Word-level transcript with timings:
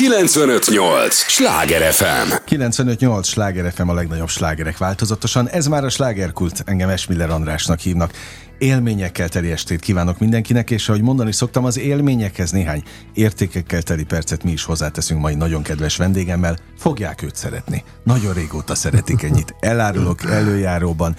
958! 0.00 1.14
Sláger 1.14 1.92
FM! 1.92 2.32
958! 2.44 3.26
Sláger 3.26 3.72
FM 3.72 3.88
a 3.88 3.94
legnagyobb 3.94 4.28
slágerek 4.28 4.78
változatosan. 4.78 5.48
Ez 5.48 5.66
már 5.66 5.84
a 5.84 5.88
slágerkult, 5.88 6.62
engem 6.66 6.88
Esmiller 6.88 7.30
Andrásnak 7.30 7.78
hívnak. 7.78 8.12
Élményekkel 8.60 9.28
teli 9.28 9.50
estét 9.50 9.80
kívánok 9.80 10.18
mindenkinek, 10.18 10.70
és 10.70 10.88
ahogy 10.88 11.02
mondani 11.02 11.32
szoktam, 11.32 11.64
az 11.64 11.78
élményekhez 11.78 12.50
néhány 12.50 12.82
értékekkel 13.14 13.82
teli 13.82 14.04
percet 14.04 14.44
mi 14.44 14.50
is 14.50 14.64
hozzáteszünk 14.64 15.20
mai 15.20 15.34
nagyon 15.34 15.62
kedves 15.62 15.96
vendégemmel. 15.96 16.56
Fogják 16.78 17.22
őt 17.22 17.36
szeretni. 17.36 17.84
Nagyon 18.04 18.32
régóta 18.32 18.74
szeretik 18.74 19.22
ennyit. 19.22 19.54
Elárulok 19.60 20.24
előjáróban. 20.24 21.16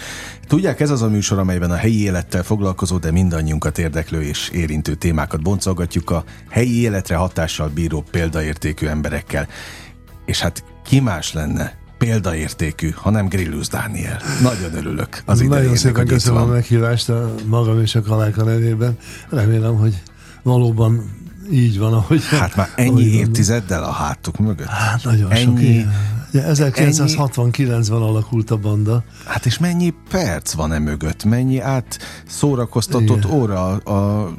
Tudják, 0.47 0.79
ez 0.79 0.89
az 0.89 1.01
a 1.01 1.09
műsor, 1.09 1.39
amelyben 1.39 1.71
a 1.71 1.75
helyi 1.75 2.03
élettel 2.03 2.43
foglalkozó, 2.43 2.97
de 2.97 3.11
mindannyiunkat 3.11 3.77
érdeklő 3.77 4.21
és 4.21 4.49
érintő 4.49 4.95
témákat 4.95 5.41
boncolgatjuk 5.41 6.09
a 6.09 6.23
helyi 6.49 6.81
életre 6.81 7.15
hatással 7.15 7.67
bíró 7.69 8.03
példaértékű 8.11 8.87
emberekkel. 8.87 9.47
És 10.25 10.39
hát 10.39 10.63
ki 10.83 10.99
más 10.99 11.33
lenne, 11.33 11.80
példaértékű, 12.05 12.89
hanem 12.95 13.27
Grillus 13.27 13.67
Dániel. 13.67 14.19
Nagyon 14.41 14.75
örülök 14.75 15.21
az 15.25 15.41
idejének, 15.41 15.61
Nagyon 15.61 15.77
szépen 15.77 16.05
köszönöm 16.05 16.41
a 16.41 16.45
meghívást 16.45 17.09
a 17.09 17.33
magam 17.45 17.81
és 17.81 17.95
a 17.95 18.01
Kaláka 18.01 18.43
nevében. 18.43 18.97
Remélem, 19.29 19.75
hogy 19.75 20.01
valóban 20.43 21.11
így 21.51 21.79
van, 21.79 21.93
ahogy... 21.93 22.23
Hát 22.25 22.55
már 22.55 22.69
ennyi 22.75 23.03
évtizeddel 23.03 23.83
a 23.83 23.91
hátuk 23.91 24.37
mögött? 24.37 24.67
Hát 24.67 25.03
nagyon 25.03 25.31
ennyi, 25.31 25.43
sok 25.43 25.59
év. 25.59 25.85
Ja, 26.31 26.43
1969-ben 26.45 28.01
alakult 28.01 28.51
a 28.51 28.57
banda. 28.57 29.03
Hát 29.25 29.45
és 29.45 29.57
mennyi 29.57 29.93
perc 30.09 30.53
van 30.53 30.73
e 30.73 30.79
mögött? 30.79 31.23
Mennyi 31.23 31.59
át 31.59 31.99
szórakoztatott 32.27 33.25
óra 33.25 33.65
a 33.75 34.31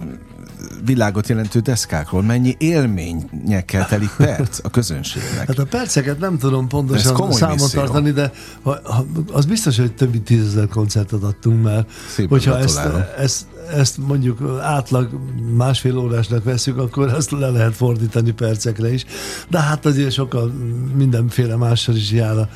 világot 0.85 1.29
jelentő 1.29 1.61
deszkákról, 1.61 2.23
mennyi 2.23 2.57
élményekkel 2.59 3.87
telik 3.87 4.11
perc 4.17 4.59
a 4.63 4.71
közönségnek. 4.71 5.47
Hát 5.47 5.59
a 5.59 5.65
perceket 5.65 6.19
nem 6.19 6.39
tudom 6.39 6.69
pontosan 6.69 7.33
számon 7.33 7.57
misszió. 7.57 7.81
tartani, 7.81 8.11
de 8.11 8.33
ha, 8.63 8.79
ha, 8.85 9.07
az 9.33 9.45
biztos, 9.45 9.79
hogy 9.79 9.95
többi 9.95 10.21
tízezer 10.21 10.69
koncertet 10.69 11.23
adtunk 11.23 11.63
már. 11.63 11.87
Szépen 12.09 12.31
hogyha 12.31 12.59
ezt, 12.59 12.81
ezt, 13.19 13.47
ezt 13.77 13.99
mondjuk 13.99 14.59
átlag 14.63 15.09
másfél 15.57 15.99
órásnak 15.99 16.45
veszük, 16.45 16.79
akkor 16.79 17.09
ezt 17.09 17.31
le 17.31 17.49
lehet 17.49 17.75
fordítani 17.75 18.31
percekre 18.31 18.93
is. 18.93 19.05
De 19.49 19.61
hát 19.61 19.87
azért 19.87 20.13
sokkal 20.13 20.53
mindenféle 20.95 21.57
mással 21.57 21.95
is 21.95 22.11
jár 22.11 22.37
a, 22.37 22.49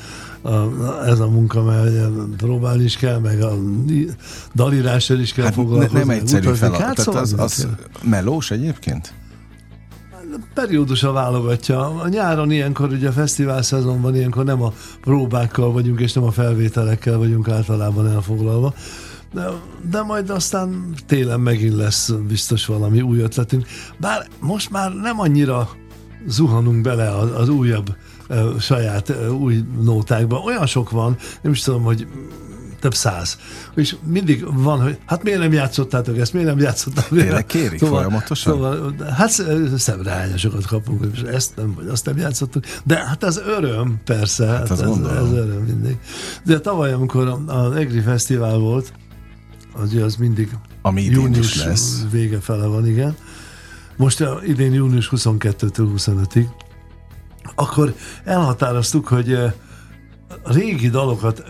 a, 0.46 1.06
ez 1.06 1.20
a 1.20 1.28
munka, 1.28 1.62
mert 1.62 2.08
próbálni 2.36 2.84
is 2.84 2.96
kell, 2.96 3.18
meg 3.18 3.42
a 3.42 3.54
dalírással 4.54 5.18
is 5.18 5.32
kell 5.32 5.44
hát 5.44 5.54
foglalkozni. 5.54 5.98
Nem 5.98 6.10
egyszerű 6.10 6.52
feladat. 6.52 6.80
Hát, 6.80 6.98
szóval 6.98 7.20
az, 7.20 7.34
az 7.38 7.68
melós 8.02 8.50
egyébként? 8.50 9.14
periódusa 10.54 11.12
válogatja. 11.12 12.00
A 12.00 12.08
nyáron 12.08 12.50
ilyenkor, 12.50 12.92
ugye 12.92 13.08
a 13.08 13.12
fesztivál 13.12 13.62
szezonban 13.62 14.14
ilyenkor 14.14 14.44
nem 14.44 14.62
a 14.62 14.72
próbákkal 15.00 15.72
vagyunk, 15.72 16.00
és 16.00 16.12
nem 16.12 16.24
a 16.24 16.30
felvételekkel 16.30 17.18
vagyunk 17.18 17.48
általában 17.48 18.10
elfoglalva. 18.10 18.74
De, 19.32 19.46
de 19.90 20.02
majd 20.02 20.30
aztán 20.30 20.94
télen 21.06 21.40
megint 21.40 21.74
lesz 21.74 22.10
biztos 22.10 22.66
valami 22.66 23.00
új 23.00 23.18
ötletünk. 23.18 23.66
Bár 23.98 24.26
most 24.40 24.70
már 24.70 24.92
nem 24.94 25.20
annyira 25.20 25.68
zuhanunk 26.26 26.80
bele 26.80 27.16
az, 27.16 27.30
az 27.34 27.48
újabb 27.48 27.96
saját 28.58 29.12
új 29.40 29.64
nótákban. 29.82 30.42
Olyan 30.44 30.66
sok 30.66 30.90
van, 30.90 31.16
nem 31.42 31.52
is 31.52 31.60
tudom, 31.60 31.82
hogy 31.82 32.06
több 32.80 32.94
száz. 32.94 33.38
És 33.74 33.96
mindig 34.04 34.44
van, 34.52 34.82
hogy 34.82 34.98
hát 35.06 35.22
miért 35.22 35.38
nem 35.38 35.52
játszottátok 35.52 36.18
ezt, 36.18 36.32
miért 36.32 36.48
nem 36.48 36.58
játszottátok? 36.58 37.18
Tényleg 37.18 37.46
kérik 37.46 37.78
szóval, 37.78 37.96
folyamatosan? 37.96 38.52
Szóval, 38.52 38.94
hát 39.16 39.30
szemrehányosokat 39.76 40.66
kapunk, 40.66 41.04
és 41.14 41.20
ezt 41.20 41.56
nem, 41.56 41.74
vagy 41.74 41.88
azt 41.88 42.06
nem 42.06 42.16
játszottuk. 42.16 42.64
De 42.84 42.96
hát 43.06 43.24
ez 43.24 43.36
öröm, 43.36 44.00
persze. 44.04 44.46
Hát, 44.46 44.68
hát 44.68 44.70
ez, 44.70 44.80
ez, 44.80 45.32
öröm 45.32 45.62
mindig. 45.62 45.96
De 46.44 46.60
tavaly, 46.60 46.92
amikor 46.92 47.28
a, 47.28 47.52
a 47.52 47.76
Egri 47.76 48.00
Fesztivál 48.00 48.58
volt, 48.58 48.92
az, 49.72 49.94
az 49.94 50.16
mindig 50.16 50.48
Ami 50.82 51.02
június 51.02 51.64
lesz. 51.64 52.04
vége 52.10 52.40
fele 52.40 52.66
van, 52.66 52.86
igen. 52.86 53.16
Most 53.96 54.24
idén 54.46 54.72
június 54.72 55.10
22-től 55.16 55.88
25-ig 55.96 56.46
akkor 57.54 57.94
elhatároztuk, 58.24 59.08
hogy 59.08 59.32
a 60.42 60.52
régi 60.52 60.88
dalokat, 60.88 61.44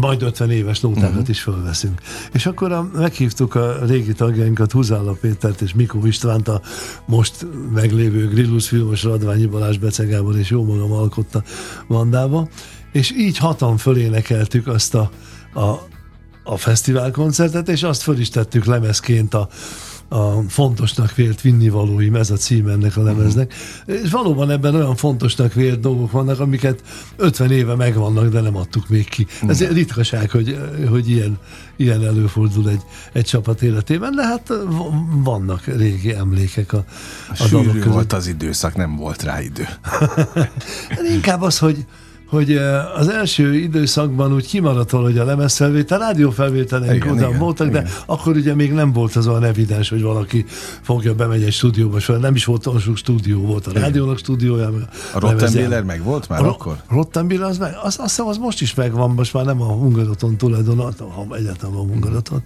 majd 0.00 0.22
50 0.22 0.50
éves 0.50 0.80
nótákat 0.80 1.10
uh-huh. 1.10 1.28
is 1.28 1.40
felveszünk. 1.40 2.00
És 2.32 2.46
akkor 2.46 2.72
a, 2.72 2.90
meghívtuk 2.92 3.54
a 3.54 3.84
régi 3.84 4.12
tagjainkat, 4.12 4.72
Huzála 4.72 5.12
Pétert 5.20 5.60
és 5.60 5.74
Mikó 5.74 6.06
Istvánt, 6.06 6.48
a 6.48 6.60
most 7.06 7.46
meglévő 7.74 8.28
Grillus 8.28 8.68
filmos 8.68 9.02
Radványi 9.02 9.46
Balázs 9.46 9.76
Becegából 9.76 10.36
és 10.36 10.50
jó 10.50 10.64
magam 10.64 10.92
alkotta 10.92 11.42
bandába, 11.88 12.48
és 12.92 13.12
így 13.16 13.38
hatan 13.38 13.76
fölénekeltük 13.76 14.66
azt 14.66 14.94
a, 14.94 15.10
a, 15.54 15.86
a 16.44 16.56
fesztiválkoncertet, 16.56 17.68
és 17.68 17.82
azt 17.82 18.02
föl 18.02 18.18
is 18.18 18.28
tettük 18.28 18.64
lemezként 18.64 19.34
a, 19.34 19.48
a 20.08 20.42
fontosnak 20.48 21.14
vélt 21.14 21.40
vinnivalóim, 21.40 22.14
ez 22.14 22.30
a 22.30 22.36
cím 22.36 22.68
ennek 22.68 22.96
a 22.96 23.02
lemeznek. 23.02 23.54
Uh-huh. 23.86 24.02
És 24.04 24.10
valóban 24.10 24.50
ebben 24.50 24.74
olyan 24.74 24.96
fontosnak 24.96 25.52
vélt 25.52 25.80
dolgok 25.80 26.10
vannak, 26.10 26.40
amiket 26.40 26.82
50 27.16 27.50
éve 27.50 27.74
megvannak, 27.74 28.28
de 28.28 28.40
nem 28.40 28.56
adtuk 28.56 28.88
még 28.88 29.08
ki. 29.08 29.26
Ez 29.48 29.60
uh-huh. 29.60 29.76
ritkaság, 29.76 30.30
hogy, 30.30 30.58
hogy 30.88 31.08
ilyen, 31.10 31.38
ilyen 31.76 32.06
előfordul 32.06 32.68
egy, 32.68 32.82
egy 33.12 33.24
csapat 33.24 33.62
életében, 33.62 34.14
de 34.14 34.26
hát 34.26 34.52
vannak 35.22 35.64
régi 35.64 36.14
emlékek 36.14 36.72
a, 36.72 36.84
a 37.28 37.34
Sűrű 37.34 37.82
volt 37.82 38.12
az 38.12 38.26
időszak, 38.26 38.76
nem 38.76 38.96
volt 38.96 39.22
rá 39.22 39.40
idő. 39.40 39.68
Inkább 41.14 41.42
az, 41.42 41.58
hogy 41.58 41.86
hogy 42.28 42.56
az 42.96 43.08
első 43.08 43.54
időszakban 43.54 44.34
úgy 44.34 44.46
kimaradt 44.46 44.90
valahogy 44.90 45.18
a 45.18 45.24
lemezfelvétel, 45.24 45.98
rádiófelvételeink 45.98 47.06
után 47.10 47.38
voltak, 47.38 47.66
igen. 47.66 47.84
de 47.84 47.90
akkor 48.06 48.36
ugye 48.36 48.54
még 48.54 48.72
nem 48.72 48.92
volt 48.92 49.16
az 49.16 49.26
olyan 49.26 49.44
evidens, 49.44 49.88
hogy 49.88 50.02
valaki 50.02 50.44
fogja, 50.82 51.14
bemegy 51.14 51.42
egy 51.42 51.52
stúdióba, 51.52 52.00
soha 52.00 52.18
nem 52.18 52.34
is 52.34 52.44
volt 52.44 52.66
olyan 52.66 52.80
sok 52.80 52.96
stúdió, 52.96 53.40
volt 53.40 53.66
a 53.66 53.72
rádiónak 53.72 54.18
stúdiója. 54.18 54.72
A 55.12 55.18
Rottenbiller 55.18 55.82
meg 55.82 56.02
volt 56.02 56.28
már 56.28 56.44
a 56.44 56.48
akkor? 56.48 56.76
Rottenbiller 56.88 57.48
az 57.48 57.58
meg, 57.58 57.72
az, 57.82 57.98
azt 57.98 58.08
hiszem 58.08 58.26
az 58.26 58.36
most 58.36 58.60
is 58.60 58.74
megvan, 58.74 59.10
most 59.10 59.32
már 59.32 59.44
nem 59.44 59.62
a 59.62 59.72
Hungaroton 59.72 60.36
tulajdon, 60.36 60.78
ha 60.98 61.36
egyáltalán 61.36 61.74
a 61.74 61.78
Hungaroton. 61.78 62.42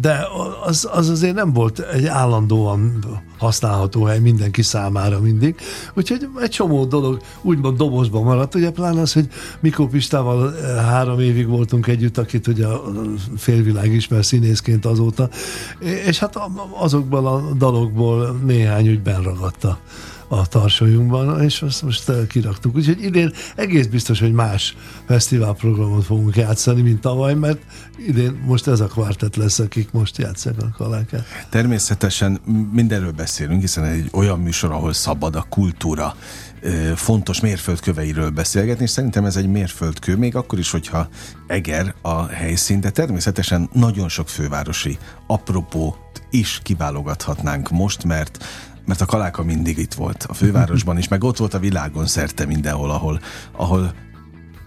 De 0.00 0.26
az, 0.66 0.88
az 0.92 1.08
azért 1.08 1.34
nem 1.34 1.52
volt 1.52 1.78
egy 1.78 2.06
állandóan 2.06 2.98
használható 3.38 4.04
hely 4.04 4.18
mindenki 4.18 4.62
számára 4.62 5.20
mindig. 5.20 5.56
Úgyhogy 5.94 6.28
egy 6.40 6.50
csomó 6.50 6.84
dolog 6.84 7.20
úgymond 7.42 7.76
dobozban 7.76 8.22
maradt. 8.22 8.54
Ugye 8.54 8.70
pláne 8.70 9.00
az, 9.00 9.12
hogy 9.12 9.28
Mikó 9.60 9.86
Pistával 9.86 10.54
három 10.76 11.20
évig 11.20 11.46
voltunk 11.46 11.86
együtt, 11.86 12.18
akit 12.18 12.46
ugye 12.46 12.66
a 12.66 12.82
félvilág 13.36 13.92
ismer 13.92 14.24
színészként 14.24 14.84
azóta, 14.84 15.28
és 16.06 16.18
hát 16.18 16.40
azokból 16.78 17.26
a 17.26 17.52
dalokból 17.56 18.40
néhány 18.44 18.88
úgy 18.88 19.02
benragadta 19.02 19.78
a 20.32 20.46
tarsolyunkban, 20.46 21.42
és 21.42 21.62
azt 21.62 21.82
most 21.82 22.08
eh, 22.08 22.26
kiraktuk. 22.28 22.76
Úgyhogy 22.76 23.02
idén 23.02 23.32
egész 23.56 23.86
biztos, 23.86 24.20
hogy 24.20 24.32
más 24.32 24.76
fesztiválprogramot 25.06 26.04
fogunk 26.04 26.36
játszani, 26.36 26.82
mint 26.82 27.00
tavaly, 27.00 27.34
mert 27.34 27.58
idén 28.06 28.42
most 28.46 28.66
ez 28.66 28.80
a 28.80 28.86
kvartett 28.86 29.36
lesz, 29.36 29.58
akik 29.58 29.90
most 29.90 30.18
játszák 30.18 30.54
a 30.58 30.74
kalákát. 30.76 31.24
Természetesen 31.50 32.40
mindenről 32.72 33.10
beszélünk, 33.10 33.60
hiszen 33.60 33.84
egy 33.84 34.08
olyan 34.12 34.40
műsor, 34.40 34.70
ahol 34.70 34.92
szabad 34.92 35.36
a 35.36 35.46
kultúra 35.48 36.16
eh, 36.62 36.92
fontos 36.94 37.40
mérföldköveiről 37.40 38.30
beszélgetni, 38.30 38.84
és 38.84 38.90
szerintem 38.90 39.24
ez 39.24 39.36
egy 39.36 39.48
mérföldkő, 39.48 40.16
még 40.16 40.36
akkor 40.36 40.58
is, 40.58 40.70
hogyha 40.70 41.08
Eger 41.46 41.94
a 42.02 42.26
helyszín, 42.26 42.80
de 42.80 42.90
természetesen 42.90 43.68
nagyon 43.72 44.08
sok 44.08 44.28
fővárosi 44.28 44.98
apropót 45.26 46.22
is 46.30 46.60
kiválogathatnánk 46.62 47.70
most, 47.70 48.04
mert 48.04 48.44
mert 48.86 49.00
a 49.00 49.06
kaláka 49.06 49.42
mindig 49.42 49.78
itt 49.78 49.94
volt, 49.94 50.26
a 50.28 50.34
fővárosban 50.34 50.98
is, 50.98 51.08
meg 51.08 51.24
ott 51.24 51.36
volt 51.36 51.54
a 51.54 51.58
világon 51.58 52.06
szerte 52.06 52.46
mindenhol, 52.46 52.90
ahol, 52.90 53.20
ahol 53.52 53.94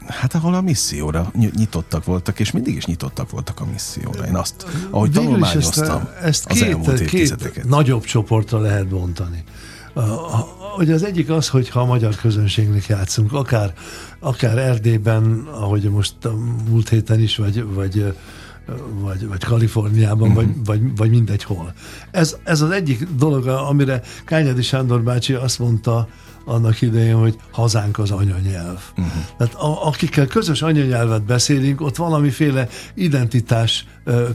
Hát 0.08 0.34
ahol 0.34 0.54
a 0.54 0.62
misszióra 0.62 1.32
nyitottak 1.56 2.06
voltak, 2.06 2.40
és 2.40 2.52
mindig 2.52 2.76
is 2.76 2.86
nyitottak 2.86 3.30
voltak 3.30 3.60
a 3.60 3.66
misszióra. 3.66 4.26
Én 4.26 4.36
azt, 4.36 4.66
ahogy 4.90 5.12
Végül 5.12 5.24
tanulmányoztam 5.24 6.10
ezt, 6.16 6.24
ezt 6.24 6.46
az 6.46 6.58
két, 6.58 6.68
elmúlt 6.68 7.06
két 7.06 7.64
nagyobb 7.68 8.04
csoportra 8.04 8.60
lehet 8.60 8.88
bontani. 8.88 9.44
Ugye 10.78 10.94
az 10.94 11.04
egyik 11.04 11.30
az, 11.30 11.50
hogy 11.50 11.70
ha 11.70 11.80
a 11.80 11.86
magyar 11.86 12.16
közönségnek 12.16 12.86
játszunk, 12.86 13.34
akár, 13.34 13.74
akár 14.20 14.58
Erdélyben, 14.58 15.48
ahogy 15.52 15.90
most 15.90 16.26
a 16.26 16.34
múlt 16.70 16.90
héten 16.90 17.20
is, 17.20 17.36
vagy, 17.36 17.64
vagy 17.64 18.16
vagy, 19.00 19.28
vagy 19.28 19.44
Kaliforniában, 19.44 20.30
uh-huh. 20.30 20.44
vagy, 20.44 20.66
vagy, 20.66 20.96
vagy 20.96 21.10
mindegy 21.10 21.44
hol. 21.44 21.74
Ez, 22.12 22.38
ez 22.44 22.62
az 22.62 22.70
egyik 22.70 23.08
dolog, 23.18 23.48
amire 23.48 24.02
Kányadi 24.26 24.62
Sándor 24.62 25.02
bácsi 25.02 25.34
azt 25.34 25.60
mondta 25.60 26.08
annak 26.46 26.82
idején, 26.82 27.16
hogy 27.16 27.36
hazánk 27.52 28.00
az 28.00 28.12
anyanyelv. 28.12 28.80
Uh-huh. 28.98 29.14
Tehát 29.38 29.54
a, 29.54 29.88
akikkel 29.88 30.28
közös 30.28 30.62
anyanyelvet 30.62 31.24
beszélünk, 31.24 31.82
ott 31.82 31.96
valamiféle 31.96 32.68
identitás 32.94 33.86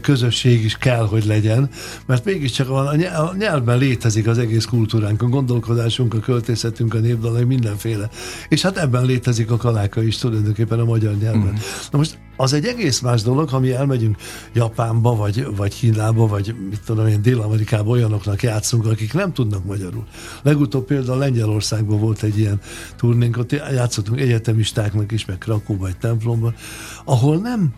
közösség 0.01 0.63
is 0.63 0.77
kell, 0.77 1.07
hogy 1.07 1.25
legyen, 1.25 1.69
mert 2.05 2.25
mégiscsak 2.25 2.69
a 2.69 2.95
nyelvben 3.37 3.77
létezik 3.77 4.27
az 4.27 4.37
egész 4.37 4.65
kultúránk, 4.65 5.21
a 5.21 5.27
gondolkodásunk, 5.27 6.13
a 6.13 6.19
költészetünk, 6.19 6.93
a 6.93 6.97
népdalai, 6.97 7.43
mindenféle. 7.43 8.09
És 8.49 8.61
hát 8.61 8.77
ebben 8.77 9.05
létezik 9.05 9.51
a 9.51 9.57
kaláka 9.57 10.03
is 10.03 10.17
tulajdonképpen 10.17 10.79
a 10.79 10.85
magyar 10.85 11.15
nyelvben. 11.15 11.51
Mm. 11.51 11.57
Na 11.91 11.97
most 11.97 12.17
az 12.37 12.53
egy 12.53 12.65
egész 12.65 12.99
más 12.99 13.21
dolog, 13.21 13.49
ha 13.49 13.59
mi 13.59 13.71
elmegyünk 13.71 14.17
Japánba, 14.53 15.15
vagy, 15.15 15.47
vagy 15.55 15.75
Kínába, 15.75 16.27
vagy 16.27 16.55
mit 16.69 16.81
tudom 16.85 17.07
én, 17.07 17.21
Dél-Amerikába 17.21 17.89
olyanoknak 17.89 18.43
játszunk, 18.43 18.85
akik 18.85 19.13
nem 19.13 19.33
tudnak 19.33 19.65
magyarul. 19.65 20.03
Legutóbb 20.41 20.85
például 20.85 21.17
Lengyelországban 21.17 21.99
volt 22.01 22.23
egy 22.23 22.37
ilyen 22.37 22.59
turnénk, 22.95 23.37
ott 23.37 23.51
játszottunk 23.51 24.19
egyetemistáknak 24.19 25.11
is, 25.11 25.25
meg 25.25 25.37
Krakóba, 25.37 25.87
egy 25.87 25.97
templomban, 25.97 26.55
ahol 27.05 27.37
nem 27.37 27.73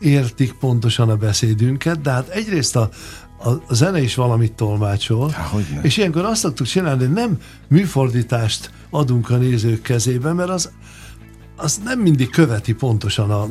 értik 0.00 0.52
pontosan 0.52 1.10
a 1.10 1.16
beszédünket, 1.16 2.00
de 2.00 2.10
hát 2.10 2.28
egyrészt 2.28 2.76
a, 2.76 2.90
a 3.44 3.74
zene 3.74 4.02
is 4.02 4.14
valamit 4.14 4.52
tolmácsol, 4.52 5.30
Há, 5.30 5.50
és 5.82 5.96
ilyenkor 5.96 6.24
azt 6.24 6.40
szoktuk 6.40 6.66
csinálni, 6.66 7.04
hogy 7.04 7.12
nem 7.12 7.38
műfordítást 7.68 8.70
adunk 8.90 9.30
a 9.30 9.36
nézők 9.36 9.82
kezébe, 9.82 10.32
mert 10.32 10.50
az 10.50 10.70
az 11.62 11.80
nem 11.84 11.98
mindig 11.98 12.30
követi 12.30 12.72
pontosan 12.72 13.30
a, 13.30 13.48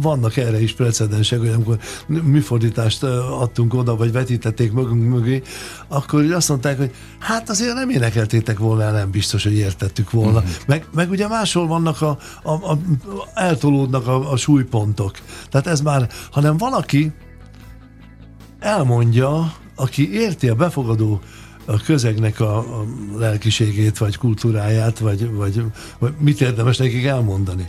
vannak 0.00 0.36
erre 0.36 0.62
is 0.62 0.72
precedensek, 0.72 1.38
hogy 1.38 1.48
amikor 1.48 1.78
műfordítást 2.06 3.02
adtunk 3.02 3.74
oda, 3.74 3.96
vagy 3.96 4.12
vetítették 4.12 4.72
magunk 4.72 5.08
mögé, 5.08 5.42
akkor 5.88 6.32
azt 6.32 6.48
mondták, 6.48 6.76
hogy 6.78 6.90
hát 7.18 7.50
azért 7.50 7.74
nem 7.74 7.90
énekeltétek 7.90 8.58
volna, 8.58 8.90
nem 8.90 9.10
biztos, 9.10 9.42
hogy 9.42 9.54
értettük 9.54 10.10
volna. 10.10 10.38
Uh-huh. 10.38 10.52
Meg, 10.66 10.86
meg 10.94 11.10
ugye 11.10 11.28
máshol 11.28 11.66
vannak 11.66 12.00
a, 12.02 12.18
a, 12.42 12.50
a 12.50 12.78
eltolódnak 13.34 14.06
a, 14.06 14.32
a 14.32 14.36
súlypontok. 14.36 15.12
Tehát 15.48 15.66
ez 15.66 15.80
már, 15.80 16.08
hanem 16.30 16.56
valaki 16.56 17.12
elmondja, 18.58 19.52
aki 19.76 20.12
érti 20.12 20.48
a 20.48 20.54
befogadó 20.54 21.20
a 21.70 21.80
közegnek 21.84 22.40
a, 22.40 22.58
a 22.58 22.84
lelkiségét, 23.16 23.98
vagy 23.98 24.16
kultúráját, 24.16 24.98
vagy, 24.98 25.30
vagy, 25.30 25.62
vagy 25.98 26.12
mit 26.18 26.40
érdemes 26.40 26.76
nekik 26.76 27.04
elmondani. 27.04 27.64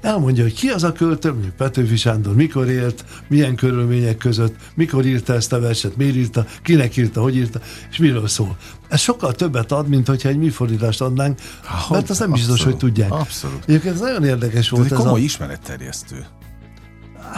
Elmondja, 0.00 0.42
hogy 0.42 0.54
ki 0.54 0.68
az 0.68 0.82
a 0.82 0.92
költő, 0.92 1.52
Petőfi 1.56 1.96
Sándor, 1.96 2.34
mikor 2.34 2.68
élt, 2.68 3.04
milyen 3.28 3.54
körülmények 3.54 4.16
között, 4.16 4.54
mikor 4.74 5.06
írta 5.06 5.34
ezt 5.34 5.52
a 5.52 5.60
verset, 5.60 5.96
miért 5.96 6.16
írta, 6.16 6.46
kinek 6.62 6.96
írta, 6.96 7.20
hogy 7.22 7.36
írta, 7.36 7.60
és 7.90 7.96
miről 7.96 8.28
szól. 8.28 8.56
Ez 8.88 9.00
sokkal 9.00 9.32
többet 9.32 9.72
ad, 9.72 9.88
mint 9.88 10.06
hogyha 10.06 10.28
egy 10.28 10.36
műfordítást 10.36 11.00
adnánk, 11.00 11.38
ha, 11.62 11.94
mert 11.94 12.10
az 12.10 12.18
nem 12.18 12.32
biztos, 12.32 12.62
hogy 12.62 12.76
tudják. 12.76 13.12
Abszolút. 13.12 13.62
Egyébként 13.66 13.94
ez 13.94 14.00
nagyon 14.00 14.24
érdekes 14.24 14.68
volt. 14.68 14.84
Ez, 14.84 14.92
ez 14.92 14.98
komoly 14.98 15.20
a... 15.20 15.22
ismeretterjesztő. 15.22 16.26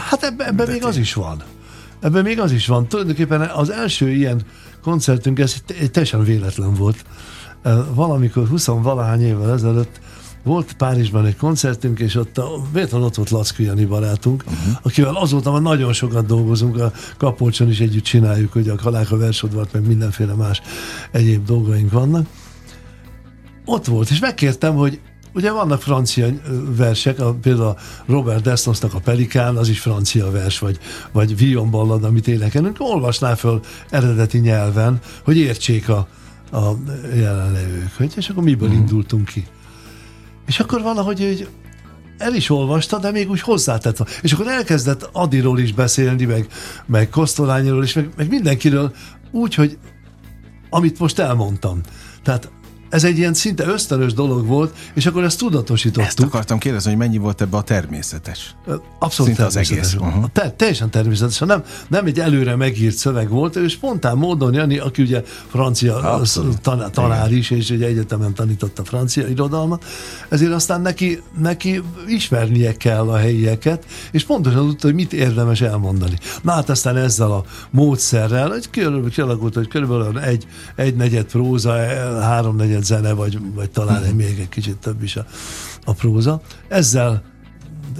Hát 0.09 0.23
ebben 0.23 0.47
ebbe 0.47 0.65
még 0.65 0.83
az 0.83 0.97
is 0.97 1.13
van. 1.13 1.43
Ebben 2.01 2.23
még 2.23 2.39
az 2.39 2.51
is 2.51 2.67
van. 2.67 2.87
Tulajdonképpen 2.87 3.41
az 3.41 3.69
első 3.69 4.09
ilyen 4.09 4.41
koncertünk, 4.85 5.39
ez 5.39 5.55
teljesen 5.91 6.23
véletlen 6.23 6.73
volt. 6.73 7.05
Valamikor 7.93 8.47
20 8.47 8.65
valahány 8.65 9.21
évvel 9.21 9.53
ezelőtt 9.53 9.99
volt 10.43 10.73
Párizsban 10.73 11.25
egy 11.25 11.37
koncertünk, 11.37 11.99
és 11.99 12.15
ott, 12.15 12.37
a, 12.37 12.47
véletlenül 12.73 13.05
ott 13.05 13.15
volt 13.15 13.29
Laszki 13.29 13.63
Jani 13.63 13.85
barátunk, 13.85 14.43
uh-huh. 14.47 14.77
akivel 14.81 15.15
azóta 15.15 15.51
már 15.51 15.61
nagyon 15.61 15.93
sokat 15.93 16.25
dolgozunk, 16.25 16.79
a 16.79 16.91
Kapolcson 17.17 17.69
is 17.69 17.79
együtt 17.79 18.03
csináljuk, 18.03 18.53
hogy 18.53 18.69
a 18.69 18.75
Kaláka 18.75 19.17
versodvart, 19.17 19.73
meg 19.73 19.87
mindenféle 19.87 20.33
más 20.33 20.61
egyéb 21.11 21.45
dolgaink 21.45 21.91
vannak. 21.91 22.27
Ott 23.65 23.85
volt, 23.85 24.09
és 24.09 24.19
megkértem, 24.19 24.75
hogy 24.75 24.99
Ugye 25.35 25.51
vannak 25.51 25.81
francia 25.81 26.27
versek, 26.75 27.19
a, 27.19 27.33
például 27.33 27.67
a 27.67 27.75
Robert 28.05 28.43
Desnosnak 28.43 28.93
a 28.93 28.99
Pelikán, 28.99 29.55
az 29.55 29.69
is 29.69 29.79
francia 29.79 30.31
vers, 30.31 30.59
vagy, 30.59 30.79
vagy 31.11 31.37
Vion 31.37 31.69
ballad, 31.69 32.03
amit 32.03 32.27
énekelünk, 32.27 32.75
olvasná 32.79 33.35
föl 33.35 33.59
eredeti 33.89 34.37
nyelven, 34.37 34.99
hogy 35.23 35.37
értsék 35.37 35.89
a, 35.89 36.07
a 36.51 36.71
jelenlevők. 37.15 37.93
Hogy, 37.97 38.13
és 38.15 38.29
akkor 38.29 38.43
miből 38.43 38.69
mm. 38.69 38.73
indultunk 38.73 39.25
ki. 39.25 39.47
És 40.45 40.59
akkor 40.59 40.81
valahogy 40.81 41.19
hogy 41.19 41.47
el 42.17 42.33
is 42.33 42.49
olvasta, 42.49 42.99
de 42.99 43.11
még 43.11 43.29
úgy 43.29 43.41
hozzátett. 43.41 44.09
És 44.21 44.33
akkor 44.33 44.47
elkezdett 44.47 45.09
Adiról 45.11 45.59
is 45.59 45.73
beszélni, 45.73 46.25
meg, 46.25 46.47
meg 46.85 47.09
Kosztolányiról 47.09 47.83
is, 47.83 47.93
meg, 47.93 48.09
meg 48.17 48.29
mindenkiről, 48.29 48.93
úgy, 49.31 49.55
hogy 49.55 49.77
amit 50.69 50.99
most 50.99 51.19
elmondtam. 51.19 51.81
Tehát 52.23 52.49
ez 52.95 53.03
egy 53.03 53.17
ilyen 53.17 53.33
szinte 53.33 53.65
ösztönös 53.65 54.13
dolog 54.13 54.45
volt, 54.45 54.75
és 54.93 55.05
akkor 55.05 55.23
ezt 55.23 55.37
tudatosítottuk. 55.37 56.07
Ezt 56.07 56.19
akartam 56.19 56.57
kérdezni, 56.57 56.89
hogy 56.89 56.99
mennyi 56.99 57.17
volt 57.17 57.41
ebbe 57.41 57.57
a 57.57 57.61
természetes? 57.61 58.55
Abszolút 58.99 59.35
szinte 59.35 59.51
természetes. 59.51 59.85
Az 59.85 59.93
egész. 59.93 60.07
Uh-huh. 60.07 60.25
Te, 60.33 60.51
teljesen 60.51 60.89
természetes. 60.89 61.39
Nem, 61.39 61.63
nem 61.87 62.05
egy 62.05 62.19
előre 62.19 62.55
megírt 62.55 62.95
szöveg 62.95 63.29
volt, 63.29 63.55
ő 63.55 63.67
spontán 63.67 64.17
módon 64.17 64.53
Jani, 64.53 64.77
aki 64.77 65.01
ugye 65.01 65.23
francia 65.47 66.21
tan- 66.61 66.91
tanár 66.91 67.31
is, 67.31 67.49
és 67.49 67.69
ugye 67.69 67.85
egyetemen 67.85 68.33
tanította 68.33 68.83
francia 68.83 69.27
irodalmat, 69.27 69.85
ezért 70.29 70.51
aztán 70.51 70.81
neki, 70.81 71.21
neki 71.37 71.81
ismernie 72.07 72.73
kell 72.77 73.09
a 73.09 73.17
helyieket, 73.17 73.85
és 74.11 74.23
pontosan 74.23 74.67
tudta, 74.67 74.87
hogy 74.87 74.95
mit 74.95 75.13
érdemes 75.13 75.61
elmondani. 75.61 76.17
Na 76.41 76.51
hát 76.51 76.69
aztán 76.69 76.97
ezzel 76.97 77.31
a 77.31 77.43
módszerrel, 77.69 78.49
hogy 78.49 78.69
kialakult, 79.09 79.53
hogy 79.53 79.67
körülbelül 79.67 80.19
egy, 80.19 80.47
egy 80.75 80.95
negyed 80.95 81.25
próza, 81.25 81.73
három 82.21 82.55
negyed 82.55 82.83
zene, 82.85 83.13
vagy, 83.13 83.39
vagy 83.53 83.69
talán 83.69 84.03
egy 84.03 84.15
még 84.15 84.39
egy 84.39 84.49
kicsit 84.49 84.77
több 84.77 85.03
is 85.03 85.15
a, 85.15 85.25
a 85.85 85.93
próza. 85.93 86.41
Ezzel 86.67 87.23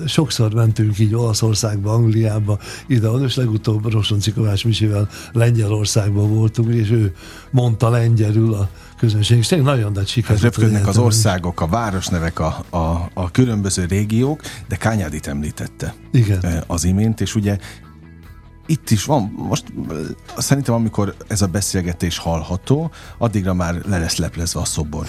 sokszor 0.08 0.54
mentünk 0.54 1.00
így 1.00 1.16
Olaszországba, 1.16 1.94
Angliába, 1.94 2.60
ide, 2.88 3.10
és 3.10 3.36
legutóbb 3.36 3.92
Rosonci 3.92 4.32
Kovács 4.32 4.66
Misivel 4.66 5.10
Lengyelországban 5.32 6.36
voltunk, 6.36 6.74
és 6.74 6.92
ő 6.92 7.14
mondta 7.52 7.90
lengyelül 7.90 8.54
a 8.54 8.70
közönség, 8.98 9.38
és 9.38 9.48
tényleg 9.48 9.68
nagyon 9.68 9.92
nagy 9.92 10.08
siker. 10.08 10.30
Hát 10.30 10.42
röpködnek 10.42 10.88
az 10.88 10.98
országok, 10.98 11.62
a 11.62 11.68
városnevek, 11.68 12.40
a, 12.40 12.66
a, 12.70 13.10
a 13.14 13.32
különböző 13.32 13.86
régiók, 13.86 14.42
de 14.68 14.76
Kányádit 14.76 15.28
említette 15.28 15.96
Igen. 16.12 16.64
az 16.68 16.84
imént, 16.84 17.22
és 17.22 17.36
ugye 17.36 17.58
itt 18.66 18.90
is 18.90 19.06
van, 19.06 19.34
most 19.38 19.64
szerintem 20.38 20.74
amikor 20.74 21.16
ez 21.28 21.42
a 21.42 21.48
beszélgetés 21.48 22.18
hallható, 22.18 22.92
addigra 23.18 23.54
már 23.54 23.82
le 23.86 23.98
lesz 23.98 24.16
leplezve 24.18 24.60
a 24.60 24.66
szobor. 24.66 25.06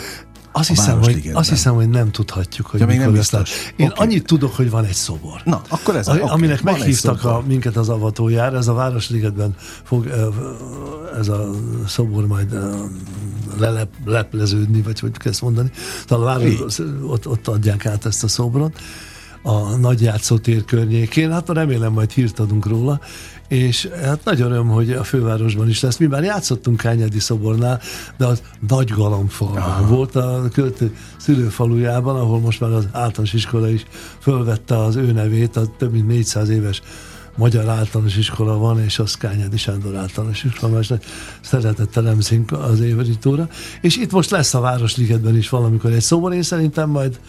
Azt 0.53 0.69
hiszem, 0.69 1.03
hogy, 1.03 1.31
azt 1.33 1.49
hiszem, 1.49 1.75
hogy 1.75 1.89
nem 1.89 2.11
tudhatjuk, 2.11 2.67
hogy 2.67 2.81
ja, 2.81 2.87
mikor 2.87 3.05
nem 3.05 3.13
biztos. 3.13 3.73
Én 3.77 3.87
okay. 3.87 4.07
annyit 4.07 4.27
tudok, 4.27 4.55
hogy 4.55 4.71
van 4.71 4.85
egy 4.85 4.95
szobor. 4.95 5.41
Na, 5.45 5.63
akkor 5.69 5.97
ez 5.97 6.09
a, 6.09 6.15
okay. 6.15 6.29
Aminek 6.29 6.61
van 6.61 6.73
meghívtak 6.73 7.25
a, 7.25 7.43
minket 7.47 7.77
az 7.77 7.89
avatójára, 7.89 8.57
ez 8.57 8.69
a 8.69 8.73
Városligetben 8.73 9.55
fog 9.83 10.07
ez 11.19 11.29
a 11.29 11.51
szobor 11.87 12.27
majd 12.27 12.59
lelep, 13.59 13.89
lepleződni, 14.05 14.83
vagy 14.83 15.01
hogy 15.01 15.17
kell 15.17 15.33
ezt 15.33 15.43
mondani. 15.43 15.71
A 16.09 16.19
város, 16.19 16.79
ott, 17.03 17.29
ott 17.29 17.49
adják 17.49 17.87
át 17.87 18.07
ezt 18.07 18.25
a 18.25 18.29
szobrot 18.29 18.81
a 19.47 19.77
nagy 19.77 20.03
játszótér 20.03 20.65
környékén. 20.65 21.33
Hát 21.33 21.49
remélem 21.49 21.93
majd 21.93 22.11
hírt 22.11 22.39
adunk 22.39 22.67
róla, 22.67 23.01
és 23.49 23.89
hát 24.03 24.25
nagy 24.25 24.41
öröm, 24.41 24.69
hogy 24.69 24.91
a 24.91 25.05
fővárosban 25.05 25.69
is 25.69 25.81
lesz. 25.81 25.97
Mi 25.97 26.07
már 26.07 26.23
játszottunk 26.23 26.77
Kányádi 26.77 27.19
szobornál, 27.19 27.81
de 28.17 28.27
az 28.27 28.43
nagy 28.69 28.91
galambfalván 28.91 29.89
volt 29.89 30.17
a 30.17 30.49
költő 30.53 30.97
szülőfalujában, 31.19 32.17
ahol 32.17 32.39
most 32.39 32.61
már 32.61 32.71
az 32.71 32.89
általános 32.93 33.33
iskola 33.33 33.69
is 33.69 33.85
fölvette 34.21 34.79
az 34.79 34.97
ő 34.97 35.13
nevét, 35.13 35.57
a 35.57 35.67
több 35.79 35.93
mint 35.93 36.07
400 36.07 36.49
éves 36.49 36.83
magyar 37.37 37.69
általános 37.69 38.17
iskola 38.17 38.57
van, 38.57 38.81
és 38.81 38.99
az 38.99 39.15
Kányádi 39.15 39.57
Sándor 39.57 39.97
általános 39.97 40.45
iskola, 40.45 40.79
és 40.79 40.93
szeretettel 41.41 42.09
emzünk 42.09 42.53
az 42.53 42.81
évadítóra. 42.81 43.49
És 43.81 43.97
itt 43.97 44.13
most 44.13 44.31
lesz 44.31 44.55
a 44.55 44.61
Városligetben 44.61 45.37
is 45.37 45.49
valamikor 45.49 45.93
egy 45.93 46.01
szobor, 46.01 46.33
én 46.33 46.43
szerintem 46.43 46.91
majd 46.91 47.21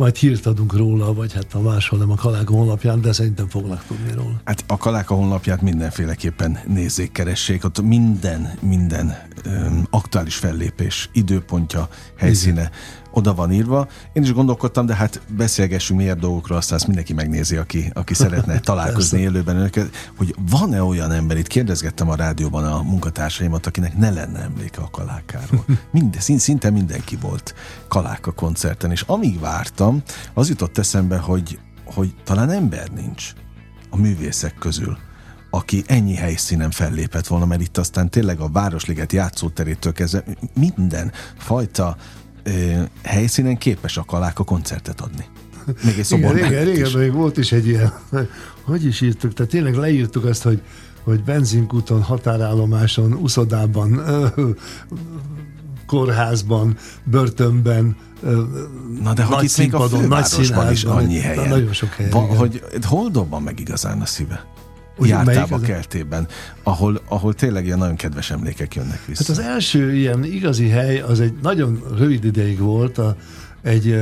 majd 0.00 0.16
hírt 0.16 0.46
adunk 0.46 0.76
róla, 0.76 1.14
vagy 1.14 1.32
hát 1.32 1.54
a 1.54 1.60
máshol 1.60 1.98
nem 1.98 2.10
a 2.10 2.14
Kaláka 2.14 2.52
honlapján, 2.52 3.00
de 3.00 3.12
szerintem 3.12 3.48
fognak 3.48 3.84
tudni 3.86 4.12
róla. 4.12 4.40
Hát 4.44 4.64
a 4.66 4.76
Kaláka 4.76 5.14
honlapját 5.14 5.62
mindenféleképpen 5.62 6.58
nézzék, 6.66 7.12
keressék, 7.12 7.64
ott 7.64 7.82
minden, 7.82 8.52
minden 8.60 9.18
um, 9.46 9.86
aktuális 9.90 10.36
fellépés, 10.36 11.08
időpontja, 11.12 11.88
helyszíne, 12.16 12.60
Igen 12.60 12.70
oda 13.10 13.34
van 13.34 13.52
írva. 13.52 13.88
Én 14.12 14.22
is 14.22 14.32
gondolkodtam, 14.32 14.86
de 14.86 14.94
hát 14.94 15.20
beszélgessünk 15.36 16.00
miért 16.00 16.18
dolgokról, 16.18 16.58
aztán 16.58 16.76
ezt 16.76 16.86
mindenki 16.86 17.12
megnézi, 17.12 17.56
aki, 17.56 17.90
aki 17.94 18.14
szeretne 18.14 18.58
találkozni 18.70 19.20
élőben 19.20 19.56
önöket, 19.56 19.90
hogy 20.16 20.34
van-e 20.50 20.82
olyan 20.82 21.12
ember, 21.12 21.36
itt 21.36 21.46
kérdezgettem 21.46 22.08
a 22.08 22.14
rádióban 22.14 22.64
a 22.64 22.82
munkatársaimat, 22.82 23.66
akinek 23.66 23.96
ne 23.96 24.10
lenne 24.10 24.38
emléke 24.38 24.80
a 24.80 24.90
kalákáról. 24.90 25.64
Minden, 25.92 26.20
szinte 26.20 26.70
mindenki 26.70 27.16
volt 27.16 27.54
kaláka 27.88 28.32
koncerten, 28.32 28.90
és 28.90 29.04
amíg 29.06 29.40
vártam, 29.40 30.02
az 30.34 30.48
jutott 30.48 30.78
eszembe, 30.78 31.18
hogy, 31.18 31.58
hogy 31.84 32.14
talán 32.24 32.50
ember 32.50 32.88
nincs 32.88 33.32
a 33.90 33.96
művészek 33.96 34.54
közül, 34.54 34.98
aki 35.50 35.82
ennyi 35.86 36.14
helyszínen 36.14 36.70
fellépett 36.70 37.26
volna, 37.26 37.46
mert 37.46 37.60
itt 37.60 37.78
aztán 37.78 38.10
tényleg 38.10 38.40
a 38.40 38.48
Városliget 38.48 39.12
játszóterétől 39.12 39.92
kezdve 39.92 40.24
minden 40.54 41.12
fajta 41.36 41.96
ö, 42.50 42.82
helyszínen 43.02 43.58
képes 43.58 43.96
a 43.96 44.04
kaláka 44.04 44.44
koncertet 44.44 45.00
adni. 45.00 45.24
Még 45.84 45.98
egy 45.98 46.04
szobor 46.04 46.36
igen, 46.36 46.50
igen, 46.52 46.68
igen, 46.68 46.90
még 46.98 47.12
volt 47.12 47.36
is 47.36 47.52
egy 47.52 47.66
ilyen, 47.66 47.92
hogy 48.64 48.84
is 48.84 49.00
írtuk, 49.00 49.32
tehát 49.32 49.50
tényleg 49.50 49.74
leírtuk 49.74 50.24
azt, 50.24 50.42
hogy 50.42 50.62
hogy 51.02 51.24
benzinkúton, 51.24 52.02
határállomáson, 52.02 53.12
uszodában, 53.12 54.02
kórházban, 55.86 56.76
börtönben, 57.04 57.96
Na 59.02 59.12
de 59.14 59.22
hogy 59.22 59.44
itt 59.44 59.58
még 59.58 59.74
a 59.74 59.88
fővárosban 59.88 60.72
is 60.72 60.84
annyi 60.84 61.18
helyen. 61.18 61.48
Nagyon 61.48 61.72
sok 61.72 61.88
helyen. 61.88 62.12
Va, 62.12 62.20
hogy 62.20 62.62
hol 62.82 63.08
dobban 63.10 63.42
meg 63.42 63.60
igazán 63.60 64.00
a 64.00 64.06
szíve? 64.06 64.44
Jártába 65.06 65.58
kertében, 65.58 66.26
ahol, 66.62 67.00
ahol 67.08 67.34
tényleg 67.34 67.64
ilyen 67.64 67.78
nagyon 67.78 67.96
kedves 67.96 68.30
emlékek 68.30 68.74
jönnek 68.74 69.04
vissza. 69.06 69.24
Hát 69.26 69.38
az 69.38 69.44
első 69.44 69.94
ilyen 69.94 70.24
igazi 70.24 70.68
hely, 70.68 71.00
az 71.00 71.20
egy 71.20 71.34
nagyon 71.42 71.82
rövid 71.96 72.24
ideig 72.24 72.58
volt, 72.58 72.98
a, 72.98 73.16
egy, 73.62 74.00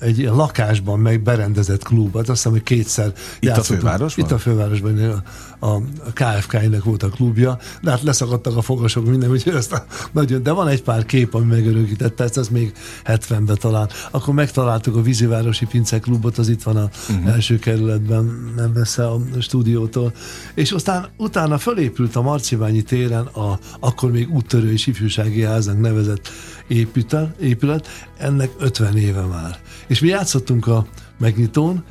egy 0.00 0.18
lakásban 0.18 0.98
meg 0.98 1.20
berendezett 1.20 1.82
klub, 1.82 2.16
hát 2.16 2.28
azt 2.28 2.28
hiszem, 2.28 2.52
hogy 2.52 2.62
kétszer 2.62 3.12
Itt 3.40 3.50
a 3.50 3.62
fővárosban? 3.62 4.24
Itt 4.24 4.32
a 4.32 4.38
fővárosban 4.38 5.22
a, 5.60 5.78
KFK-nek 6.12 6.84
volt 6.84 7.02
a 7.02 7.08
klubja, 7.08 7.58
de 7.82 7.90
hát 7.90 8.02
leszakadtak 8.02 8.56
a 8.56 8.62
fogasok 8.62 9.06
minden, 9.06 9.30
úgyhogy 9.30 9.54
ezt 9.54 9.72
a, 9.72 9.84
nagyon, 10.12 10.42
de 10.42 10.52
van 10.52 10.68
egy 10.68 10.82
pár 10.82 11.04
kép, 11.06 11.34
ami 11.34 11.44
megörökítette, 11.44 12.24
ezt, 12.24 12.38
ezt 12.38 12.50
még 12.50 12.72
70-ben 13.04 13.56
talán. 13.60 13.88
Akkor 14.10 14.34
megtaláltuk 14.34 14.96
a 14.96 15.02
Vízivárosi 15.02 15.66
Pince 15.66 15.98
klubot, 15.98 16.38
az 16.38 16.48
itt 16.48 16.62
van 16.62 16.76
a 16.76 16.88
uh-huh. 17.08 17.32
első 17.32 17.58
kerületben, 17.58 18.52
nem 18.56 18.70
messze 18.70 19.06
a 19.06 19.20
stúdiótól, 19.40 20.12
és 20.54 20.70
aztán 20.70 21.08
utána 21.16 21.58
fölépült 21.58 22.16
a 22.16 22.22
Marciványi 22.22 22.82
téren 22.82 23.26
a 23.26 23.58
akkor 23.80 24.10
még 24.10 24.34
úttörő 24.34 24.72
és 24.72 24.86
ifjúsági 24.86 25.42
háznak 25.42 25.80
nevezett 25.80 26.28
épület, 26.66 27.40
épület, 27.40 27.88
ennek 28.18 28.50
50 28.58 28.96
éve 28.96 29.22
már. 29.22 29.58
És 29.86 30.00
mi 30.00 30.08
játszottunk 30.08 30.66
a 30.66 30.86
megnyitón, 31.18 31.84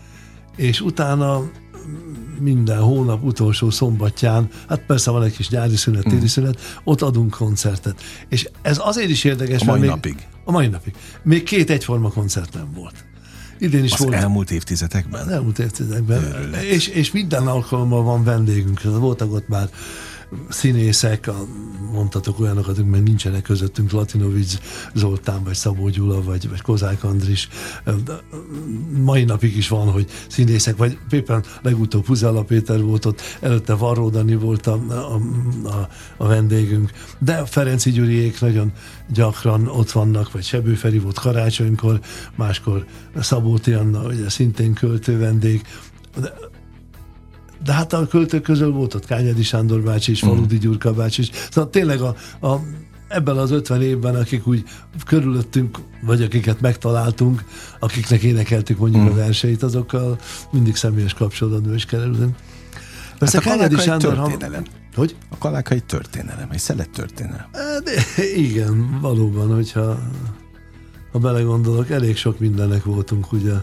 és 0.56 0.82
utána 0.82 1.50
minden 2.40 2.80
hónap 2.80 3.24
utolsó 3.24 3.70
szombatján, 3.70 4.48
hát 4.68 4.86
persze 4.86 5.12
van 5.12 5.24
egy 5.24 5.36
kis 5.36 5.50
nyári 5.50 5.76
szünet, 5.76 6.04
téli 6.04 6.22
mm. 6.22 6.26
szünet, 6.26 6.60
ott 6.84 7.02
adunk 7.02 7.30
koncertet. 7.30 8.02
És 8.30 8.50
ez 8.62 8.80
azért 8.82 9.10
is 9.10 9.24
érdekes, 9.24 9.62
a 9.62 9.66
mai 9.66 9.80
még, 9.80 9.90
napig. 9.90 10.28
A 10.44 10.52
mai 10.52 10.68
napig. 10.68 10.94
Még 11.24 11.44
két 11.44 11.70
egyforma 11.70 12.10
koncert 12.10 12.54
nem 12.54 12.72
volt. 12.74 13.06
Idén 13.60 13.84
is 13.84 13.92
Az 13.92 14.00
volt. 14.00 14.14
elmúlt 14.14 14.52
évtizedekben? 14.52 15.22
Az 15.22 15.28
elmúlt 15.28 15.60
évtizedekben. 15.60 16.54
És, 16.54 16.88
és 16.88 17.12
minden 17.12 17.48
alkalommal 17.48 18.04
van 18.04 18.24
vendégünk. 18.24 18.82
Voltak 18.82 19.34
ott 19.34 19.48
már 19.48 19.70
színészek, 20.50 21.28
a, 21.28 21.46
mondhatok 21.92 22.40
olyanokat, 22.40 22.86
még 22.86 23.04
nincsenek 23.04 23.42
közöttünk, 23.42 23.92
Latinovics 23.92 24.58
Zoltán, 24.94 25.44
vagy 25.44 25.54
Szabó 25.54 25.90
Gyula, 25.90 26.24
vagy, 26.24 26.50
vagy 26.50 26.62
Kozák 26.62 27.04
Andris. 27.04 27.50
Mai 29.04 29.24
napig 29.24 29.58
is 29.58 29.68
van, 29.68 29.92
hogy 29.92 30.10
színészek, 30.28 30.78
vagy 30.78 30.98
éppen 31.10 31.44
legutóbb 31.62 32.04
Puzella 32.04 32.44
Péter 32.44 32.82
volt 32.82 33.06
ott, 33.06 33.22
előtte 33.40 33.74
Varró 33.74 34.10
Dani 34.10 34.36
volt 34.36 34.68
a, 34.68 34.80
a, 34.90 35.20
a, 35.68 35.90
a 36.18 36.28
vendégünk, 36.28 36.92
de 37.20 37.46
Ferenci 37.46 37.92
Gyuriék 37.92 38.40
nagyon 38.42 38.72
gyakran 39.14 39.68
ott 39.68 39.92
vannak, 39.92 40.32
vagy 40.32 40.44
Sebő 40.44 40.74
Feri 40.74 41.00
volt 41.00 41.20
karácsonykor, 41.20 42.00
máskor 42.36 42.86
Szabó 43.20 43.58
Tianna, 43.58 44.04
ugye 44.04 44.30
szintén 44.30 44.74
költő 44.74 45.18
vendég, 45.18 45.62
de 46.20 46.34
de 47.64 47.74
hát 47.74 47.94
a 47.94 48.08
költők 48.08 48.42
közül 48.42 48.72
volt 48.72 48.94
ott 48.94 49.06
Kányadi 49.06 49.44
Sándor 49.44 49.82
bácsi 49.82 50.12
is, 50.12 50.20
Faludi 50.20 50.56
mm. 50.56 50.60
Gyurka 50.60 50.94
bácsi 50.94 51.22
is. 51.22 51.30
Szóval 51.52 51.70
tényleg 51.70 52.02
a, 52.02 52.16
a 52.48 52.60
ebben 53.08 53.38
az 53.38 53.52
50 53.52 53.82
évben, 53.82 54.16
akik 54.16 54.48
úgy 54.48 54.64
körülöttünk, 55.06 55.78
vagy 56.02 56.22
akiket 56.22 56.62
megtaláltunk, 56.62 57.44
akiknek 57.80 58.22
énekeltük 58.22 58.78
mondjuk 58.78 59.04
mm. 59.04 59.08
a 59.08 59.14
verseit, 59.14 59.64
azokkal 59.64 60.18
mindig 60.52 60.76
személyes 60.76 61.14
kapcsolatban 61.14 61.76
is 61.76 61.86
kerülünk. 61.86 62.36
Persze 63.20 63.38
hát 63.38 63.46
a 63.46 63.50
Kányadi 63.50 63.78
Sándor... 63.78 64.14
Történelem. 64.14 64.64
Hogy? 64.96 65.16
A 65.30 65.38
kaláka 65.38 65.74
egy 65.74 65.84
történelem, 65.84 66.50
egy 66.52 66.60
szelet 66.60 66.90
történelem. 66.90 67.46
De, 67.84 68.24
igen, 68.36 69.00
valóban, 69.02 69.54
hogyha 69.54 70.00
ha 71.12 71.20
belegondolok, 71.20 71.90
elég 71.90 72.18
sok 72.18 72.40
mindennek 72.40 72.84
voltunk 72.84 73.32
ugye 73.32 73.54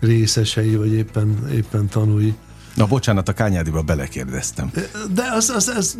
részesei, 0.00 0.76
vagy 0.76 0.92
éppen, 0.92 1.48
éppen 1.52 1.88
tanúi. 1.88 2.34
Na 2.74 2.86
bocsánat, 2.86 3.28
a 3.28 3.32
kányádiba 3.32 3.82
belekérdeztem. 3.82 4.70
De 5.14 5.22
az, 5.32 5.50
az, 5.50 5.68
az 5.68 5.98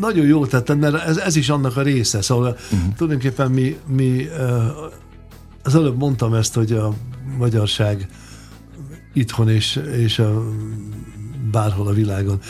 nagyon 0.00 0.26
jó 0.26 0.46
tettem, 0.46 0.78
mert 0.78 0.94
ez, 0.94 1.16
ez 1.16 1.36
is 1.36 1.48
annak 1.48 1.76
a 1.76 1.82
része. 1.82 2.22
Szóval 2.22 2.56
uh-huh. 2.72 2.94
tulajdonképpen 2.96 3.50
mi, 3.50 3.78
mi 3.86 4.28
az 5.62 5.74
előbb 5.74 5.98
mondtam 5.98 6.34
ezt, 6.34 6.54
hogy 6.54 6.72
a 6.72 6.94
magyarság 7.38 8.08
itthon 9.12 9.48
és, 9.48 9.80
és 9.96 10.18
a, 10.18 10.42
bárhol 11.50 11.86
a 11.86 11.92
világon. 11.92 12.40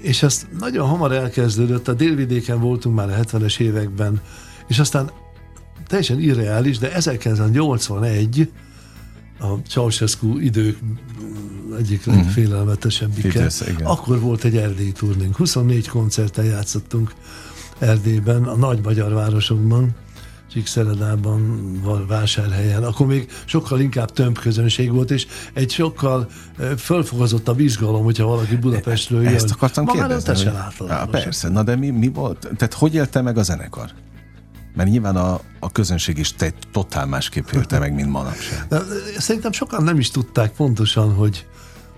És 0.00 0.22
ezt 0.22 0.46
nagyon 0.58 0.88
hamar 0.88 1.12
elkezdődött, 1.12 1.88
a 1.88 1.92
délvidéken 1.92 2.60
voltunk 2.60 2.96
már 2.96 3.08
a 3.10 3.22
70-es 3.22 3.60
években, 3.60 4.20
és 4.68 4.78
aztán 4.78 5.10
teljesen 5.86 6.20
irreális, 6.20 6.78
de 6.78 6.92
1981 6.92 8.50
a 9.38 9.46
Ceausescu 9.68 10.38
idők 10.38 10.78
egyik 11.78 12.06
mhm. 12.06 12.16
legfélelmetesebbike. 12.16 13.50
Akkor 13.82 14.20
volt 14.20 14.44
egy 14.44 14.56
erdélyi 14.56 14.92
turnénk. 14.92 15.36
24 15.36 15.88
koncerten 15.88 16.44
játszottunk 16.44 17.14
Erdélyben, 17.78 18.44
a 18.44 18.56
nagy 18.56 18.80
magyar 18.82 19.12
városokban, 19.12 19.94
Csíkszeredában, 20.52 21.62
Vásárhelyen, 22.08 22.84
akkor 22.84 23.06
még 23.06 23.30
sokkal 23.44 23.80
inkább 23.80 24.12
több 24.12 24.38
közönség 24.38 24.92
volt, 24.92 25.10
és 25.10 25.26
egy 25.52 25.70
sokkal 25.70 26.28
fölfogozottabb 26.78 27.60
izgalom, 27.60 28.04
hogyha 28.04 28.26
valaki 28.26 28.56
Budapestről 28.56 29.22
jön. 29.22 29.34
Ezt 29.34 29.50
akartam 29.50 29.84
Ma 29.84 29.92
kérdezni. 29.92 30.50
Már 30.50 30.72
hogy... 30.78 31.10
persze, 31.10 31.48
na 31.48 31.62
de 31.62 31.76
mi, 31.76 31.90
mi 31.90 32.08
volt? 32.08 32.38
Tehát 32.56 32.74
hogy 32.74 32.94
élte 32.94 33.22
meg 33.22 33.38
a 33.38 33.42
zenekar? 33.42 33.90
Mert 34.74 34.90
nyilván 34.90 35.16
a, 35.16 35.40
a 35.60 35.72
közönség 35.72 36.18
is 36.18 36.32
te, 36.32 36.52
totál 36.72 37.06
másképp 37.06 37.48
élte 37.54 37.78
meg, 37.78 37.94
mint 37.94 38.10
manapság. 38.10 38.66
Szerintem 39.18 39.52
sokan 39.52 39.82
nem 39.82 39.98
is 39.98 40.10
tudták 40.10 40.52
pontosan, 40.52 41.14
hogy, 41.14 41.46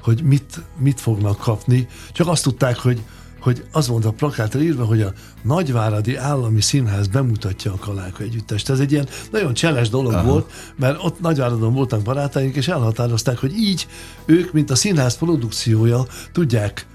hogy 0.05 0.23
mit, 0.23 0.61
mit 0.79 1.01
fognak 1.01 1.39
kapni, 1.39 1.89
csak 2.13 2.29
azt 2.29 2.43
tudták, 2.43 2.79
hogy, 2.79 3.03
hogy 3.41 3.65
az 3.73 3.89
volt 3.89 4.05
a 4.05 4.11
plakátra 4.11 4.61
írva, 4.61 4.85
hogy 4.85 5.01
a 5.03 5.13
Nagyváradi 5.43 6.17
Állami 6.17 6.61
Színház 6.61 7.07
bemutatja 7.07 7.73
a 7.73 7.77
Kaláka 7.77 8.23
együttest. 8.23 8.71
Ez 8.71 8.81
egy 8.81 8.93
ilyen 8.93 9.09
nagyon 9.31 9.55
cseles 9.55 9.89
dolog 9.89 10.13
Aha. 10.13 10.23
volt, 10.23 10.53
mert 10.77 11.05
ott 11.05 11.21
Nagyváradon 11.21 11.73
voltak 11.73 12.03
barátaink, 12.03 12.57
és 12.57 12.69
elhatározták, 12.69 13.39
hogy 13.39 13.53
így 13.57 13.87
ők, 14.25 14.53
mint 14.53 14.71
a 14.71 14.75
színház 14.75 15.17
produkciója, 15.17 16.07
tudják 16.33 16.87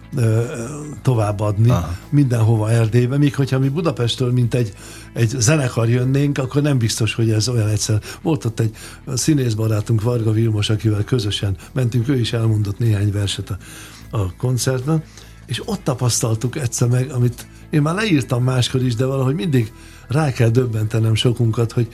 továbbadni 1.01 1.69
Aha. 1.69 1.97
mindenhova 2.09 2.71
Erdélybe, 2.71 3.17
míg 3.17 3.35
hogyha 3.35 3.59
mi 3.59 3.69
Budapestről, 3.69 4.31
mint 4.31 4.53
egy, 4.53 4.73
egy 5.13 5.29
zenekar 5.29 5.89
jönnénk, 5.89 6.37
akkor 6.37 6.61
nem 6.61 6.77
biztos, 6.77 7.13
hogy 7.13 7.29
ez 7.31 7.49
olyan 7.49 7.67
egyszer. 7.67 8.01
Volt 8.21 8.45
ott 8.45 8.59
egy 8.59 8.75
színészbarátunk, 9.13 10.01
Varga 10.01 10.31
Vilmos, 10.31 10.69
akivel 10.69 11.03
közösen 11.03 11.55
mentünk, 11.71 12.07
ő 12.07 12.19
is 12.19 12.33
elmondott 12.33 12.79
néhány 12.79 13.11
verset 13.11 13.49
a, 13.49 13.57
a 14.17 14.35
koncertben, 14.35 15.03
és 15.45 15.61
ott 15.65 15.83
tapasztaltuk 15.83 16.55
egyszer 16.55 16.87
meg, 16.87 17.11
amit 17.11 17.47
én 17.69 17.81
már 17.81 17.95
leírtam 17.95 18.43
máskor 18.43 18.83
is, 18.83 18.95
de 18.95 19.05
valahogy 19.05 19.35
mindig 19.35 19.71
rá 20.07 20.31
kell 20.31 20.49
döbbentenem 20.49 21.15
sokunkat, 21.15 21.71
hogy 21.71 21.87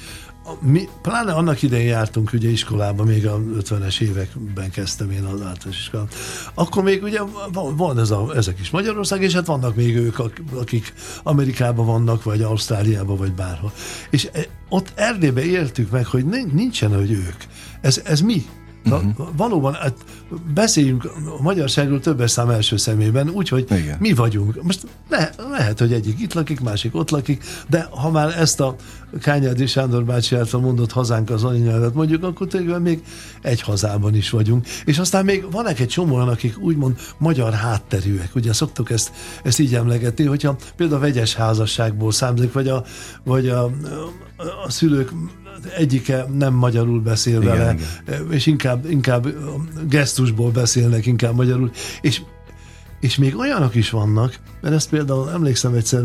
mi, 0.60 0.90
pláne 1.02 1.34
annak 1.34 1.62
idején 1.62 1.88
jártunk 1.88 2.34
ugye 2.34 2.50
iskolába, 2.50 3.04
még 3.04 3.28
a 3.28 3.40
50-es 3.40 4.02
években 4.02 4.72
kezdtem 4.72 5.12
én 5.12 5.24
az 5.24 5.42
általános 5.42 5.80
iskolát. 5.80 6.14
Akkor 6.54 6.84
még 6.84 7.04
ugye 7.04 7.20
van, 7.52 7.76
van 7.76 8.00
ez 8.00 8.12
a, 8.12 8.32
ezek 8.36 8.60
is 8.60 8.70
Magyarország, 8.70 9.22
és 9.22 9.34
hát 9.34 9.46
vannak 9.46 9.76
még 9.76 9.96
ők, 9.96 10.20
akik 10.54 10.94
Amerikában 11.24 11.86
vannak, 11.86 12.24
vagy 12.24 12.42
Ausztráliában, 12.42 13.18
vagy 13.18 13.34
bárhol. 13.34 13.72
És 14.10 14.30
e, 14.34 14.46
ott 14.70 14.92
Erdélybe 14.96 15.46
éltük 15.46 15.90
meg, 15.90 16.06
hogy 16.06 16.26
nincsen, 16.54 16.96
hogy 16.96 17.12
ők. 17.12 17.44
Ez, 17.82 18.02
ez 18.06 18.22
mi? 18.22 18.46
Uh-huh. 18.86 19.28
Valóban, 19.38 19.74
hát 19.74 19.96
beszéljünk 20.54 21.06
a 21.40 21.42
magyarságról 21.42 22.00
többes 22.00 22.32
szám 22.32 22.50
első 22.50 22.78
szemében, 22.78 23.30
úgyhogy 23.30 23.68
mi 24.00 24.14
vagyunk. 24.14 24.64
Most 24.64 24.88
le, 25.10 25.30
lehet, 25.50 25.80
hogy 25.80 25.94
egyik 25.94 26.20
itt 26.20 26.34
lakik, 26.34 26.60
másik 26.60 26.96
ott 26.96 27.10
lakik, 27.10 27.44
de 27.70 27.88
ha 27.92 28.12
már 28.12 28.40
ezt 28.40 28.60
a 28.60 28.76
Kányádi 29.22 29.66
Sándor 29.66 30.06
bácsi 30.06 30.36
által 30.36 30.62
mondott 30.62 30.92
hazánk 30.92 31.30
az 31.30 31.44
anyanyelvet 31.44 31.94
mondjuk, 31.94 32.24
akkor 32.24 32.48
tényleg 32.48 32.82
még 32.82 33.04
egy 33.42 33.62
hazában 33.62 34.16
is 34.16 34.30
vagyunk. 34.30 34.68
És 34.86 34.98
aztán 34.98 35.26
még 35.26 35.52
van 35.52 35.68
egy 35.68 35.88
csomóan, 35.88 36.28
akik 36.28 36.60
úgymond 36.60 37.00
magyar 37.18 37.54
hátterűek. 37.54 38.36
Ugye 38.36 38.54
szoktuk 38.54 38.90
ezt, 38.90 39.12
ezt 39.44 39.60
így 39.60 39.76
emlegetni, 39.76 40.26
hogyha 40.26 40.56
például 40.76 41.00
a 41.00 41.04
vegyes 41.04 41.36
házasságból 41.36 42.12
számzik, 42.12 42.54
vagy 42.54 42.68
a, 42.68 42.84
vagy 43.24 43.50
a, 43.50 43.64
a 44.66 44.70
szülők 44.70 45.12
egyike 45.78 46.26
nem 46.38 46.54
magyarul 46.54 47.02
beszél 47.02 47.42
igen, 47.42 47.58
vele, 47.58 47.74
igen. 47.74 48.32
és 48.32 48.46
inkább, 48.46 48.90
inkább 48.90 49.28
gesztusból 49.90 50.52
beszélnek 50.52 51.06
inkább 51.06 51.36
magyarul, 51.36 51.72
és, 52.02 52.22
és 53.00 53.16
még 53.18 53.38
olyanok 53.38 53.76
is 53.76 53.90
vannak, 53.90 54.40
mert 54.62 54.76
ezt 54.76 54.90
például 54.90 55.30
emlékszem 55.30 55.74
egyszer, 55.74 56.04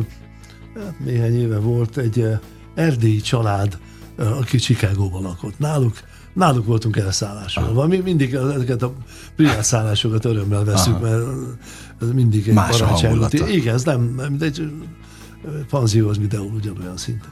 hát 0.75 0.99
néhány 0.99 1.40
éve 1.40 1.59
volt, 1.59 1.97
egy 1.97 2.26
erdélyi 2.75 3.21
család 3.21 3.78
aki 4.16 4.59
Chicagóban 4.59 5.23
lakott. 5.23 5.59
Náluk 5.59 5.97
Náluk 6.33 6.66
voltunk 6.66 6.97
elszállásolva. 6.97 7.87
Mi 7.87 7.99
mindig 7.99 8.35
ezeket 8.35 8.83
a 8.83 8.92
privát 9.37 9.64
szállásokat 9.64 10.25
örömmel 10.25 10.64
veszük, 10.64 10.95
Aha. 10.95 11.02
mert 11.02 11.25
ez 12.00 12.11
mindig 12.12 12.49
egy 12.49 12.54
Más 12.54 12.78
barátságot. 12.78 13.33
Igen, 13.33 13.75
ez 13.75 13.83
nem, 13.83 14.00
mint 14.00 14.42
egy 14.42 14.73
panzióhoz 15.69 16.19
videó 16.19 16.50
ugyanolyan 16.54 16.97
szinten. 16.97 17.30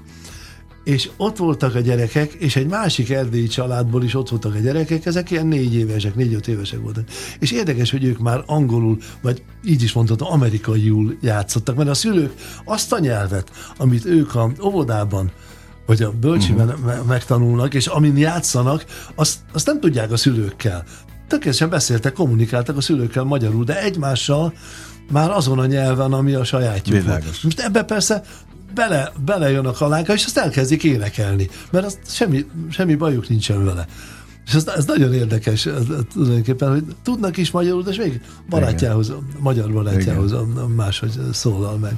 És 0.88 1.10
ott 1.16 1.36
voltak 1.36 1.74
a 1.74 1.80
gyerekek, 1.80 2.32
és 2.32 2.56
egy 2.56 2.66
másik 2.66 3.10
erdélyi 3.10 3.46
családból 3.46 4.04
is 4.04 4.14
ott 4.14 4.28
voltak 4.28 4.54
a 4.54 4.58
gyerekek, 4.58 5.06
ezek 5.06 5.30
ilyen 5.30 5.46
négy 5.46 5.74
évesek, 5.74 6.14
négy-öt 6.14 6.48
évesek 6.48 6.80
voltak. 6.80 7.04
És 7.38 7.50
érdekes, 7.50 7.90
hogy 7.90 8.04
ők 8.04 8.18
már 8.18 8.42
angolul, 8.46 8.98
vagy 9.22 9.42
így 9.64 9.82
is 9.82 9.92
mondhatom, 9.92 10.32
amerikaiul 10.32 11.16
játszottak, 11.20 11.76
mert 11.76 11.88
a 11.88 11.94
szülők 11.94 12.32
azt 12.64 12.92
a 12.92 12.98
nyelvet, 12.98 13.50
amit 13.76 14.04
ők 14.04 14.34
a 14.34 14.52
óvodában 14.62 15.30
vagy 15.86 16.02
a 16.02 16.10
bölcsiben 16.10 16.68
uh-huh. 16.68 17.06
megtanulnak, 17.06 17.74
és 17.74 17.86
amin 17.86 18.16
játszanak, 18.16 18.84
azt, 19.14 19.38
azt 19.52 19.66
nem 19.66 19.80
tudják 19.80 20.12
a 20.12 20.16
szülőkkel. 20.16 20.84
Tökéletesen 21.26 21.70
beszéltek, 21.70 22.12
kommunikáltak 22.12 22.76
a 22.76 22.80
szülőkkel 22.80 23.24
magyarul, 23.24 23.64
de 23.64 23.82
egymással 23.82 24.52
már 25.10 25.30
azon 25.30 25.58
a 25.58 25.66
nyelven, 25.66 26.12
ami 26.12 26.34
a 26.34 26.44
sajátjuk 26.44 27.04
volt. 27.04 27.42
Most 27.42 27.60
ebbe 27.60 27.82
persze 27.82 28.22
bele, 28.74 29.12
belejön 29.24 29.66
a 29.66 29.72
kaláka, 29.72 30.12
és 30.12 30.24
azt 30.24 30.38
elkezdik 30.38 30.84
énekelni, 30.84 31.48
mert 31.70 31.84
azt 31.84 31.98
semmi, 32.04 32.46
semmi 32.70 32.94
bajuk 32.94 33.28
nincsen 33.28 33.64
vele. 33.64 33.86
És 34.46 34.54
ez, 34.54 34.66
ez 34.66 34.84
nagyon 34.84 35.14
érdekes 35.14 35.66
ez, 35.66 35.84
tulajdonképpen, 36.12 36.70
hogy 36.70 36.84
tudnak 37.02 37.36
is 37.36 37.50
magyarul, 37.50 37.82
de 37.82 37.94
még 37.98 38.20
barátjához, 38.48 39.08
Igen. 39.08 39.26
magyar 39.38 39.72
barátjához 39.72 40.30
Igen. 40.30 40.70
máshogy 40.76 41.12
szólal 41.32 41.78
meg. 41.78 41.92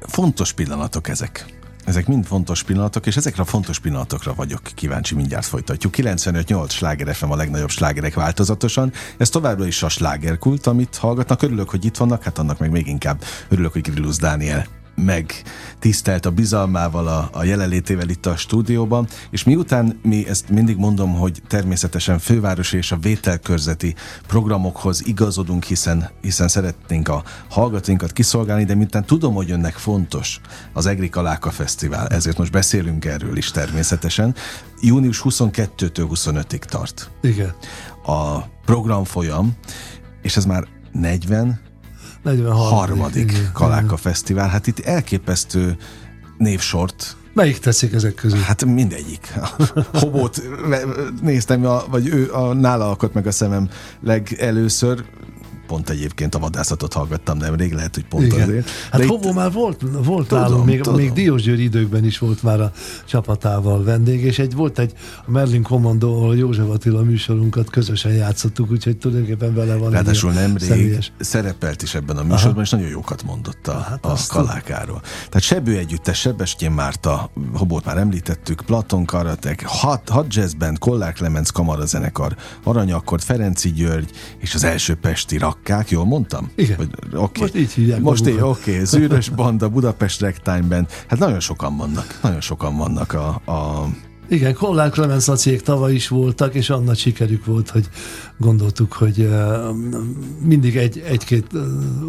Fontos 0.00 0.52
pillanatok 0.52 1.08
ezek. 1.08 1.62
Ezek 1.84 2.06
mind 2.06 2.24
fontos 2.24 2.62
pillanatok, 2.62 3.06
és 3.06 3.16
ezekre 3.16 3.42
a 3.42 3.44
fontos 3.44 3.78
pillanatokra 3.78 4.34
vagyok 4.34 4.60
kíváncsi, 4.74 5.14
mindjárt 5.14 5.46
folytatjuk. 5.46 5.94
95-8 5.96 6.70
sláger 6.70 7.14
FM 7.14 7.30
a 7.30 7.36
legnagyobb 7.36 7.70
slágerek 7.70 8.14
változatosan. 8.14 8.92
Ez 9.16 9.28
továbbra 9.28 9.66
is 9.66 9.82
a 9.82 9.88
slágerkult, 9.88 10.66
amit 10.66 10.96
hallgatnak. 10.96 11.42
Örülök, 11.42 11.70
hogy 11.70 11.84
itt 11.84 11.96
vannak, 11.96 12.22
hát 12.22 12.38
annak 12.38 12.58
meg 12.58 12.70
még 12.70 12.86
inkább 12.86 13.22
örülök, 13.48 13.72
hogy 13.72 13.82
Grillus 13.82 14.16
Dániel 14.16 14.66
megtisztelt 14.94 16.26
a 16.26 16.30
bizalmával, 16.30 17.06
a, 17.06 17.28
a 17.32 17.44
jelenlétével 17.44 18.08
itt 18.08 18.26
a 18.26 18.36
stúdióban, 18.36 19.08
és 19.30 19.44
miután 19.44 19.98
mi 20.02 20.28
ezt 20.28 20.48
mindig 20.48 20.76
mondom, 20.76 21.14
hogy 21.14 21.42
természetesen 21.48 22.18
fővárosi 22.18 22.76
és 22.76 22.92
a 22.92 22.96
vételkörzeti 22.96 23.94
programokhoz 24.26 25.06
igazodunk, 25.06 25.64
hiszen, 25.64 26.10
hiszen 26.20 26.48
szeretnénk 26.48 27.08
a 27.08 27.22
hallgatóinkat 27.48 28.12
kiszolgálni, 28.12 28.64
de 28.64 28.74
miután 28.74 29.04
tudom, 29.04 29.34
hogy 29.34 29.50
önnek 29.50 29.74
fontos 29.74 30.40
az 30.72 30.86
Egri 30.86 31.08
Kaláka 31.08 31.50
Fesztivál, 31.50 32.06
ezért 32.06 32.38
most 32.38 32.52
beszélünk 32.52 33.04
erről 33.04 33.36
is 33.36 33.50
természetesen. 33.50 34.34
Június 34.80 35.22
22-től 35.24 36.06
25-ig 36.14 36.58
tart. 36.58 37.10
Igen. 37.22 37.54
A 38.06 38.40
program 38.64 39.04
folyam, 39.04 39.52
és 40.22 40.36
ez 40.36 40.44
már 40.44 40.66
40 40.92 41.60
43. 42.24 42.56
harmadik 42.56 43.50
Kaláka 43.52 43.96
Fesztivál. 43.96 44.48
Hát 44.48 44.66
itt 44.66 44.78
elképesztő 44.78 45.76
névsort 46.38 47.16
Melyik 47.34 47.58
teszik 47.58 47.92
ezek 47.92 48.14
közül? 48.14 48.38
Hát 48.38 48.64
mindegyik. 48.64 49.32
Hobót 50.00 50.42
néztem, 51.22 51.62
vagy 51.90 52.08
ő 52.08 52.32
a, 52.32 52.52
nála 52.52 52.88
alkott 52.88 53.14
meg 53.14 53.26
a 53.26 53.30
szemem 53.30 53.68
legelőször 54.00 55.04
pont 55.66 55.90
egyébként 55.90 56.34
a 56.34 56.38
vadászatot 56.38 56.92
hallgattam 56.92 57.38
nemrég, 57.38 57.72
lehet, 57.72 57.94
hogy 57.94 58.04
pont 58.04 58.24
Igen. 58.24 58.42
azért. 58.42 58.70
Hát 58.90 59.00
De 59.00 59.06
Hobó 59.06 59.28
itt... 59.28 59.34
már 59.34 59.52
volt, 59.52 59.80
volt 60.04 60.28
tudom, 60.28 60.42
nálunk, 60.42 60.64
még, 60.64 60.80
tudom. 60.80 60.98
még 60.98 61.12
Diósgyőr 61.12 61.58
időkben 61.60 62.04
is 62.04 62.18
volt 62.18 62.42
már 62.42 62.60
a 62.60 62.72
csapatával 63.04 63.84
vendég, 63.84 64.24
és 64.24 64.38
egy 64.38 64.54
volt 64.54 64.78
egy 64.78 64.92
a 65.26 65.30
Merlin 65.30 65.62
Commando, 65.62 66.16
ahol 66.16 66.36
József 66.36 66.68
Attila 66.68 67.02
műsorunkat 67.02 67.70
közösen 67.70 68.12
játszottuk, 68.12 68.70
úgyhogy 68.70 68.96
tulajdonképpen 68.96 69.54
vele 69.54 69.76
van 69.76 69.90
Ráadásul 69.90 70.32
nemrég 70.32 70.68
személyes. 70.68 71.12
szerepelt 71.18 71.82
is 71.82 71.94
ebben 71.94 72.16
a 72.16 72.22
műsorban, 72.22 72.52
Aha. 72.52 72.62
és 72.62 72.70
nagyon 72.70 72.88
jókat 72.88 73.22
mondott 73.22 73.68
a, 73.68 73.78
hát 73.78 74.04
a 74.04 74.16
kalákáról. 74.28 75.00
Tehát 75.00 75.40
Sebő 75.40 75.78
együttes, 75.78 76.18
Sebestyén 76.18 76.70
Márta, 76.70 77.30
Hobót 77.54 77.84
már 77.84 77.96
említettük, 77.96 78.60
Platon 78.66 79.04
Karatek, 79.04 79.64
hat, 79.66 80.08
hat 80.08 80.34
jazzband, 80.34 80.78
Kollár 80.78 81.12
Clemens 81.12 81.52
kamarazenekar, 81.52 82.36
Aranyakkord, 82.64 83.22
Ferenci 83.22 83.72
György, 83.72 84.10
és 84.38 84.54
az 84.54 84.64
első 84.64 84.94
Pesti 84.94 85.38
rak 85.38 85.53
Rakkák, 85.54 85.90
jól 85.90 86.04
mondtam? 86.04 86.50
Igen. 86.54 86.76
Vagy, 86.76 86.88
okay. 87.12 87.42
Most 87.42 87.54
így 87.54 87.72
hívják. 87.72 88.00
Most 88.00 88.28
így, 88.28 88.40
oké. 88.40 88.72
Okay. 88.72 88.84
Zűrös 88.84 89.28
Banda, 89.28 89.68
Budapest 89.68 90.20
Ragtime 90.20 90.62
Band. 90.62 90.86
Hát 91.06 91.18
nagyon 91.18 91.40
sokan 91.40 91.76
vannak. 91.76 92.18
Nagyon 92.22 92.40
sokan 92.40 92.76
vannak 92.76 93.12
a, 93.12 93.28
a 93.28 93.88
igen, 94.28 94.54
Kollár 94.54 94.90
Clemens 94.90 95.24
cég 95.24 95.62
tavaly 95.62 95.94
is 95.94 96.08
voltak, 96.08 96.54
és 96.54 96.70
annak 96.70 96.96
sikerük 96.96 97.44
volt, 97.44 97.70
hogy 97.70 97.88
gondoltuk, 98.38 98.92
hogy 98.92 99.30
mindig 100.40 100.76
egy, 100.76 101.02
egy-két 101.06 101.46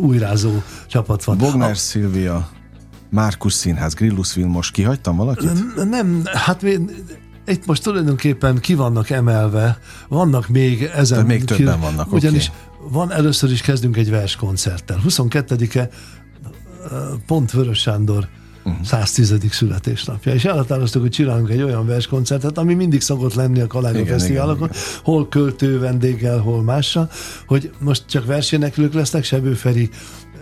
újrázó 0.02 0.52
csapat 0.88 1.24
van. 1.24 1.38
Bogner 1.38 1.72
a... 1.72 1.76
Szilvia, 1.76 2.50
Márkus 3.10 3.54
Színház, 3.54 3.94
Grillus 3.94 4.34
Vilmos, 4.34 4.72
kihagytam 4.72 5.16
valakit? 5.16 5.86
Nem, 5.90 6.22
hát 6.26 6.66
itt 7.48 7.66
most 7.66 7.84
tulajdonképpen 7.84 8.60
ki 8.60 8.74
vannak 8.74 9.10
emelve, 9.10 9.80
vannak 10.08 10.48
még 10.48 10.90
ezen... 10.96 11.18
De 11.18 11.24
még 11.26 11.44
többen 11.44 11.80
vannak, 11.80 12.12
Ugyanis 12.12 12.48
okay 12.48 12.75
van, 12.92 13.12
először 13.12 13.52
is 13.52 13.62
kezdünk 13.62 13.98
egy 13.98 14.10
verskoncerttel. 14.10 15.02
22-e 15.08 15.90
pont 17.26 17.52
Vörös 17.52 17.80
Sándor 17.80 18.28
uh-huh. 18.66 18.86
110. 18.86 19.34
születésnapja. 19.52 20.34
És 20.34 20.46
elhatároztuk, 20.46 21.02
hogy 21.02 21.12
csinálunk 21.12 21.50
egy 21.50 21.62
olyan 21.62 21.86
verskoncertet, 21.86 22.58
ami 22.58 22.74
mindig 22.74 23.02
szokott 23.02 23.34
lenni 23.34 23.60
a 23.60 23.68
Kalága 23.68 24.06
Fesztiválokon, 24.06 24.70
hol 25.04 25.28
költő 25.28 25.80
vendéggel, 25.80 26.38
hol 26.38 26.64
mással, 26.64 27.10
hogy 27.48 27.72
most 27.80 28.04
csak 28.08 28.26
verséneklők 28.26 28.94
lesznek, 28.94 29.24
Sebő 29.24 29.54
Feri 29.54 29.90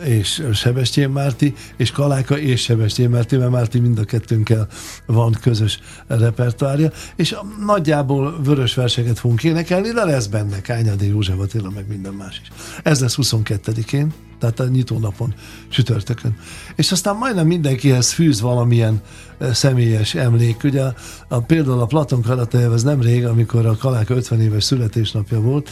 és 0.06 0.44
Sebestyén 0.54 1.10
Márti, 1.10 1.54
és 1.78 1.92
Kaláka 1.92 2.38
és 2.38 2.62
Sebestyén 2.62 3.10
Márti, 3.10 3.38
mert 3.38 3.52
Márti 3.52 3.80
mind 3.80 4.00
a 4.00 4.04
kettőnkkel 4.04 4.68
van 5.06 5.38
közös 5.42 5.80
repertoárja, 6.08 6.92
és 7.16 7.36
nagyjából 7.66 8.42
vörös 8.44 8.74
verseket 8.74 9.20
fogunk 9.20 9.44
énekelni, 9.44 9.90
de 9.90 10.06
lesz 10.06 10.28
benne 10.28 10.62
Kányadi 10.62 11.08
József 11.08 11.40
Attila, 11.40 11.70
meg 11.70 11.88
minden 11.88 12.14
más 12.14 12.42
is. 12.42 12.52
Ez 12.84 13.00
lesz 13.00 13.18
22-én, 13.22 14.14
tehát 14.40 14.60
a 14.60 14.68
nyitónapon, 14.68 15.34
csütörtökön. 15.70 16.38
És 16.76 16.92
aztán 16.92 17.16
majdnem 17.16 17.48
mindenkihez 17.48 18.12
fűz 18.12 18.42
valamilyen 18.42 19.02
eh, 19.38 19.54
személyes 19.54 20.16
emlék. 20.16 20.64
Ugye 20.64 20.82
a, 20.82 20.94
a, 21.28 21.40
például 21.40 21.80
a 21.80 21.86
Platon 21.86 22.22
Karatejev, 22.22 22.72
nem 22.84 23.02
rég, 23.02 23.26
amikor 23.26 23.66
a 23.66 23.78
Kaláka 23.78 24.16
50 24.16 24.42
éves 24.42 24.64
születésnapja 24.64 25.40
volt, 25.40 25.70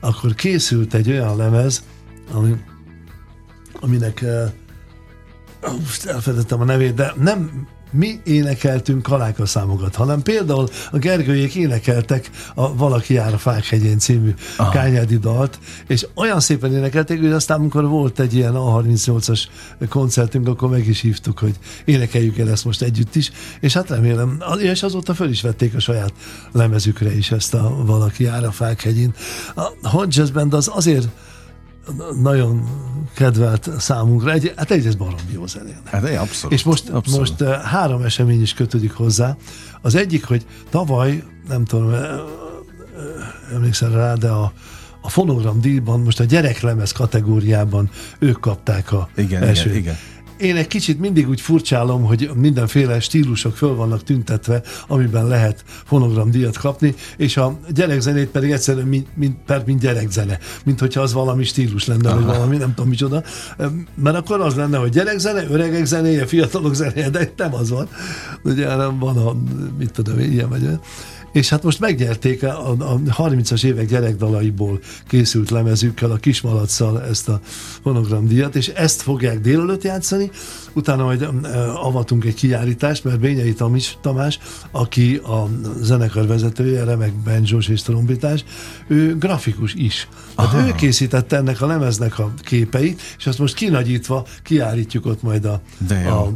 akkor 0.00 0.34
készült 0.34 0.94
egy 0.94 1.10
olyan 1.10 1.36
lemez, 1.36 1.82
ami 2.32 2.56
aminek 3.80 4.24
most 5.80 6.04
elfelejtettem 6.04 6.60
a 6.60 6.64
nevét, 6.64 6.94
de 6.94 7.12
nem 7.20 7.68
mi 7.92 8.20
énekeltünk 8.24 9.02
kaláka 9.02 9.46
számokat, 9.46 9.94
hanem 9.94 10.22
például 10.22 10.68
a 10.90 10.98
Gergőjék 10.98 11.54
énekeltek 11.54 12.30
a 12.54 12.76
Valaki 12.76 13.14
jár 13.14 13.34
a 13.34 13.38
Fákhegyén 13.38 13.98
című 13.98 14.34
Aha. 14.56 14.70
kányádi 14.70 15.18
dalt, 15.18 15.58
és 15.86 16.06
olyan 16.14 16.40
szépen 16.40 16.72
énekelték, 16.72 17.20
hogy 17.20 17.32
aztán 17.32 17.58
amikor 17.58 17.88
volt 17.88 18.20
egy 18.20 18.34
ilyen 18.34 18.52
A38-as 18.56 19.42
koncertünk, 19.88 20.48
akkor 20.48 20.68
meg 20.68 20.86
is 20.86 21.00
hívtuk, 21.00 21.38
hogy 21.38 21.54
énekeljük 21.84 22.38
el 22.38 22.50
ezt 22.50 22.64
most 22.64 22.82
együtt 22.82 23.14
is, 23.14 23.30
és 23.60 23.72
hát 23.72 23.88
remélem, 23.88 24.42
és 24.58 24.82
azóta 24.82 25.14
föl 25.14 25.28
is 25.28 25.42
vették 25.42 25.74
a 25.74 25.80
saját 25.80 26.12
lemezükre 26.52 27.16
is 27.16 27.30
ezt 27.30 27.54
a 27.54 27.84
Valaki 27.84 28.24
jár 28.24 28.44
a 28.44 28.50
Fákhegyén. 28.50 29.14
A 29.54 29.88
Hodges 29.88 30.30
Band 30.30 30.54
az 30.54 30.70
azért 30.74 31.08
nagyon 32.22 32.68
kedvelt 33.14 33.70
számunkra. 33.78 34.32
Egy, 34.32 34.52
hát 34.56 34.70
egyrészt 34.70 34.98
barom 34.98 35.20
jó 35.32 35.46
zenének. 35.46 35.88
Hát 35.88 36.04
egy 36.04 36.16
abszolút. 36.16 36.52
És 36.52 36.62
most, 36.62 36.88
abszolút. 36.88 37.18
most 37.18 37.40
uh, 37.40 37.62
három 37.62 38.02
esemény 38.02 38.40
is 38.40 38.54
kötődik 38.54 38.92
hozzá. 38.92 39.36
Az 39.80 39.94
egyik, 39.94 40.24
hogy 40.24 40.46
tavaly, 40.70 41.24
nem 41.48 41.64
tudom, 41.64 41.86
uh, 41.86 41.92
uh, 41.92 43.54
emlékszel 43.54 43.90
rá, 43.90 44.14
de 44.14 44.28
a, 44.28 44.52
a 45.00 45.08
fonogram 45.08 45.60
díjban, 45.60 46.00
most 46.00 46.20
a 46.20 46.24
gyereklemez 46.24 46.92
kategóriában 46.92 47.90
ők 48.18 48.40
kapták 48.40 48.92
a 48.92 49.08
igen, 49.16 49.42
első. 49.42 49.68
Igen, 49.68 49.80
igen 49.80 49.96
én 50.40 50.56
egy 50.56 50.66
kicsit 50.66 51.00
mindig 51.00 51.28
úgy 51.28 51.40
furcsálom, 51.40 52.04
hogy 52.04 52.30
mindenféle 52.34 53.00
stílusok 53.00 53.56
föl 53.56 53.74
vannak 53.74 54.02
tüntetve, 54.02 54.62
amiben 54.86 55.26
lehet 55.26 55.64
fonogramdíjat 55.66 56.56
kapni, 56.58 56.94
és 57.16 57.36
a 57.36 57.58
gyerekzenét 57.74 58.28
pedig 58.28 58.50
egyszerűen 58.50 58.86
mint, 58.86 59.06
mint, 59.14 59.36
per, 59.46 59.62
mint 59.66 59.80
gyerekzene, 59.80 60.38
mint 60.64 60.80
hogyha 60.80 61.00
az 61.00 61.12
valami 61.12 61.44
stílus 61.44 61.86
lenne, 61.86 62.08
Aha. 62.08 62.16
vagy 62.16 62.26
valami, 62.26 62.56
nem 62.56 62.74
tudom 62.74 62.90
micsoda. 62.90 63.22
Mert 63.94 64.16
akkor 64.16 64.40
az 64.40 64.54
lenne, 64.54 64.78
hogy 64.78 64.90
gyerekzene, 64.90 65.44
öregek 65.50 65.84
zenéje, 65.84 66.26
fiatalok 66.26 66.74
zenéje, 66.74 67.10
de 67.10 67.32
nem 67.36 67.54
az 67.54 67.70
van. 67.70 67.88
Ugye 68.44 68.76
van 68.76 69.16
a, 69.16 69.36
mit 69.78 69.92
tudom, 69.92 70.18
ilyen 70.18 70.48
vagy 70.48 70.68
és 71.32 71.48
hát 71.48 71.62
most 71.62 71.80
megnyerték 71.80 72.42
a, 72.42 72.70
a 72.70 72.76
30-as 73.16 73.64
évek 73.64 73.86
gyerekdalaiból 73.86 74.80
készült 75.08 75.50
lemezükkel, 75.50 76.10
a 76.10 76.16
Kismalacsal 76.16 77.02
ezt 77.04 77.28
a 77.28 77.40
fonogramdíjat, 77.82 78.56
és 78.56 78.68
ezt 78.68 79.02
fogják 79.02 79.40
délelőtt 79.40 79.82
játszani, 79.82 80.30
utána 80.72 81.04
majd 81.04 81.28
avatunk 81.74 82.24
egy 82.24 82.34
kiállítást, 82.34 83.04
mert 83.04 83.20
Bényei 83.20 83.52
Tamis, 83.52 83.98
Tamás, 84.00 84.38
aki 84.70 85.16
a 85.16 85.48
zenekar 85.80 86.26
vezetője, 86.26 86.84
remek 86.84 87.12
benjós 87.12 87.68
és 87.68 87.82
trombitás, 87.82 88.44
ő 88.86 89.18
grafikus 89.18 89.74
is. 89.74 90.08
Hát 90.36 90.54
ő 90.54 90.74
készítette 90.74 91.36
ennek 91.36 91.60
a 91.60 91.66
lemeznek 91.66 92.18
a 92.18 92.32
képeit, 92.42 93.00
és 93.18 93.26
azt 93.26 93.38
most 93.38 93.54
kinagyítva 93.54 94.26
kiállítjuk 94.42 95.06
ott 95.06 95.22
majd 95.22 95.44
a, 95.44 95.60
a, 95.88 96.32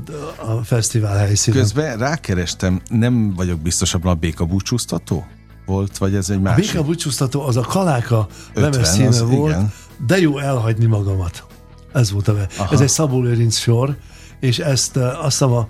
a 0.51 0.64
fesztivál 0.64 1.16
helyszínen. 1.16 1.61
Közben 1.61 1.99
rákerestem, 1.99 2.81
nem 2.88 3.35
vagyok 3.35 3.61
biztos 3.61 3.94
abban 3.94 4.12
a 4.12 4.14
béka 4.14 4.44
búcsúztató? 4.44 5.27
Volt, 5.66 5.99
vagy 5.99 6.14
ez 6.14 6.31
egy 6.31 6.40
másik? 6.40 6.64
A 6.64 6.73
béka 6.73 6.85
búcsúztató 6.85 7.42
az 7.42 7.57
a 7.57 7.61
Kaláka 7.61 8.27
lemez 8.55 9.20
volt, 9.20 9.51
igen. 9.51 9.73
de 10.07 10.20
jó 10.20 10.38
elhagyni 10.38 10.87
magamat. 10.87 11.44
Ez 11.92 12.11
volt 12.12 12.29
a 12.29 12.37
Ez 12.70 12.81
egy 12.81 12.88
Szabó 12.88 13.20
Lőrinc 13.20 13.57
sor, 13.57 13.97
és 14.40 14.59
ezt 14.59 14.97
azt 14.97 15.23
hiszem 15.23 15.53
a 15.53 15.68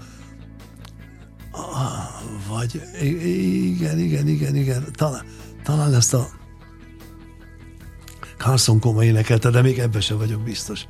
vagy 2.48 2.82
igen, 3.02 3.98
igen, 3.98 4.28
igen, 4.28 4.56
igen, 4.56 4.84
talán, 4.92 5.24
talán 5.64 5.94
ezt 5.94 6.14
a 6.14 6.28
Carson 8.38 8.80
Koma 8.80 9.04
énekelte, 9.04 9.50
de 9.50 9.62
még 9.62 9.78
ebbe 9.78 10.00
sem 10.00 10.16
vagyok 10.16 10.42
biztos. 10.42 10.86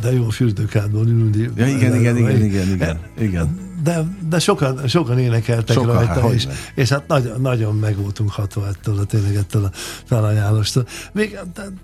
De 0.00 0.12
jó 0.12 0.26
a 0.26 0.30
fürdőkádból 0.30 1.06
ülni. 1.06 1.50
Ja, 1.56 1.66
igen, 1.66 1.94
igen, 1.94 2.16
igen, 2.16 2.42
igen, 2.42 2.68
igen, 2.68 2.98
igen 3.18 3.71
de, 3.82 4.04
de 4.28 4.38
sokan, 4.38 4.88
sokan 4.88 5.18
énekeltek 5.18 5.76
sokan, 5.76 5.94
rajta, 5.94 6.20
hát, 6.20 6.32
és, 6.32 6.46
és 6.74 6.88
hát 6.88 7.06
nagyon, 7.06 7.40
nagyon 7.40 7.74
meg 7.74 7.96
voltunk 7.96 8.30
hatva 8.30 8.66
ettől 8.68 8.98
a 8.98 9.04
tényleg 9.04 9.34
ettől 9.34 9.64
a 9.64 9.70
felajánlástól. 10.04 10.86
Még 11.12 11.38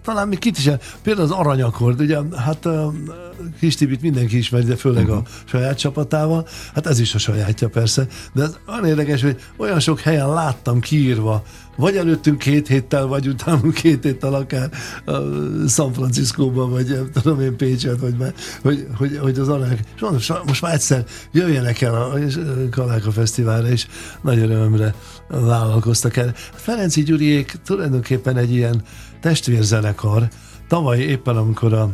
talán 0.04 0.28
még 0.28 0.38
kit 0.38 0.58
is, 0.58 0.70
például 1.02 1.26
az 1.26 1.32
aranyakord, 1.32 2.00
ugye, 2.00 2.18
hát 2.36 2.66
a 2.66 2.92
Kis 3.58 3.74
Tibit 3.74 4.02
mindenki 4.02 4.36
ismeri, 4.36 4.64
de 4.64 4.76
főleg 4.76 5.02
uh-huh. 5.02 5.16
a 5.16 5.20
mhm. 5.20 5.28
saját 5.44 5.78
csapatával, 5.78 6.46
hát 6.74 6.86
ez 6.86 7.00
is 7.00 7.14
a 7.14 7.18
sajátja 7.18 7.68
persze, 7.68 8.06
de 8.32 8.42
az 8.42 8.58
olyan 8.68 8.86
érdekes, 8.86 9.22
hogy 9.22 9.40
olyan 9.56 9.80
sok 9.80 10.00
helyen 10.00 10.32
láttam 10.32 10.80
kiírva 10.80 11.44
vagy 11.78 11.96
előttünk 11.96 12.38
két 12.38 12.68
héttel, 12.68 13.06
vagy 13.06 13.28
utánunk 13.28 13.74
két 13.74 14.02
héttel 14.02 14.34
akár 14.34 14.70
a 15.04 15.12
San 15.68 15.92
Franciscóban, 15.92 16.70
vagy 16.70 16.86
nem 16.88 17.10
tudom 17.12 17.40
én 17.40 17.56
Pécset, 17.56 18.00
vagy 18.00 18.16
már, 18.16 18.34
hogy, 18.62 18.86
hogy, 18.96 19.18
hogy 19.22 19.38
az 19.38 19.48
alák, 19.48 19.78
és 19.94 20.00
mondom, 20.00 20.20
most 20.46 20.62
már 20.62 20.74
egyszer 20.74 21.04
jöjjenek 21.32 21.80
el 21.80 21.94
a 21.94 22.18
Kaláka 22.70 23.10
Fesztiválra, 23.10 23.68
és 23.68 23.86
nagy 24.20 24.38
örömre 24.38 24.94
vállalkoztak 25.28 26.16
el. 26.16 26.32
Ferenci 26.52 27.02
Gyuriék 27.02 27.56
tulajdonképpen 27.64 28.36
egy 28.36 28.52
ilyen 28.52 28.82
testvérzenekar, 29.20 30.28
tavaly 30.68 30.98
éppen 30.98 31.36
amikor 31.36 31.72
a 31.72 31.90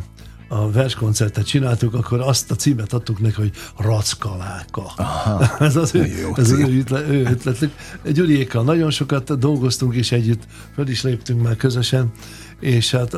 a 0.47 0.71
verskoncertet 0.71 1.45
csináltuk, 1.45 1.93
akkor 1.93 2.19
azt 2.19 2.51
a 2.51 2.55
címet 2.55 2.93
adtuk 2.93 3.19
neki, 3.19 3.35
hogy 3.35 3.51
Rackaláka. 3.77 4.91
ez 5.59 5.75
az, 5.75 5.95
ő, 5.95 6.01
ez 6.35 6.51
az 6.51 6.59
ő, 6.59 6.77
ötlet, 6.79 7.09
ő 7.09 7.25
ötletük. 7.25 7.71
Gyuriékkal 8.13 8.63
nagyon 8.63 8.91
sokat 8.91 9.39
dolgoztunk, 9.39 9.95
és 9.95 10.11
együtt 10.11 10.43
föl 10.73 10.87
is 10.87 11.03
léptünk 11.03 11.41
már 11.41 11.55
közösen, 11.55 12.11
és 12.59 12.91
hát 12.91 13.17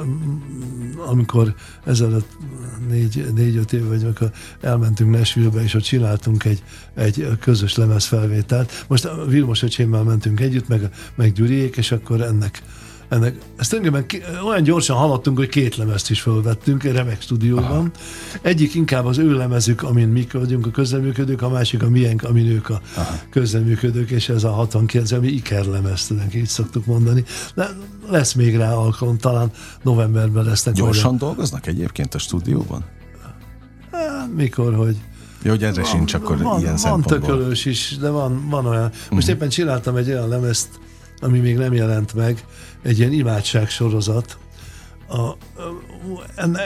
amikor 0.96 1.56
ezelőtt 1.86 2.38
négy, 2.88 3.26
négy-öt 3.36 3.74
év 3.74 3.88
vagy 3.88 4.04
amikor 4.04 4.32
elmentünk 4.62 5.18
Nashville-be, 5.18 5.64
és 5.64 5.74
ott 5.74 5.84
csináltunk 5.84 6.44
egy, 6.44 6.64
egy 6.94 7.28
közös 7.40 7.76
lemezfelvételt. 7.76 8.86
Most 8.88 9.06
a 9.06 9.26
Vilmos 9.26 9.64
öcsémmel 9.64 10.04
mentünk 10.04 10.40
együtt, 10.40 10.68
meg, 10.68 10.90
meg 11.16 11.34
Gyuriék, 11.34 11.78
és 11.78 11.92
akkor 11.92 12.22
ennek 12.22 12.62
ennek, 13.10 13.38
ezt 13.58 13.70
tulajdonképpen 13.70 14.44
olyan 14.44 14.64
gyorsan 14.64 14.98
haladtunk, 14.98 15.38
hogy 15.38 15.50
két 15.50 15.76
lemezt 15.76 16.10
is 16.10 16.22
felvettünk 16.22 16.84
egy 16.84 16.92
remek 16.92 17.22
stúdióban. 17.22 17.66
Aha. 17.66 17.88
Egyik 18.42 18.74
inkább 18.74 19.06
az 19.06 19.18
ő 19.18 19.34
lemezük, 19.38 19.84
amin 19.84 20.08
mi 20.08 20.28
vagyunk 20.32 20.66
a 20.66 20.72
közleműködők, 20.72 21.42
a 21.42 21.50
másik 21.50 21.84
a 21.84 21.90
miénk, 21.90 22.24
amin 22.24 22.48
ők 22.48 22.70
a 22.70 22.82
Aha. 22.96 23.16
közleműködők, 23.30 24.10
és 24.10 24.30
ez 24.30 24.44
a 24.44 24.52
69, 24.52 25.12
ami 25.12 25.28
Iker 25.28 25.66
lemez, 25.66 26.12
így 26.36 26.48
szoktuk 26.48 26.86
mondani. 26.86 27.24
De 27.56 27.70
lesz 28.10 28.34
még 28.34 28.56
rá 28.56 28.74
alkalom, 28.74 29.18
talán 29.18 29.52
novemberben 29.82 30.46
lesznek. 30.46 30.74
Gyorsan 30.74 31.06
olyan. 31.06 31.18
dolgoznak 31.18 31.68
egyébként 31.68 32.14
a 32.16 32.18
stúdióban? 32.18 32.86
Hát, 33.92 34.34
mikor, 34.36 34.76
hogy 34.76 34.96
jó, 35.44 35.52
hogy 35.52 35.64
erre 35.64 35.82
van, 35.82 35.92
sincs 35.92 36.14
akkor 36.14 36.38
van, 36.42 36.60
ilyen 36.60 36.78
Van 36.82 37.02
tökölős 37.02 37.66
is, 37.66 37.98
de 38.00 38.10
van, 38.10 38.50
van 38.50 38.66
olyan. 38.66 38.92
Most 39.12 39.28
mm. 39.28 39.34
éppen 39.34 39.50
csináltam 39.50 39.96
egy 39.96 40.10
olyan 40.10 40.28
lemezt, 40.28 40.70
ami 41.22 41.40
még 41.40 41.58
nem 41.58 41.74
jelent 41.74 42.14
meg, 42.14 42.46
egy 42.82 43.00
ilyen 43.00 43.12
imádság 43.12 43.70
sorozat. 43.70 44.38
A, 45.10 45.32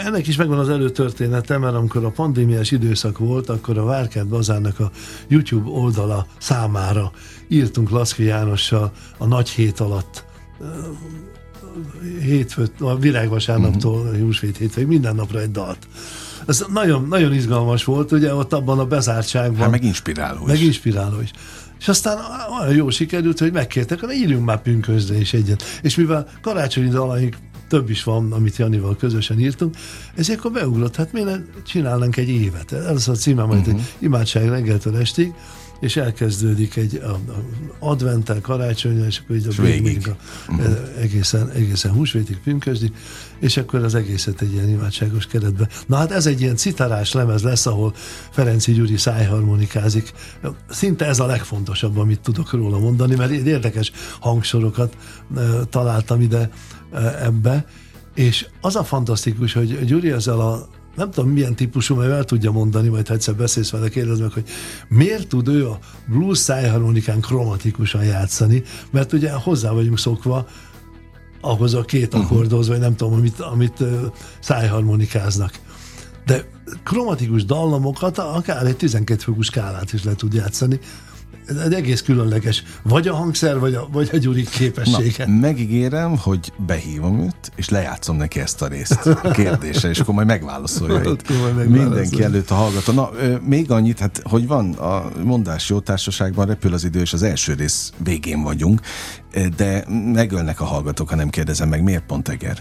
ennek 0.05 0.27
is 0.27 0.35
megvan 0.35 0.59
az 0.59 0.69
előtörténete, 0.69 1.57
mert 1.57 1.75
amikor 1.75 2.05
a 2.05 2.09
pandémiás 2.09 2.71
időszak 2.71 3.17
volt, 3.17 3.49
akkor 3.49 3.77
a 3.77 3.83
Várkert 3.83 4.27
Bazárnak 4.27 4.79
a 4.79 4.91
YouTube 5.27 5.69
oldala 5.69 6.27
számára 6.37 7.11
írtunk 7.47 7.89
Laszki 7.89 8.23
Jánossal 8.23 8.91
a 9.17 9.25
nagy 9.25 9.49
hét 9.49 9.79
alatt 9.79 10.23
hétfőt, 12.21 12.81
a 12.81 12.97
virágvasárnaptól 12.97 13.95
uh-huh. 13.95 14.11
Mhm. 14.11 14.23
húsvét 14.23 14.57
hétvég, 14.57 14.87
minden 14.87 15.15
napra 15.15 15.39
egy 15.39 15.51
dalt. 15.51 15.87
Ez 16.45 16.65
nagyon, 16.73 17.07
nagyon 17.07 17.33
izgalmas 17.33 17.83
volt, 17.83 18.11
ugye 18.11 18.35
ott 18.35 18.53
abban 18.53 18.79
a 18.79 18.85
bezártságban. 18.85 19.59
Hát 19.59 19.71
meg 19.71 19.83
inspiráló 19.83 20.41
is. 20.41 20.47
Meg 20.47 20.61
inspiráló 20.61 21.21
is. 21.21 21.31
És 21.81 21.87
aztán 21.87 22.17
olyan 22.59 22.75
jó 22.75 22.89
sikerült, 22.89 23.39
hogy 23.39 23.51
megkértek, 23.51 23.99
hogy 23.99 24.15
írjunk 24.15 24.45
már 24.45 24.61
pünkösdre 24.61 25.19
is 25.19 25.33
egyet. 25.33 25.63
És 25.81 25.95
mivel 25.95 26.27
karácsonyi 26.41 26.89
dalaink 26.89 27.35
több 27.67 27.89
is 27.89 28.03
van, 28.03 28.31
amit 28.31 28.55
Janival 28.57 28.95
közösen 28.95 29.39
írtunk, 29.39 29.75
ezért 30.15 30.39
akkor 30.39 30.51
beugrott, 30.51 30.95
hát 30.95 31.11
miért 31.11 31.63
csinálnánk 31.65 32.17
egy 32.17 32.29
évet. 32.29 32.71
Ez 32.71 33.07
a 33.07 33.13
címe 33.13 33.43
majd 33.43 33.59
uh-huh. 33.59 33.75
egy 33.75 33.85
imádság 33.99 34.49
reggeltől 34.49 34.97
estig, 34.97 35.33
és 35.81 35.95
elkezdődik 35.95 36.75
egy 36.75 36.95
a, 36.95 37.09
a 37.09 37.43
adventel, 37.79 38.41
karácsonyra, 38.41 39.05
és 39.05 39.19
akkor 39.23 39.35
így 39.35 39.47
a 39.47 39.61
végig 39.61 40.07
a, 40.07 40.15
uh-huh. 40.49 40.77
egészen, 40.99 41.49
egészen 41.49 41.91
húsvétig 41.91 42.37
pünkösdi, 42.43 42.91
és 43.39 43.57
akkor 43.57 43.83
az 43.83 43.95
egészet 43.95 44.41
egy 44.41 44.53
ilyen 44.53 44.69
imádságos 44.69 45.27
keretbe. 45.27 45.67
Na 45.87 45.95
hát 45.95 46.11
ez 46.11 46.25
egy 46.25 46.41
ilyen 46.41 46.55
citarás 46.55 47.11
lemez 47.11 47.43
lesz, 47.43 47.65
ahol 47.65 47.93
Ferenci 48.31 48.73
Gyuri 48.73 48.97
szájharmonikázik. 48.97 50.13
Szinte 50.69 51.05
ez 51.05 51.19
a 51.19 51.25
legfontosabb, 51.25 51.97
amit 51.97 52.19
tudok 52.19 52.51
róla 52.51 52.79
mondani, 52.79 53.15
mert 53.15 53.31
érdekes 53.31 53.91
hangsorokat 54.19 54.97
e, 55.37 55.41
találtam 55.69 56.21
ide 56.21 56.49
e, 56.91 56.99
ebbe, 57.23 57.65
és 58.15 58.47
az 58.61 58.75
a 58.75 58.83
fantasztikus, 58.83 59.53
hogy 59.53 59.85
Gyuri 59.85 60.11
ezzel 60.11 60.39
a 60.39 60.67
nem 60.95 61.11
tudom 61.11 61.29
milyen 61.29 61.55
típusú, 61.55 61.95
mert 61.95 62.11
el 62.11 62.23
tudja 62.23 62.51
mondani, 62.51 62.87
majd 62.87 63.07
ha 63.07 63.13
egyszer 63.13 63.35
beszélsz 63.35 63.69
vele, 63.69 63.89
kérdezd 63.89 64.21
meg, 64.21 64.31
hogy 64.31 64.49
miért 64.87 65.27
tud 65.27 65.47
ő 65.47 65.67
a 65.69 65.79
blues 66.07 66.37
szájharmonikán 66.37 67.21
kromatikusan 67.21 68.03
játszani, 68.03 68.63
mert 68.91 69.13
ugye 69.13 69.31
hozzá 69.31 69.71
vagyunk 69.71 69.99
szokva 69.99 70.47
ahhoz 71.41 71.73
a 71.73 71.81
két 71.81 72.13
mhm. 72.13 72.21
akkordhoz, 72.21 72.67
vagy 72.67 72.79
nem 72.79 72.95
tudom, 72.95 73.13
amit, 73.13 73.39
amit 73.39 73.83
szájharmonikáznak. 74.39 75.59
De 76.25 76.45
kromatikus 76.83 77.45
dallamokat 77.45 78.17
akár 78.17 78.65
egy 78.65 78.77
12 78.77 79.21
fokú 79.21 79.41
skálát 79.41 79.93
is 79.93 80.03
le 80.03 80.15
tud 80.15 80.33
játszani, 80.33 80.79
egy 81.57 81.73
egész 81.73 82.01
különleges, 82.01 82.63
vagy 82.83 83.07
a 83.07 83.15
hangszer, 83.15 83.59
vagy 83.59 83.73
a, 83.73 83.87
vagy 83.91 84.09
a 84.13 84.17
Gyuri 84.17 84.43
képessége. 84.43 85.25
Na, 85.25 85.33
megígérem, 85.33 86.17
hogy 86.17 86.53
behívom 86.65 87.19
őt, 87.19 87.51
és 87.55 87.69
lejátszom 87.69 88.15
neki 88.15 88.39
ezt 88.39 88.61
a 88.61 88.67
részt 88.67 89.05
a 89.05 89.31
kérdésre, 89.31 89.89
és 89.89 89.99
akkor 89.99 90.13
majd 90.13 90.27
megválaszolja. 90.27 91.15
majd 91.43 91.69
Mindenki 91.69 92.23
előtt 92.23 92.49
a 92.49 92.55
hallgató. 92.55 92.93
Na, 92.93 93.09
még 93.45 93.71
annyit, 93.71 93.99
hát, 93.99 94.21
hogy 94.23 94.47
van 94.47 94.73
a 94.73 95.11
mondás 95.23 95.69
jó 95.69 95.79
társaságban, 95.79 96.45
repül 96.45 96.73
az 96.73 96.83
idő, 96.83 96.99
és 96.99 97.13
az 97.13 97.23
első 97.23 97.53
rész 97.53 97.93
végén 98.03 98.41
vagyunk, 98.41 98.79
de 99.55 99.85
megölnek 100.13 100.61
a 100.61 100.65
hallgatók, 100.65 101.09
ha 101.09 101.15
nem 101.15 101.29
kérdezem 101.29 101.69
meg, 101.69 101.83
miért 101.83 102.03
pont 102.05 102.29
Eger? 102.29 102.57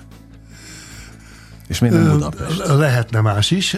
És 1.70 1.78
miért 1.78 1.94
nem 1.96 2.12
Budapest? 2.12 2.66
Lehetne 2.66 3.20
más 3.20 3.50
is. 3.50 3.76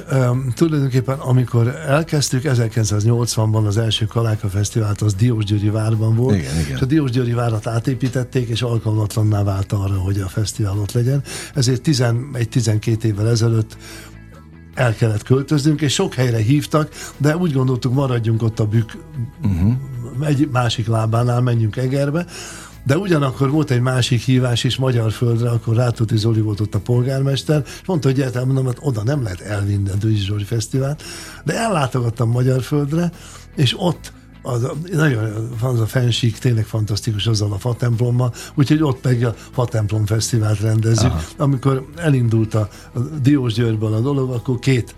Tulajdonképpen 0.55 1.19
amikor 1.19 1.69
elkezdtük, 1.87 2.43
1980-ban 2.45 3.67
az 3.67 3.77
első 3.77 4.05
Kaláka 4.05 4.49
Fesztivált, 4.49 5.01
az 5.01 5.15
Diósgyőri 5.15 5.69
várban 5.69 6.17
volt, 6.17 6.37
igen, 6.37 6.61
igen. 6.61 6.77
és 6.77 6.81
a 6.81 6.85
Diósgyőri 6.85 7.33
várat 7.33 7.67
átépítették, 7.67 8.49
és 8.49 8.63
alkalmatlanná 8.63 9.43
vált 9.43 9.73
arra, 9.73 9.99
hogy 9.99 10.21
a 10.21 10.29
fesztivál 10.29 10.79
ott 10.79 10.93
legyen. 10.93 11.23
Ezért 11.55 11.89
11-12 11.89 13.03
évvel 13.03 13.29
ezelőtt 13.29 13.77
el 14.75 14.95
kellett 14.95 15.23
költöznünk, 15.23 15.81
és 15.81 15.93
sok 15.93 16.15
helyre 16.15 16.39
hívtak, 16.39 16.89
de 17.17 17.37
úgy 17.37 17.53
gondoltuk, 17.53 17.95
maradjunk 17.95 18.43
ott 18.43 18.61
a 18.61 18.67
bükk 18.67 18.91
uh-huh. 19.43 19.73
egy 20.21 20.49
másik 20.53 20.87
lábánál, 20.87 21.41
menjünk 21.41 21.77
Egerbe, 21.77 22.27
de 22.85 22.99
ugyanakkor 22.99 23.51
volt 23.51 23.71
egy 23.71 23.81
másik 23.81 24.21
hívás 24.21 24.65
is 24.65 24.77
magyar 24.77 25.13
földre, 25.13 25.51
akkor 25.51 25.77
Rátóti 25.77 26.17
Zoli 26.17 26.41
volt 26.41 26.61
ott 26.61 26.75
a 26.75 26.81
polgármester, 26.81 27.63
és 27.65 27.87
mondta, 27.87 28.09
hogy 28.09 28.19
egyáltalán 28.19 28.47
mondom, 28.47 28.65
hogy 28.65 28.77
oda 28.81 29.03
nem 29.03 29.23
lehet 29.23 29.41
elvinni 29.41 29.91
a 29.91 29.95
Dőzsi 29.95 30.25
Zsoli 30.25 30.45
Fesztivált, 30.45 31.03
de 31.45 31.57
ellátogattam 31.57 32.31
magyar 32.31 32.63
földre, 32.63 33.11
és 33.57 33.75
ott 33.79 34.13
az, 34.43 34.67
nagyon 34.93 35.49
az 35.61 35.81
a 35.81 35.87
fensík, 35.87 36.39
tényleg 36.39 36.65
fantasztikus 36.65 37.27
azzal 37.27 37.53
a 37.53 37.59
fa 37.59 37.75
templommal, 37.75 38.33
úgyhogy 38.55 38.83
ott 38.83 39.05
meg 39.05 39.25
a 39.25 39.35
fa 39.53 39.65
templom 39.65 40.07
fesztivált 40.07 40.61
rendezzük. 40.61 41.11
Aha. 41.11 41.21
Amikor 41.37 41.87
elindult 41.97 42.55
a, 42.55 42.69
a 42.95 42.99
Diós 42.99 43.53
Györgyből 43.53 43.93
a 43.93 44.01
dolog, 44.01 44.31
akkor 44.31 44.59
két 44.59 44.95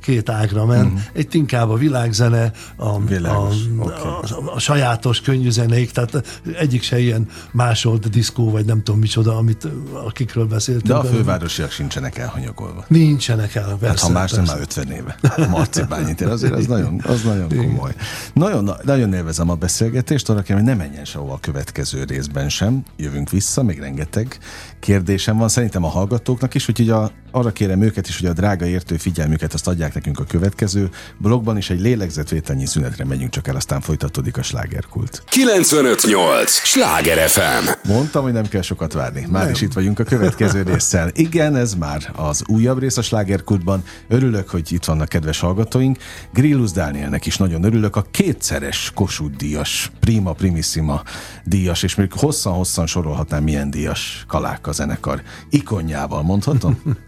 két 0.00 0.28
ágra 0.28 0.64
ment. 0.64 0.84
Uh-huh. 0.84 1.00
Egy 1.12 1.34
inkább 1.34 1.70
a 1.70 1.76
világzene, 1.76 2.52
a, 2.76 3.00
Világos. 3.00 3.54
a, 3.78 3.82
okay. 3.82 3.96
a, 3.96 4.54
a 4.54 4.58
sajátos 4.58 5.20
könnyű 5.20 5.50
zenék, 5.50 5.90
tehát 5.90 6.40
egyik 6.58 6.82
se 6.82 6.98
ilyen 6.98 7.28
másolt 7.52 8.10
diszkó, 8.10 8.50
vagy 8.50 8.64
nem 8.64 8.82
tudom 8.82 9.00
micsoda, 9.00 9.36
amit 9.36 9.68
akikről 9.92 10.46
beszéltünk. 10.46 10.86
De 10.86 10.94
a 10.94 11.04
fővárosiak 11.04 11.70
sincsenek 11.70 12.18
elhanyagolva. 12.18 12.84
Nincsenek 12.88 13.54
el, 13.54 13.64
persze. 13.64 13.86
Hát 13.86 13.98
ha 13.98 14.08
más 14.08 14.32
nem 14.32 14.44
már 14.44 14.60
50 14.60 14.90
éve. 14.90 15.16
Marcibányi 15.50 16.14
azért 16.24 16.52
az 16.52 16.66
nagyon, 16.66 17.00
az 17.06 17.22
nagyon 17.22 17.48
komoly. 17.48 17.94
Nagyon, 18.32 18.70
nagyon 18.82 19.12
élvezem 19.12 19.50
a 19.50 19.54
beszélgetést, 19.54 20.28
arra 20.28 20.42
kérem, 20.42 20.64
hogy 20.64 20.70
ne 20.70 20.76
menjen 20.76 21.04
sehova 21.04 21.32
a 21.32 21.38
következő 21.40 22.04
részben 22.04 22.48
sem. 22.48 22.82
Jövünk 22.96 23.30
vissza, 23.30 23.62
még 23.62 23.78
rengeteg 23.78 24.38
kérdésem 24.80 25.36
van 25.36 25.48
szerintem 25.48 25.84
a 25.84 25.88
hallgatóknak 25.88 26.54
is, 26.54 26.68
úgyhogy 26.68 26.90
a, 26.90 27.10
arra 27.30 27.52
kérem 27.52 27.82
őket 27.82 28.08
is, 28.08 28.20
hogy 28.20 28.28
a 28.28 28.32
drága 28.32 28.66
értő 28.66 28.96
figyelmüket 28.96 29.54
azt 29.56 29.68
adják 29.68 29.94
nekünk 29.94 30.18
a 30.18 30.24
következő 30.24 30.90
blogban, 31.18 31.56
is 31.56 31.70
egy 31.70 31.80
lélegzetvételnyi 31.80 32.66
szünetre 32.66 33.04
megyünk 33.04 33.30
csak 33.30 33.48
el, 33.48 33.56
aztán 33.56 33.80
folytatódik 33.80 34.36
a 34.36 34.42
slágerkult. 34.42 35.22
958! 35.26 36.50
Sláger 36.50 37.28
FM! 37.28 37.88
Mondtam, 37.88 38.22
hogy 38.22 38.32
nem 38.32 38.48
kell 38.48 38.62
sokat 38.62 38.92
várni. 38.92 39.26
Már 39.30 39.42
nem. 39.42 39.52
is 39.52 39.60
itt 39.60 39.72
vagyunk 39.72 39.98
a 39.98 40.04
következő 40.04 40.62
résszel. 40.62 41.10
Igen, 41.14 41.56
ez 41.56 41.74
már 41.74 42.12
az 42.16 42.42
újabb 42.46 42.78
rész 42.78 42.96
a 42.96 43.02
slágerkultban. 43.02 43.82
Örülök, 44.08 44.48
hogy 44.48 44.72
itt 44.72 44.84
vannak 44.84 45.08
kedves 45.08 45.40
hallgatóink. 45.40 45.98
Grillus 46.32 46.70
Dánielnek 46.70 47.26
is 47.26 47.36
nagyon 47.36 47.64
örülök. 47.64 47.96
A 47.96 48.06
kétszeres 48.10 48.92
Kossuth 48.94 49.36
díjas, 49.36 49.90
Prima 50.00 50.32
Primissima 50.32 51.02
díjas, 51.44 51.82
és 51.82 51.94
még 51.94 52.12
hosszan-hosszan 52.12 52.86
sorolhatnám 52.86 53.42
milyen 53.42 53.70
díjas 53.70 54.24
Kaláka 54.28 54.72
zenekar 54.72 55.22
ikonjával, 55.50 56.22
mondhatom? 56.22 56.80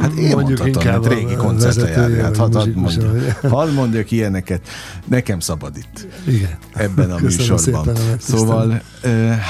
Hát 0.00 0.12
én 0.12 0.36
mondjuk 0.36 0.58
mondhatom, 0.58 1.02
hogy 1.02 1.12
régi 1.12 1.34
koncertre 1.34 1.88
járni. 1.88 2.18
Hát 2.18 2.36
hadd 2.36 2.54
had 2.54 2.74
mondjak, 2.74 3.40
had 3.48 3.72
mondjak 3.72 4.10
ilyeneket. 4.10 4.68
Nekem 5.06 5.40
szabad 5.40 5.76
itt. 5.76 6.06
Igen. 6.26 6.58
Ebben 6.74 7.10
a 7.10 7.18
műsorban. 7.18 7.88
A 7.88 7.92
szóval, 8.18 8.82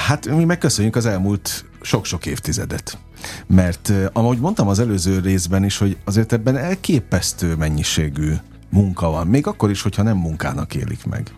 hát 0.07 0.35
mi 0.35 0.43
megköszönjük 0.43 0.95
az 0.95 1.05
elmúlt 1.05 1.65
sok-sok 1.81 2.25
évtizedet. 2.25 2.97
Mert 3.47 3.91
ahogy 4.13 4.39
mondtam 4.39 4.67
az 4.67 4.79
előző 4.79 5.19
részben 5.19 5.63
is, 5.63 5.77
hogy 5.77 5.97
azért 6.03 6.33
ebben 6.33 6.57
elképesztő 6.57 7.55
mennyiségű 7.55 8.33
munka 8.69 9.09
van. 9.09 9.27
Még 9.27 9.47
akkor 9.47 9.69
is, 9.69 9.81
hogyha 9.81 10.03
nem 10.03 10.17
munkának 10.17 10.75
élik 10.75 11.05
meg. 11.05 11.31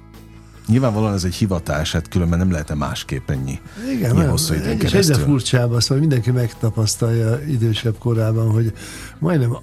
Nyilvánvalóan 0.68 1.14
ez 1.14 1.24
egy 1.24 1.36
hivatás, 1.36 1.92
hát 1.92 2.08
különben 2.08 2.40
nem 2.40 2.52
lehet 2.52 2.76
másképp 2.76 3.30
ennyi 3.30 3.60
Igen, 3.92 4.16
ilyen 4.16 4.30
hosszú 4.30 4.54
időn 4.54 4.80
és 4.80 4.94
egyre 4.94 5.16
furcsább 5.16 5.72
azt, 5.72 5.88
hogy 5.88 6.00
mindenki 6.00 6.32
megtapasztalja 6.32 7.40
idősebb 7.48 7.98
korában, 7.98 8.52
hogy 8.52 8.74
majdnem 9.20 9.58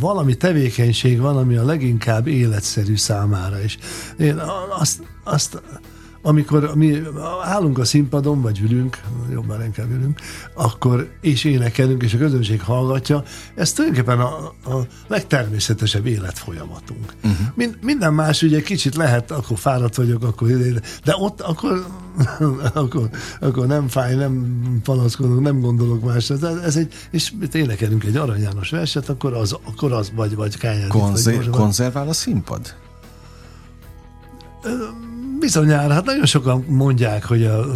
valami 0.00 0.34
tevékenység 0.34 1.20
van, 1.20 1.36
ami 1.36 1.56
a 1.56 1.64
leginkább 1.64 2.26
életszerű 2.26 2.96
számára. 2.96 3.62
És 3.62 3.78
én 4.18 4.40
azt, 4.78 5.02
azt 5.24 5.62
amikor 6.26 6.74
mi 6.74 7.02
állunk 7.42 7.78
a 7.78 7.84
színpadon, 7.84 8.42
vagy 8.42 8.60
ülünk, 8.60 9.00
jobban 9.30 9.64
inkább 9.64 9.90
ülünk, 9.90 10.20
akkor 10.54 11.08
és 11.20 11.44
énekelünk, 11.44 12.02
és 12.02 12.14
a 12.14 12.18
közönség 12.18 12.60
hallgatja, 12.60 13.22
ez 13.54 13.72
tulajdonképpen 13.72 14.20
a, 14.20 14.36
a 14.46 14.86
legtermészetesebb 15.06 16.06
életfolyamatunk. 16.06 17.14
Uh-huh. 17.24 17.46
Mind, 17.54 17.78
minden 17.82 18.14
más 18.14 18.42
ugye 18.42 18.62
kicsit 18.62 18.94
lehet, 18.94 19.30
akkor 19.30 19.58
fáradt 19.58 19.94
vagyok, 19.94 20.22
akkor 20.22 20.48
de 21.04 21.14
ott 21.18 21.40
akkor, 21.40 21.86
akkor, 22.72 23.10
akkor 23.40 23.66
nem 23.66 23.88
fáj, 23.88 24.14
nem 24.14 24.60
panaszkodok, 24.84 25.40
nem 25.40 25.60
gondolok 25.60 26.04
másra. 26.04 26.62
Ez 26.62 26.76
egy, 26.76 26.92
és 27.10 27.32
énekelünk 27.52 28.04
egy 28.04 28.16
Arany 28.16 28.40
János 28.40 28.70
verset, 28.70 29.08
akkor 29.08 29.32
az, 29.32 29.56
akkor 29.64 29.92
az 29.92 30.12
vagy, 30.14 30.34
vagy 30.34 30.56
kányán. 30.56 30.88
Konzer, 30.88 31.50
konzervál 31.50 32.08
a 32.08 32.12
színpad? 32.12 32.74
Bizonyára, 35.40 35.92
hát 35.92 36.04
nagyon 36.04 36.26
sokan 36.26 36.64
mondják, 36.68 37.24
hogy 37.24 37.44
a 37.44 37.66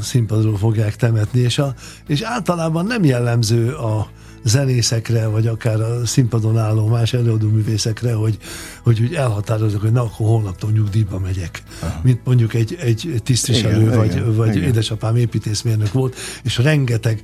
színpadról 0.00 0.56
fogják 0.56 0.96
temetni, 0.96 1.40
és, 1.40 1.58
a, 1.58 1.74
és 2.06 2.20
általában 2.20 2.86
nem 2.86 3.04
jellemző 3.04 3.72
a 3.72 4.08
zenészekre, 4.44 5.26
vagy 5.26 5.46
akár 5.46 5.80
a 5.80 6.06
színpadon 6.06 6.58
álló 6.58 6.86
más 6.86 7.12
előadóművészekre, 7.12 8.12
hogy, 8.12 8.38
hogy 8.82 9.00
úgy 9.00 9.14
elhatározok, 9.14 9.80
hogy 9.80 9.92
na, 9.92 10.00
akkor 10.00 10.26
holnaptól 10.26 10.70
nyugdíjba 10.70 11.18
megyek. 11.18 11.62
Aha. 11.80 12.00
Mint 12.02 12.20
mondjuk 12.24 12.54
egy, 12.54 12.76
egy 12.80 13.20
tisztviselő, 13.24 13.82
igen, 13.82 13.96
vagy, 13.96 14.10
igen, 14.10 14.34
vagy 14.34 14.56
igen. 14.56 14.68
édesapám 14.68 15.16
építészmérnök 15.16 15.92
volt, 15.92 16.16
és 16.42 16.58
rengeteg 16.58 17.22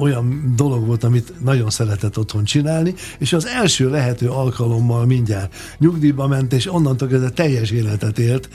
olyan 0.00 0.52
dolog 0.56 0.86
volt, 0.86 1.04
amit 1.04 1.32
nagyon 1.44 1.70
szeretett 1.70 2.18
otthon 2.18 2.44
csinálni, 2.44 2.94
és 3.18 3.32
az 3.32 3.46
első 3.46 3.90
lehető 3.90 4.28
alkalommal 4.28 5.06
mindjárt 5.06 5.54
nyugdíjba 5.78 6.26
ment, 6.26 6.52
és 6.52 6.72
onnantól 6.72 7.08
kezdve 7.08 7.30
teljes 7.30 7.70
életet 7.70 8.18
élt, 8.18 8.48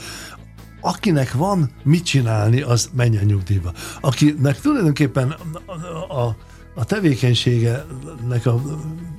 akinek 0.82 1.32
van 1.32 1.70
mit 1.82 2.04
csinálni, 2.04 2.60
az 2.60 2.90
menjen 2.94 3.24
nyugdíjba. 3.24 3.72
Akinek 4.00 4.60
tulajdonképpen 4.60 5.34
a, 6.08 6.20
a, 6.20 6.36
a 6.74 6.84
tevékenységenek 6.84 8.46
a, 8.46 8.62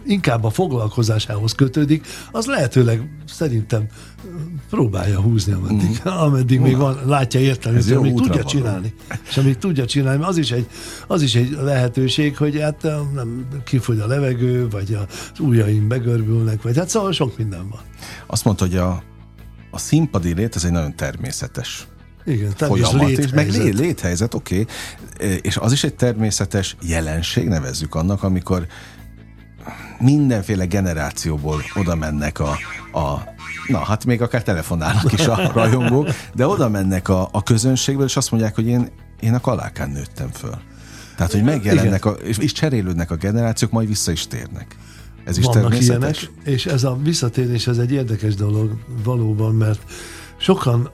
inkább 0.05 0.43
a 0.43 0.49
foglalkozásához 0.49 1.51
kötődik, 1.51 2.07
az 2.31 2.45
lehetőleg 2.45 3.09
szerintem 3.27 3.85
próbálja 4.69 5.19
húzni, 5.19 5.53
ameddig, 5.53 6.01
mm. 6.07 6.11
ameddig 6.11 6.59
még 6.59 6.77
van, 6.77 6.99
látja 7.05 7.39
értelmét, 7.39 7.91
amíg 7.91 8.13
tudja 8.13 8.33
való. 8.33 8.47
csinálni. 8.47 8.93
És 9.29 9.37
amíg 9.37 9.57
tudja 9.57 9.85
csinálni, 9.85 10.23
az 10.23 10.37
is 10.37 10.51
egy, 10.51 10.67
az 11.07 11.21
is 11.21 11.35
egy 11.35 11.57
lehetőség, 11.61 12.37
hogy 12.37 12.59
hát 12.59 12.87
nem 13.13 13.47
kifogy 13.65 13.99
a 13.99 14.07
levegő, 14.07 14.69
vagy 14.69 14.93
az 14.93 15.39
ujjaim 15.39 15.87
begörbülnek, 15.87 16.61
vagy 16.61 16.77
hát 16.77 16.89
szóval 16.89 17.11
sok 17.11 17.37
minden 17.37 17.69
van. 17.69 17.81
Azt 18.25 18.45
mondta, 18.45 18.65
hogy 18.65 18.75
a 18.75 19.03
a 19.73 19.77
színpadi 19.77 20.33
lét 20.33 20.55
ez 20.55 20.63
egy 20.63 20.71
nagyon 20.71 20.95
természetes 20.95 21.87
igen, 22.25 22.51
folyamat, 22.57 23.09
és 23.09 23.31
meg 23.31 23.49
lé, 23.49 23.69
léthelyzet, 23.69 24.33
oké, 24.33 24.59
okay. 24.59 25.39
és 25.41 25.57
az 25.57 25.71
is 25.71 25.83
egy 25.83 25.93
természetes 25.93 26.75
jelenség, 26.81 27.47
nevezzük 27.47 27.95
annak, 27.95 28.23
amikor 28.23 28.67
mindenféle 29.99 30.65
generációból 30.65 31.61
oda 31.75 31.95
mennek 31.95 32.39
a, 32.39 32.57
a 32.99 33.23
na 33.67 33.77
hát 33.77 34.05
még 34.05 34.21
akár 34.21 34.43
telefonálnak 34.43 35.11
is 35.11 35.27
a 35.27 35.51
rajongók, 35.53 36.09
de 36.33 36.47
oda 36.47 36.69
mennek 36.69 37.09
a, 37.09 37.29
a 37.31 37.43
közönségből, 37.43 38.05
és 38.05 38.15
azt 38.15 38.31
mondják, 38.31 38.55
hogy 38.55 38.67
én, 38.67 38.89
én 39.19 39.33
a 39.33 39.39
kalákán 39.39 39.89
nőttem 39.89 40.29
föl. 40.31 40.55
Tehát, 41.15 41.31
hogy 41.31 41.43
megjelennek, 41.43 42.05
a, 42.05 42.09
és, 42.09 42.37
és 42.37 42.51
cserélődnek 42.51 43.11
a 43.11 43.15
generációk, 43.15 43.71
majd 43.71 43.87
vissza 43.87 44.11
is 44.11 44.27
térnek. 44.27 44.75
Ez 45.25 45.37
is 45.37 45.45
Vannak 45.45 45.79
ilyenek, 45.79 46.29
és 46.43 46.65
ez 46.65 46.83
a 46.83 46.97
visszatérés, 47.03 47.67
ez 47.67 47.77
egy 47.77 47.91
érdekes 47.91 48.35
dolog 48.35 48.71
valóban, 49.03 49.55
mert 49.55 49.81
sokan 50.37 50.89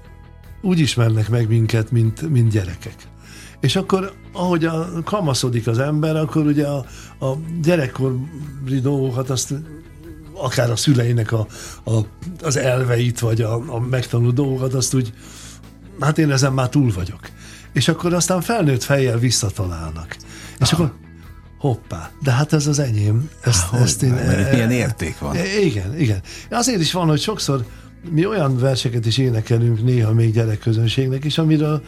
úgy 0.61 0.79
ismernek 0.79 1.29
meg 1.29 1.47
minket, 1.47 1.91
mint, 1.91 2.29
mint 2.29 2.51
gyerekek. 2.51 2.95
És 3.59 3.75
akkor, 3.75 4.13
ahogy 4.33 4.65
a, 4.65 4.89
kamaszodik 5.03 5.67
az 5.67 5.79
ember, 5.79 6.15
akkor 6.15 6.45
ugye 6.45 6.67
a, 6.67 6.85
a 7.25 7.37
gyerekkori 7.61 8.79
dolgokat 8.81 9.29
azt 9.29 9.53
akár 10.33 10.71
a 10.71 10.75
szüleinek 10.75 11.31
a, 11.31 11.47
a, 11.83 11.99
az 12.41 12.57
elveit, 12.57 13.19
vagy 13.19 13.41
a, 13.41 13.73
a 13.75 13.79
megtanuló 13.79 14.31
dolgokat, 14.31 14.73
azt 14.73 14.93
úgy, 14.93 15.13
hát 15.99 16.17
én 16.17 16.31
ezen 16.31 16.53
már 16.53 16.69
túl 16.69 16.91
vagyok. 16.91 17.19
És 17.73 17.87
akkor 17.87 18.13
aztán 18.13 18.41
felnőtt 18.41 18.83
fejjel 18.83 19.17
visszatalálnak. 19.17 20.15
És 20.59 20.71
Aha. 20.71 20.83
akkor 20.83 20.95
hoppá, 21.59 22.11
de 22.23 22.31
hát 22.31 22.53
ez 22.53 22.67
az 22.67 22.79
enyém. 22.79 23.29
Ezt, 23.41 23.69
Há, 23.69 23.79
ezt 23.79 24.03
én, 24.03 24.09
mert 24.09 24.51
milyen 24.51 24.71
érték 24.71 25.19
van. 25.19 25.35
E, 25.35 25.59
igen, 25.59 25.99
igen. 25.99 26.21
Azért 26.49 26.79
is 26.79 26.91
van, 26.91 27.07
hogy 27.07 27.19
sokszor 27.19 27.65
mi 28.11 28.25
olyan 28.25 28.57
verseket 28.57 29.05
is 29.05 29.17
énekelünk 29.17 29.83
néha 29.83 30.13
még 30.13 30.33
gyerekközönségnek 30.33 31.23
is, 31.23 31.37
amiről 31.37 31.81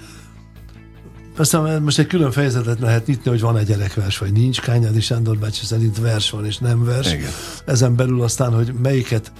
aztán 1.37 1.81
most 1.81 1.99
egy 1.99 2.07
külön 2.07 2.31
fejezetet 2.31 2.79
lehet 2.79 3.07
nyitni, 3.07 3.29
hogy 3.29 3.41
van 3.41 3.57
egy 3.57 3.65
gyerekvers, 3.65 4.17
vagy 4.17 4.31
nincs. 4.31 4.61
Kányádi 4.61 4.99
Sándor 4.99 5.37
bácsi 5.37 5.65
szerint 5.65 5.99
vers 5.99 6.29
van 6.29 6.45
és 6.45 6.57
nem 6.57 6.83
vers. 6.83 7.13
Igen. 7.13 7.29
Ezen 7.65 7.95
belül 7.95 8.21
aztán, 8.21 8.53
hogy 8.53 8.73
melyiket 8.81 9.31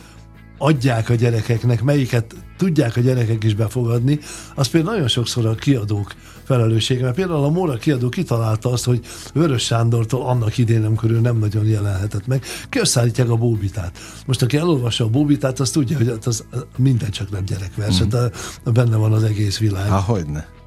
adják 0.58 1.10
a 1.10 1.15
gyerekeknek, 1.15 1.84
melyiket 1.84 2.36
tudják 2.58 2.98
a 2.98 3.02
gyerekek 3.02 3.44
is 3.44 3.56
befogadni, 3.56 4.20
az 4.56 4.67
például 4.67 4.94
nagyon 4.94 5.08
sokszor 5.08 5.46
a 5.46 5.56
kiadók 5.56 6.13
felelőssége. 6.51 7.03
Mert 7.03 7.15
például 7.15 7.43
a 7.43 7.49
Móra 7.49 7.77
kiadó 7.77 8.09
kitalálta 8.09 8.71
azt, 8.71 8.85
hogy 8.85 8.99
Vörös 9.33 9.63
Sándortól 9.63 10.25
annak 10.25 10.57
idén, 10.57 10.85
amikor 10.85 11.11
ő 11.11 11.19
nem 11.19 11.37
nagyon 11.37 11.65
jelenhetett 11.65 12.27
meg, 12.27 12.43
kiösszállítják 12.69 13.29
a 13.29 13.35
bóbitát. 13.35 13.97
Most 14.25 14.41
aki 14.41 14.57
elolvassa 14.57 15.03
a 15.03 15.09
bóbitát, 15.09 15.59
az 15.59 15.69
tudja, 15.71 15.97
hogy 15.97 16.13
az 16.23 16.43
minden 16.77 17.09
csak 17.09 17.31
nem 17.31 17.45
gyerekverset, 17.45 18.07
mm. 18.07 18.09
de 18.09 18.71
benne 18.71 18.95
van 18.95 19.13
az 19.13 19.23
egész 19.23 19.57
világ. 19.57 19.87
Há, 19.87 19.99
hogyne. 19.99 20.61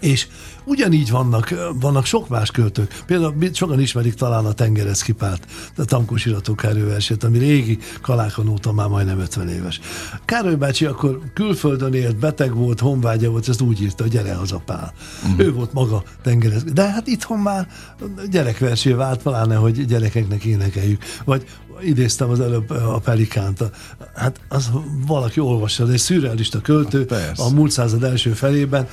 És 0.00 0.26
ugyanígy 0.64 1.10
vannak, 1.10 1.54
vannak 1.80 2.04
sok 2.04 2.28
más 2.28 2.50
költők. 2.50 3.02
Például 3.06 3.34
sokan 3.52 3.80
ismerik 3.80 4.14
talán 4.14 4.46
a 4.46 4.52
Tengereszkipát, 4.52 5.46
a 5.76 5.84
Tankos 5.84 6.24
irató 6.26 6.54
Károly 6.54 6.82
versét, 6.82 7.24
ami 7.24 7.38
régi 7.38 7.78
kalákon 8.02 8.48
óta 8.48 8.72
már 8.72 8.88
majdnem 8.88 9.18
50 9.18 9.48
éves. 9.48 9.80
Károly 10.24 10.54
bácsi 10.54 10.84
akkor 10.84 11.20
külföldön 11.34 11.94
élt, 11.94 12.16
beteg 12.16 12.54
volt, 12.54 12.80
honvágya 12.80 13.30
volt, 13.30 13.48
ezt 13.48 13.60
úgy 13.60 13.82
írta, 13.82 14.06
gyere 14.06 14.34
haza 14.34 14.62
Pál. 14.64 14.92
Uh-huh. 15.22 15.46
Ő 15.46 15.52
volt 15.52 15.72
maga 15.72 16.02
tengereszkipát. 16.22 16.74
De 16.74 16.90
hát 16.90 17.06
itthon 17.06 17.38
már 17.38 17.68
gyerekversé 18.30 18.92
vált, 18.92 19.22
pláne, 19.22 19.54
hogy 19.54 19.84
gyerekeknek 19.86 20.44
énekeljük. 20.44 21.02
Vagy 21.24 21.46
idéztem 21.82 22.30
az 22.30 22.40
előbb 22.40 22.70
a 22.70 23.00
Pelikánt. 23.04 23.64
Hát 24.14 24.40
az 24.48 24.70
valaki 25.06 25.40
olvassa, 25.40 25.84
de 25.84 25.92
egy 25.92 25.98
szürrealista 25.98 26.60
költő 26.60 27.04
Persze. 27.04 27.42
a 27.42 27.48
múlt 27.48 27.70
század 27.70 28.02
első 28.02 28.30
felében. 28.30 28.88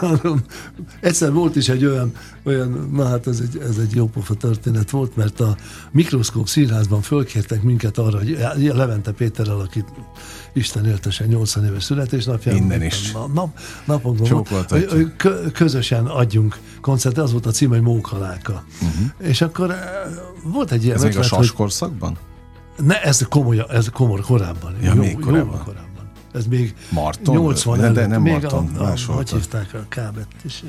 Egyszer 1.00 1.32
volt 1.32 1.56
is 1.56 1.68
egy 1.68 1.84
olyan, 1.84 2.12
olyan 2.42 2.88
na 2.92 3.08
hát 3.08 3.26
ez 3.26 3.40
egy, 3.40 3.62
ez 3.62 3.76
egy 3.76 3.94
jópofa 3.94 4.34
történet 4.34 4.90
volt, 4.90 5.16
mert 5.16 5.40
a 5.40 5.56
mikroszkóp 5.90 6.48
színházban 6.48 7.02
fölkértek 7.02 7.62
minket 7.62 7.98
arra, 7.98 8.18
hogy 8.18 8.38
Levente 8.74 9.12
Péterrel, 9.12 9.60
akit 9.60 9.86
Isten 10.52 10.86
éltesen 10.86 11.26
80 11.28 11.64
éves 11.64 11.84
születésnapján. 11.84 12.56
Innen 12.56 12.82
is. 12.82 13.12
Nap, 13.12 13.58
napokban 13.84 14.44
volt, 14.48 14.70
hogy, 14.70 15.12
közösen 15.52 16.06
adjunk 16.06 16.58
koncertet, 16.80 17.24
az 17.24 17.32
volt 17.32 17.46
a 17.46 17.50
cím, 17.50 17.68
hogy 17.68 17.80
Mókaláka. 17.80 18.64
Uh-huh. 18.82 19.28
És 19.28 19.40
akkor 19.40 19.70
eh, 19.70 19.78
volt 20.44 20.72
egy 20.72 20.84
ilyen... 20.84 20.96
Ez 20.96 21.02
ötlet, 21.02 21.14
még 21.14 21.24
a 21.24 21.36
saskorszakban? 21.36 22.18
Ne, 22.76 23.02
ez 23.02 23.26
komoly, 23.28 23.64
ez 23.68 23.88
komoly 23.92 24.20
korábban. 24.20 24.76
Ja, 24.82 24.94
jó, 24.94 25.00
még 25.00 25.18
korábban. 25.18 25.62
korábban. 25.64 25.81
Ez 26.32 26.46
még 26.46 26.74
Marton? 26.88 27.36
80 27.36 27.78
de, 27.78 27.90
de 27.90 28.06
nem 28.06 28.22
még 28.22 28.32
Marton, 28.32 28.66
a, 28.76 28.82
a, 28.82 28.94
Hogy 29.06 29.30
hívták 29.30 29.74
a 29.74 29.84
kábet 29.88 30.26
is. 30.44 30.62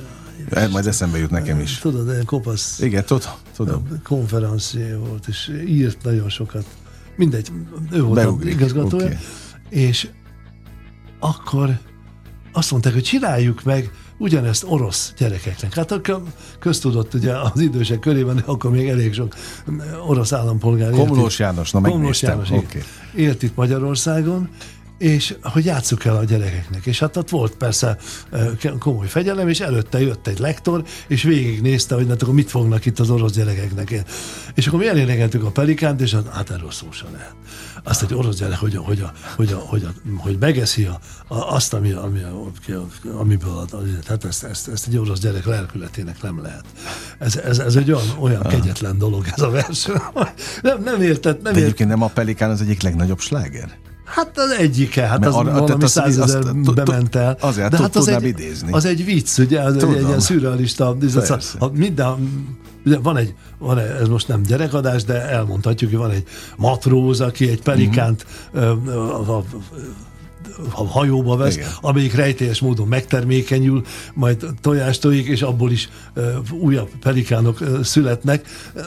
Ja, 0.50 0.60
ja, 0.62 0.70
majd 0.70 0.88
eszembe 0.88 1.18
jut 1.18 1.30
nekem 1.30 1.60
is. 1.60 1.78
Tudod, 1.78 2.08
ilyen 2.08 2.26
kopasz. 2.26 2.80
Igen, 2.80 3.06
tudom. 3.06 3.32
tudom. 3.56 3.88
Konferencié 4.04 4.94
volt, 4.94 5.28
és 5.28 5.52
írt 5.68 6.04
nagyon 6.04 6.30
sokat. 6.30 6.66
Mindegy, 7.16 7.52
ő 7.92 8.02
volt 8.02 8.20
Beugrik. 8.20 8.54
igazgatója. 8.54 9.06
Okay. 9.06 9.18
És 9.70 10.10
akkor 11.20 11.78
azt 12.52 12.72
mondták, 12.72 12.94
hogy 12.94 13.04
csináljuk 13.04 13.64
meg 13.64 13.92
ugyanezt 14.18 14.66
orosz 14.68 15.14
gyerekeknek. 15.18 15.74
Hát 15.74 15.92
akkor 15.92 16.24
köztudott 16.60 17.14
ugye 17.14 17.38
az 17.38 17.60
idősek 17.60 18.00
körében, 18.00 18.38
akkor 18.46 18.72
még 18.72 18.88
elég 18.88 19.14
sok 19.14 19.36
orosz 20.08 20.34
állampolgár 20.34 20.92
Komlós 20.92 21.40
János, 21.40 21.72
na 21.72 21.82
Komlós 21.82 22.22
János 22.22 22.50
okay. 22.50 22.82
élt 23.16 23.44
itt 23.44 23.56
Magyarországon, 23.56 24.50
és 25.04 25.36
hogy 25.42 25.66
játsszuk 25.66 26.06
el 26.06 26.16
a 26.16 26.24
gyerekeknek. 26.24 26.86
És 26.86 27.00
hát 27.00 27.18
ott 27.18 27.30
volt 27.30 27.56
persze 27.56 27.98
komoly 28.80 29.08
fegyelem, 29.08 29.50
és 29.50 29.60
előtte 29.60 30.02
jött 30.02 30.28
egy 30.28 30.40
lektor, 30.40 30.84
és 31.08 31.24
végignézte, 31.24 31.96
hogy 31.96 32.08
hát 32.08 32.22
akkor 32.22 32.34
mit 32.34 32.50
fognak 32.50 32.86
itt 32.86 33.00
az 33.00 33.10
orosz 33.10 33.32
gyerekeknek. 33.32 34.04
És 34.54 34.68
akkor 34.68 34.80
mi 34.80 34.88
elénekeltük 34.88 35.44
a 35.44 35.52
pelikánt, 35.52 36.02
és 36.02 36.16
hát 36.32 36.50
erről 36.50 36.72
szó 36.72 36.92
sem 36.92 37.08
lehet. 37.12 37.36
Azt 37.84 38.02
egy 38.02 38.14
orosz 38.14 38.38
gyerek, 38.38 38.58
hogy, 38.58 38.76
hogy, 38.76 39.02
a, 39.02 39.12
hogy, 39.36 39.52
a, 39.52 39.58
hogy, 39.58 39.84
a, 39.84 39.92
hogy 40.18 40.38
megeszi 40.40 40.84
a, 40.84 41.00
a, 41.28 41.54
azt, 41.54 41.74
ami, 41.74 41.92
ami, 41.92 42.22
amiből 43.18 43.58
ad. 43.58 43.76
Tehát 44.04 44.26
ezt, 44.26 44.44
ezt, 44.44 44.68
ezt 44.68 44.88
egy 44.88 44.98
orosz 44.98 45.20
gyerek 45.20 45.46
lelkületének 45.46 46.22
nem 46.22 46.42
lehet. 46.42 46.66
Ez, 47.20 47.36
ez, 47.36 47.60
ez 47.60 47.76
egy 47.76 47.92
olyan, 47.92 48.08
olyan 48.20 48.42
kegyetlen 48.42 48.98
dolog 48.98 49.26
ez 49.36 49.42
a 49.42 49.50
vers. 49.50 49.88
Nem, 50.62 50.84
nem 50.84 51.02
érted. 51.02 51.42
Nem 51.42 51.54
De 51.54 51.60
egyébként 51.60 51.90
nem 51.90 52.02
a 52.02 52.08
pelikán 52.08 52.50
az 52.50 52.62
egyik 52.62 52.82
legnagyobb 52.82 53.20
sláger? 53.20 53.83
Hát 54.16 54.38
az 54.38 54.52
egyike, 54.52 55.02
hát 55.08 55.26
az 55.26 55.36
arra, 55.36 55.52
valami 55.52 55.88
százezer 55.88 56.44
bement 56.76 57.16
el. 57.16 57.38
Azért 57.40 57.70
de 57.70 57.78
hát 57.78 57.96
az 57.96 58.08
egy, 58.08 58.24
idézni. 58.24 58.72
az 58.72 58.86
egy 58.86 59.06
vicc, 59.06 59.38
ugye, 59.38 59.62
az 59.62 59.74
Tudom. 59.74 59.90
egy, 59.90 59.98
egy 59.98 60.08
ilyen 60.08 60.20
szürrealista. 60.20 60.96
A, 61.60 61.68
minden, 61.68 62.16
ugye 62.86 62.98
van 63.00 63.18
egy, 63.18 63.34
van 63.58 63.78
egy, 63.78 63.90
ez 64.02 64.08
most 64.08 64.28
nem 64.28 64.42
gyerekadás, 64.42 65.04
de 65.04 65.30
elmondhatjuk, 65.30 65.90
hogy 65.90 66.00
van 66.00 66.12
egy 66.12 66.24
matróz, 66.58 67.22
aki 67.22 67.50
egy 67.50 67.62
pelikánt 67.62 68.26
a, 68.54 68.58
a, 68.60 69.44
a 70.72 70.86
hajóba 70.88 71.38
vesz, 71.38 71.56
Igen. 71.56 71.70
amelyik 71.82 72.16
rejtélyes 72.16 72.60
módon 72.60 72.88
megtermékenyül, 72.88 73.84
majd 74.14 74.46
tojást 74.62 75.02
tojik, 75.02 75.28
és 75.28 75.42
abból 75.42 75.72
is 75.72 75.90
uh, 76.16 76.24
újabb 76.52 76.90
pelikánok 77.00 77.62
uh, 77.62 77.82
születnek. 77.82 78.48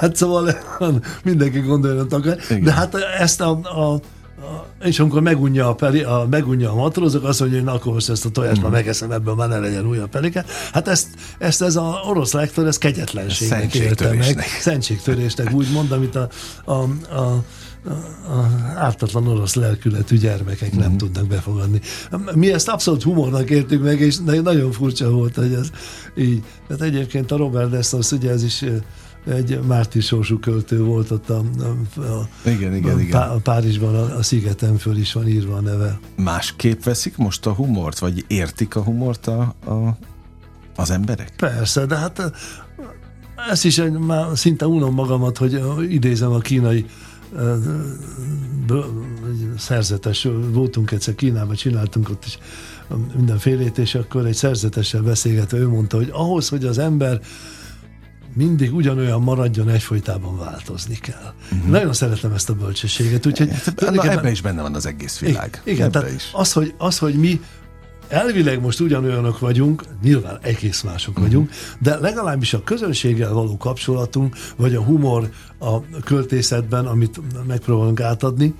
Hát 0.00 0.16
szóval 0.16 0.56
mindenki 1.24 1.60
gondolja, 1.60 2.06
akar. 2.10 2.36
De 2.62 2.72
hát 2.72 2.94
ezt 3.18 3.40
a, 3.40 3.50
a 3.50 4.00
és 4.84 4.98
amikor 4.98 5.22
megunja 5.22 5.68
a, 5.68 5.74
peli, 5.74 6.02
a, 6.02 6.26
megunja 6.30 6.70
a 6.70 6.74
matrózok, 6.74 7.24
azt 7.24 7.40
mondja, 7.40 7.58
hogy 7.58 7.66
na, 7.66 7.74
akkor 7.74 7.92
most 7.92 8.10
ezt 8.10 8.24
a 8.24 8.30
tojást 8.30 8.58
mm. 8.58 8.62
már 8.62 8.70
megeszem, 8.70 9.10
ebből 9.10 9.34
már 9.34 9.48
ne 9.48 9.58
legyen 9.58 9.86
újabb 9.86 10.08
pelike. 10.08 10.44
Hát 10.72 10.88
ezt, 10.88 11.08
ezt 11.38 11.62
ez 11.62 11.76
a 11.76 12.00
orosz 12.06 12.32
lektor, 12.32 12.66
ez 12.66 12.78
kegyetlenségnek 12.78 13.74
élte 13.74 14.12
meg. 14.12 14.44
Szentségtörésnek 14.60 15.52
úgy 15.52 15.66
mond, 15.72 15.92
amit 15.92 16.16
a, 16.16 16.28
a, 16.64 16.72
a 16.72 17.44
ártatlan 18.76 19.28
orosz 19.28 19.54
lelkületű 19.54 20.16
gyermekek 20.16 20.74
mm. 20.74 20.78
nem 20.78 20.88
mhm. 20.88 20.96
tudnak 20.96 21.26
befogadni. 21.26 21.80
Mi 22.34 22.52
ezt 22.52 22.68
abszolút 22.68 23.02
humornak 23.02 23.50
értük 23.50 23.82
meg, 23.82 24.00
és 24.00 24.16
nagyon 24.44 24.72
furcsa 24.72 25.10
volt, 25.10 25.34
hogy 25.34 25.52
ez 25.52 25.70
így. 26.16 26.42
Tehát 26.68 26.82
egyébként 26.82 27.30
a 27.30 27.36
Robert 27.36 27.70
Destos, 27.70 28.10
ugye 28.10 28.30
ez 28.30 28.42
is 28.42 28.64
egy 29.26 29.60
Márti 29.66 30.00
sorsú 30.00 30.38
költő 30.38 30.82
volt 30.82 31.10
ott 31.10 31.30
a, 31.30 31.42
a, 31.96 32.48
igen, 32.48 32.74
igen, 32.74 32.96
a, 32.96 33.00
igen. 33.00 33.42
Párizsban, 33.42 33.94
a, 33.94 34.16
a 34.16 34.22
szigeten 34.22 34.76
föl 34.76 34.96
is 34.96 35.12
van 35.12 35.28
írva 35.28 35.56
a 35.56 35.60
neve. 35.60 35.98
Másképp 36.16 36.82
veszik 36.82 37.16
most 37.16 37.46
a 37.46 37.52
humort, 37.52 37.98
vagy 37.98 38.24
értik 38.26 38.76
a 38.76 38.82
humort 38.82 39.26
a, 39.26 39.40
a, 39.66 39.96
az 40.76 40.90
emberek? 40.90 41.32
Persze, 41.36 41.86
de 41.86 41.96
hát 41.96 42.32
ezt 43.50 43.64
is 43.64 43.82
már 43.98 44.26
szinte 44.34 44.66
unom 44.66 44.94
magamat, 44.94 45.38
hogy 45.38 45.60
idézem 45.88 46.32
a 46.32 46.38
kínai 46.38 46.86
szerzetes, 49.58 50.28
voltunk 50.50 50.90
egyszer 50.90 51.14
Kínában, 51.14 51.54
csináltunk 51.54 52.08
ott 52.08 52.24
is 52.24 52.38
mindenfélét, 53.16 53.78
és 53.78 53.94
akkor 53.94 54.26
egy 54.26 54.34
szerzetessel 54.34 55.02
beszélgetve 55.02 55.58
ő 55.58 55.68
mondta, 55.68 55.96
hogy 55.96 56.08
ahhoz, 56.12 56.48
hogy 56.48 56.64
az 56.64 56.78
ember 56.78 57.20
mindig 58.34 58.74
ugyanolyan 58.74 59.22
maradjon, 59.22 59.68
egyfolytában 59.68 60.38
változni 60.38 60.94
kell. 60.94 61.32
Uh-huh. 61.52 61.70
Nagyon 61.70 61.92
szeretem 61.92 62.32
ezt 62.32 62.50
a 62.50 62.54
bölcsességet. 62.54 63.26
Úgyhogy 63.26 63.50
Na, 63.76 64.02
ebben 64.02 64.30
is 64.30 64.40
benne 64.40 64.62
van 64.62 64.74
az 64.74 64.86
egész 64.86 65.18
világ. 65.18 65.62
Igen, 65.64 65.90
tehát 65.90 66.10
is. 66.10 66.30
Az, 66.32 66.52
hogy, 66.52 66.74
az, 66.78 66.98
hogy 66.98 67.14
mi 67.14 67.40
elvileg 68.08 68.60
most 68.60 68.80
ugyanolyanok 68.80 69.38
vagyunk, 69.38 69.84
nyilván 70.02 70.38
egész 70.42 70.82
mások 70.82 71.14
uh-huh. 71.14 71.26
vagyunk, 71.26 71.50
de 71.78 71.96
legalábbis 71.96 72.54
a 72.54 72.62
közönséggel 72.62 73.32
való 73.32 73.56
kapcsolatunk, 73.56 74.36
vagy 74.56 74.74
a 74.74 74.82
humor 74.82 75.30
a 75.58 76.00
költészetben, 76.04 76.86
amit 76.86 77.20
megpróbálunk 77.46 78.00
átadni, 78.00 78.54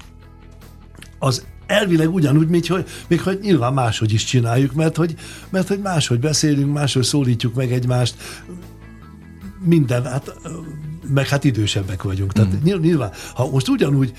az 1.18 1.46
elvileg 1.66 2.14
ugyanúgy, 2.14 2.48
mint 2.48 2.66
hogy, 2.66 2.85
még 3.08 3.20
hogy 3.20 3.38
nyilván 3.42 3.72
máshogy 3.72 4.12
is 4.12 4.24
csináljuk, 4.24 4.72
mert 4.72 4.96
hogy, 4.96 5.14
mert 5.50 5.68
hogy 5.68 5.78
máshogy 5.78 6.20
beszélünk, 6.20 6.72
máshogy 6.72 7.04
szólítjuk 7.04 7.54
meg 7.54 7.72
egymást, 7.72 8.14
minden, 9.64 10.05
hát 10.05 10.35
meg 11.09 11.29
hát 11.29 11.44
idősebbek 11.44 12.03
vagyunk. 12.03 12.33
Tehát 12.33 12.53
mm. 12.53 12.81
nyilván, 12.81 13.11
ha 13.35 13.51
most 13.51 13.68
ugyanúgy 13.68 14.12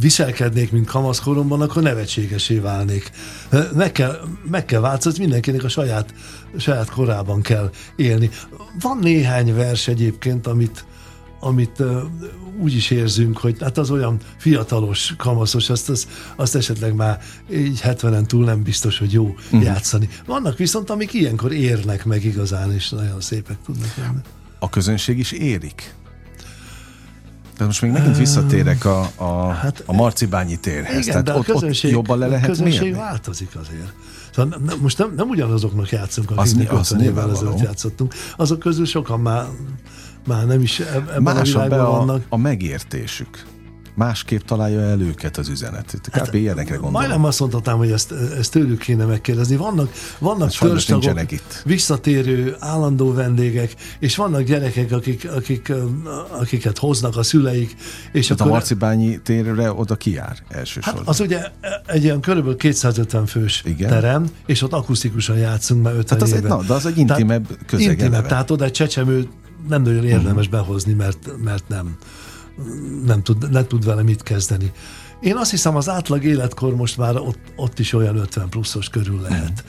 viselkednék, 0.00 0.72
mint 0.72 0.86
kamaszkoromban, 0.86 1.60
akkor 1.60 1.82
nevetségesé 1.82 2.58
válnék. 2.58 3.10
Meg 3.74 3.92
kell, 3.92 4.20
meg 4.50 4.64
kell 4.64 4.80
változni, 4.80 5.20
mindenkinek 5.20 5.64
a 5.64 5.68
saját, 5.68 6.14
saját 6.56 6.90
korában 6.90 7.42
kell 7.42 7.70
élni. 7.96 8.30
Van 8.80 8.98
néhány 8.98 9.54
vers 9.54 9.88
egyébként, 9.88 10.46
amit, 10.46 10.84
amit 11.40 11.78
uh, 11.78 12.02
úgy 12.60 12.74
is 12.74 12.90
érzünk, 12.90 13.38
hogy 13.38 13.56
hát 13.60 13.78
az 13.78 13.90
olyan 13.90 14.18
fiatalos, 14.36 15.14
kamaszos, 15.16 15.70
azt, 15.70 15.90
azt, 15.90 16.08
azt 16.36 16.54
esetleg 16.54 16.94
már 16.94 17.20
így 17.52 17.80
70-en 17.82 18.26
túl 18.26 18.44
nem 18.44 18.62
biztos, 18.62 18.98
hogy 18.98 19.12
jó 19.12 19.24
uh-huh. 19.24 19.62
játszani. 19.62 20.08
Vannak 20.26 20.58
viszont, 20.58 20.90
amik 20.90 21.12
ilyenkor 21.12 21.52
érnek 21.52 22.04
meg 22.04 22.24
igazán, 22.24 22.72
és 22.72 22.88
nagyon 22.88 23.20
szépek 23.20 23.56
tudnak 23.64 23.96
lenni 23.96 24.20
a 24.58 24.68
közönség 24.68 25.18
is 25.18 25.32
érik? 25.32 25.94
Tehát 27.52 27.66
most 27.66 27.82
még 27.82 27.90
megint 27.90 28.16
visszatérek 28.16 28.84
a, 28.84 29.10
a, 29.16 29.48
hát, 29.48 29.82
a 29.86 29.92
Marcibányi 29.92 30.56
térhez. 30.56 30.92
Igen, 30.92 31.06
Tehát 31.06 31.24
de 31.24 31.34
ott, 31.34 31.44
közönség, 31.44 31.90
ott 31.90 31.96
jobban 31.96 32.18
le 32.18 32.26
lehet 32.26 32.44
a 32.44 32.48
közönség 32.48 32.80
mérni? 32.80 32.98
változik 32.98 33.56
azért. 33.56 33.92
Szóval 34.34 34.58
nem, 34.66 34.78
most 34.80 34.98
nem, 34.98 35.12
nem 35.16 35.28
ugyanazoknak 35.28 35.90
játszunk, 35.90 36.30
akik 36.30 36.56
mi 36.56 36.66
50 36.70 37.00
évvel 37.00 37.30
ezelőtt 37.30 37.60
játszottunk. 37.60 38.14
Azok 38.36 38.58
közül 38.58 38.84
sokan 38.84 39.20
már, 39.20 39.46
már 40.26 40.46
nem 40.46 40.60
is 40.60 40.80
ebben 40.80 41.22
Más 41.22 41.38
a 41.38 41.42
világban 41.42 41.80
a, 41.80 41.90
vannak. 41.90 42.24
a 42.28 42.36
megértésük. 42.36 43.44
Másképp 43.96 44.40
találja 44.40 44.80
el 44.80 45.00
őket 45.00 45.36
az 45.36 45.48
üzenet. 45.48 45.98
Kb. 46.02 46.12
hát, 46.14 46.34
ilyenekre 46.34 46.74
gondolom. 46.74 46.92
Majdnem 46.92 47.24
azt 47.24 47.40
mondhatnám, 47.40 47.76
hogy 47.76 47.90
ezt, 47.90 48.12
ezt 48.38 48.50
tőlük 48.50 48.78
kéne 48.78 49.04
megkérdezni. 49.04 49.56
Vannak, 49.56 49.92
vannak 50.18 50.52
Hát 50.52 50.68
törstagok, 50.68 51.32
itt. 51.32 51.62
visszatérő 51.64 52.56
állandó 52.58 53.12
vendégek, 53.12 53.74
és 53.98 54.16
vannak 54.16 54.42
gyerekek, 54.42 54.92
akik, 54.92 55.28
akik, 55.30 55.72
akiket 56.28 56.78
hoznak 56.78 57.16
a 57.16 57.22
szüleik. 57.22 57.76
És 58.12 58.22
Tehát 58.26 58.40
a 58.40 58.44
akkor, 58.44 58.56
Marcibányi 58.56 59.20
térre 59.22 59.72
oda 59.72 59.94
kijár 59.96 60.28
hát 60.48 60.56
elsősorban. 60.58 61.02
az 61.06 61.20
ugye 61.20 61.44
egy 61.86 62.02
ilyen 62.04 62.20
körülbelül 62.20 62.56
250 62.56 63.26
fős 63.26 63.62
Igen. 63.66 63.88
Terem, 63.90 64.26
és 64.46 64.62
ott 64.62 64.72
akusztikusan 64.72 65.36
játszunk 65.36 65.82
már 65.82 65.94
50 65.96 66.18
Hát 66.18 66.28
az 66.28 66.34
egy, 66.34 66.42
na, 66.42 66.62
de 66.62 66.72
az 66.74 66.86
egy 66.86 66.98
intimebb 66.98 67.46
közeg 67.66 67.90
Intimebb, 67.90 68.26
tehát 68.26 68.50
oda 68.50 68.64
egy 68.64 68.72
csecsemő 68.72 69.28
nem 69.68 69.82
nagyon 69.82 70.04
érdemes 70.04 70.44
Mhm. 70.48 70.56
behozni, 70.56 70.92
mert, 70.92 71.30
mert 71.44 71.68
nem, 71.68 71.96
nem, 73.04 73.22
tud, 73.22 73.50
nem 73.50 73.66
tud 73.66 73.84
vele 73.84 74.02
mit 74.02 74.22
kezdeni. 74.22 74.72
Én 75.20 75.36
azt 75.36 75.50
hiszem, 75.50 75.76
az 75.76 75.88
átlag 75.88 76.24
életkor 76.24 76.76
most 76.76 76.96
már 76.96 77.16
ott, 77.16 77.38
ott 77.56 77.78
is 77.78 77.92
olyan 77.92 78.16
50 78.16 78.48
pluszos 78.48 78.88
körül 78.88 79.20
lehet. 79.20 79.64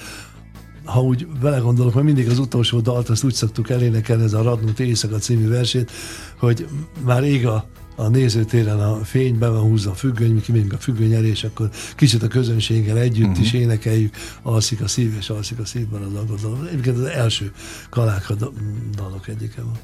Ha 0.83 1.01
úgy 1.01 1.27
belegondolok, 1.27 1.93
mert 1.93 2.05
mindig 2.05 2.29
az 2.29 2.39
utolsó 2.39 2.79
dalt, 2.79 3.09
azt 3.09 3.23
úgy 3.23 3.33
szoktuk 3.33 3.69
elénekelni, 3.69 4.23
ez 4.23 4.33
a 4.33 4.41
Radnut 4.41 4.79
Éjszaka 4.79 5.17
című 5.17 5.47
versét, 5.47 5.91
hogy 6.39 6.67
már 7.05 7.23
ég 7.23 7.47
a, 7.47 7.69
a 7.95 8.07
nézőtéren 8.07 8.79
a 8.79 8.95
fény, 9.03 9.37
be 9.37 9.47
van 9.47 9.61
húzva 9.61 9.91
a 9.91 9.95
függöny, 9.95 10.33
mi 10.33 10.41
kimegyünk 10.41 10.73
a 10.73 10.77
függöny 10.77 11.13
elé, 11.13 11.27
és 11.27 11.43
akkor 11.43 11.69
kicsit 11.95 12.23
a 12.23 12.27
közönséggel 12.27 12.97
együtt 12.97 13.27
uh-huh. 13.27 13.45
is 13.45 13.53
énekeljük, 13.53 14.15
alszik 14.41 14.81
a 14.81 14.87
szív, 14.87 15.15
és 15.17 15.29
alszik 15.29 15.59
a 15.59 15.65
szívben 15.65 16.01
az 16.01 16.13
aggodalom. 16.13 16.67
Egyébként 16.71 16.97
az 16.97 17.03
első 17.03 17.51
kaláka 17.89 18.33
da- 18.33 18.53
dalok 18.95 19.27
egyike 19.27 19.61
van. 19.61 19.77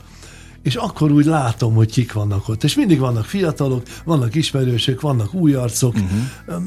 És 0.63 0.75
akkor 0.75 1.11
úgy 1.11 1.25
látom, 1.25 1.73
hogy 1.73 1.91
kik 1.91 2.13
vannak 2.13 2.47
ott. 2.47 2.63
És 2.63 2.75
mindig 2.75 2.99
vannak 2.99 3.25
fiatalok, 3.25 3.83
vannak 4.03 4.35
ismerősök, 4.35 5.01
vannak 5.01 5.33
új 5.33 5.53
arcok. 5.53 5.95
Uh-huh. 5.95 6.63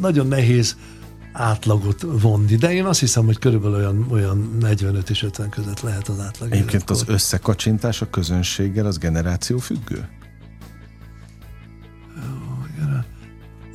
Nagyon 0.00 0.26
nehéz 0.26 0.76
átlagot 1.32 2.06
vonni, 2.20 2.56
de 2.56 2.72
én 2.72 2.84
azt 2.84 3.00
hiszem, 3.00 3.24
hogy 3.24 3.38
körülbelül 3.38 3.76
olyan, 3.76 4.06
olyan 4.10 4.56
45 4.60 5.10
és 5.10 5.22
50 5.22 5.48
között 5.48 5.80
lehet 5.80 6.08
az 6.08 6.20
átlag. 6.20 6.52
Egyébként 6.52 6.90
az 6.90 6.96
életkor. 6.96 7.14
összekacsintás 7.14 8.02
a 8.02 8.10
közönséggel 8.10 8.86
az 8.86 8.98
generáció 8.98 9.58
függő? 9.58 10.08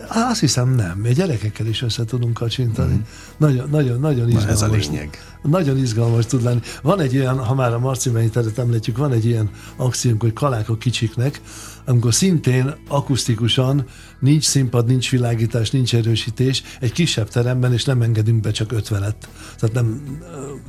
Á, 0.10 0.30
Azt 0.30 0.40
hiszem 0.40 0.70
nem. 0.76 0.98
Mi 0.98 1.14
gyerekekkel 1.14 1.66
is 1.68 1.82
össze 1.82 2.06
tudunk 2.06 2.34
kacsintani. 2.34 2.94
Mm. 2.94 3.00
Nagyon, 3.38 3.70
nagyon, 3.70 4.00
nagyon 4.00 4.26
Mhm. 4.28 4.34
Na, 4.34 4.40
izgalmas. 4.40 4.62
ez 4.62 4.88
a 4.88 4.92
lényeg. 4.92 5.18
Nagyon 5.44 5.78
izgalmas 5.78 6.26
tud 6.26 6.44
lenni. 6.44 6.60
Van 6.82 7.00
egy 7.00 7.14
ilyen, 7.14 7.38
ha 7.46 7.54
már 7.56 7.74
a 7.74 7.80
Marcibányi 7.80 8.30
teret 8.30 8.58
említjük, 8.58 8.98
van 8.98 9.12
egy 9.14 9.26
ilyen 9.26 9.50
akciónk, 9.78 10.22
hogy 10.22 10.34
kalák 10.34 10.70
a 10.70 10.78
kicsiknek, 10.78 11.42
amikor 11.86 12.14
szintén 12.14 12.76
akusztikusan 12.88 13.86
nincs 14.20 14.44
színpad, 14.44 14.86
nincs 14.88 15.12
világítás, 15.12 15.70
nincs 15.72 15.96
erősítés, 15.96 16.64
egy 16.80 16.92
kisebb 16.92 17.30
teremben, 17.30 17.74
és 17.74 17.84
nem 17.86 18.02
engedünk 18.02 18.42
be 18.42 18.52
csak 18.52 18.72
ötvenet, 18.72 19.30
tehát 19.60 19.76
nem 19.76 20.18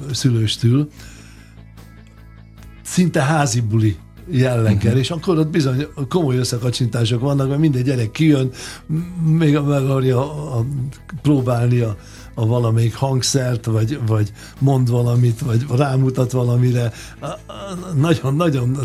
ö, 0.08 0.12
szülőstül, 0.14 0.88
szinte 2.82 3.22
házi 3.22 3.60
buli 3.60 3.96
jelleggel, 4.30 4.84
uh-huh. 4.84 4.98
és 4.98 5.10
akkor 5.10 5.38
ott 5.38 5.48
bizony 5.48 5.86
komoly 6.08 6.36
összekacsintások 6.36 7.20
vannak, 7.20 7.48
mert 7.48 7.60
minden 7.60 7.82
gyerek 7.82 8.10
kijön, 8.10 8.50
még 9.38 9.52
meg 9.52 9.82
akarja 9.82 10.20
próbálni 11.22 11.80
a, 11.80 11.96
a 12.40 12.46
valamelyik 12.46 12.94
hangszert, 12.94 13.64
vagy, 13.64 14.00
vagy 14.06 14.32
mond 14.58 14.90
valamit, 14.90 15.40
vagy 15.40 15.66
rámutat 15.76 16.32
valamire. 16.32 16.92
Nagyon-nagyon 17.94 18.78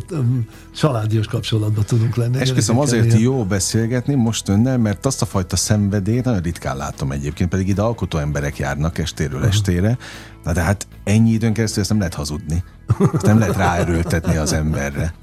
családios 0.76 1.28
kapcsolatban 1.28 1.84
tudunk 1.84 2.16
lenni. 2.16 2.38
Esküszöm, 2.38 2.80
azért 2.80 3.06
ilyen. 3.06 3.20
jó 3.20 3.45
beszélgetni 3.45 4.14
most 4.16 4.49
önnel, 4.49 4.78
mert 4.78 5.06
azt 5.06 5.22
a 5.22 5.26
fajta 5.26 5.56
szenvedélyt 5.56 6.24
nagyon 6.24 6.41
ritkán 6.41 6.78
látom 6.78 7.12
egyébként, 7.12 7.49
pedig 7.49 7.68
ide 7.68 7.82
alkotó 7.82 8.18
emberek 8.18 8.58
járnak 8.58 8.97
estéről 8.97 9.45
estére. 9.45 9.97
Na 10.43 10.53
de 10.53 10.62
hát 10.62 10.88
ennyi 11.03 11.32
időn 11.32 11.53
keresztül 11.53 11.82
ezt 11.82 11.89
nem 11.89 11.99
lehet 11.99 12.14
hazudni. 12.14 12.64
Ezt 13.14 13.26
nem 13.26 13.39
lehet 13.39 13.56
ráerőltetni 13.56 14.36
az 14.36 14.53
emberre. 14.53 15.14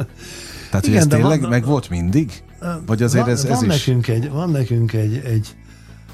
Tehát, 0.71 0.87
hogy 0.87 0.89
Igen, 0.89 0.99
ez 0.99 1.07
de 1.07 1.17
tényleg 1.17 1.41
van- 1.41 1.51
meg 1.51 1.65
volt 1.65 1.91
mindig? 1.91 2.43
Vagy 2.87 3.03
azért 3.03 3.25
van, 3.25 3.33
ez, 3.33 3.45
ez 3.45 3.61
van, 3.61 3.71
is 3.71 3.85
nekünk 3.85 4.09
egy, 4.09 4.31
van 4.31 4.51
nekünk 4.51 4.93
egy, 4.93 5.23
egy 5.25 5.57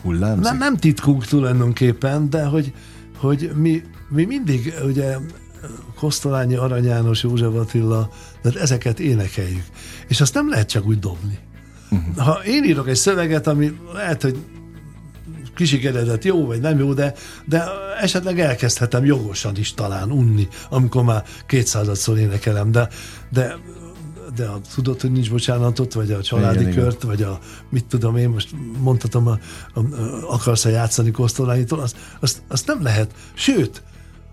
hullámzik? 0.02 0.44
nem, 0.44 0.58
nem 0.58 0.76
titkunk 0.76 1.24
tulajdonképpen, 1.24 2.30
de 2.30 2.44
hogy, 2.44 2.72
hogy 3.16 3.50
mi, 3.54 3.82
mi 4.08 4.24
mindig 4.24 4.74
ugye 4.84 5.16
Kosztolányi, 5.94 6.54
Arany 6.54 6.84
János, 6.84 7.22
József 7.22 7.54
Attila, 7.54 8.10
tehát 8.42 8.58
ezeket 8.58 9.00
énekeljük. 9.00 9.64
És 10.08 10.20
azt 10.20 10.34
nem 10.34 10.48
lehet 10.48 10.68
csak 10.68 10.86
úgy 10.86 10.98
dobni. 10.98 11.38
Uh-huh. 11.90 12.16
Ha 12.16 12.44
én 12.44 12.64
írok 12.64 12.88
egy 12.88 12.96
szöveget, 12.96 13.46
ami 13.46 13.78
lehet, 13.92 14.22
hogy 14.22 14.38
kisikeredett 15.54 16.24
jó, 16.24 16.46
vagy 16.46 16.60
nem 16.60 16.78
jó, 16.78 16.92
de, 16.92 17.14
de 17.44 17.64
esetleg 18.00 18.40
elkezdhetem 18.40 19.04
jogosan 19.04 19.56
is 19.56 19.74
talán 19.74 20.10
unni, 20.12 20.48
amikor 20.70 21.02
már 21.02 21.24
kétszázadszor 21.46 22.18
énekelem, 22.18 22.72
de, 22.72 22.88
de 23.30 23.56
de 24.38 24.46
a, 24.46 24.60
tudod, 24.74 25.00
hogy 25.00 25.12
nincs 25.12 25.30
bocsánatot, 25.30 25.92
vagy 25.92 26.12
a 26.12 26.22
családi 26.22 26.58
Igen, 26.58 26.72
igen, 26.72 26.84
kört, 26.84 27.02
vagy 27.02 27.22
a, 27.22 27.38
mit 27.70 27.84
tudom 27.84 28.16
én, 28.16 28.28
most 28.28 28.48
mondhatom, 28.80 29.26
a, 29.26 29.38
a, 29.74 29.80
a, 29.80 30.32
akarsz-e 30.32 30.70
játszani 30.70 31.10
Kosztolányitól, 31.10 31.80
azt, 31.80 31.96
azt, 32.20 32.42
azt 32.48 32.66
nem 32.66 32.82
lehet. 32.82 33.14
Sőt, 33.34 33.82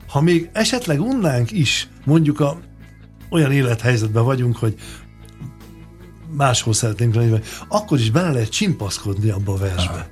ha 0.08 0.22
még 0.22 0.50
esetleg 0.54 1.02
unnánk 1.02 1.52
is, 1.52 1.90
mondjuk 2.06 2.40
a, 2.40 2.58
olyan 3.30 3.52
élethelyzetben 3.52 4.24
vagyunk, 4.24 4.58
hogy 4.58 4.76
máshol 6.32 6.74
szeretnénk 6.74 7.14
lenni, 7.14 7.40
akkor 7.68 8.00
is 8.00 8.12
bele 8.12 8.32
lehet 8.32 8.50
csimpaszkodni 8.50 9.30
abba 9.30 9.54
a 9.54 9.58
versbe. 9.58 9.94
Aha. 9.94 10.08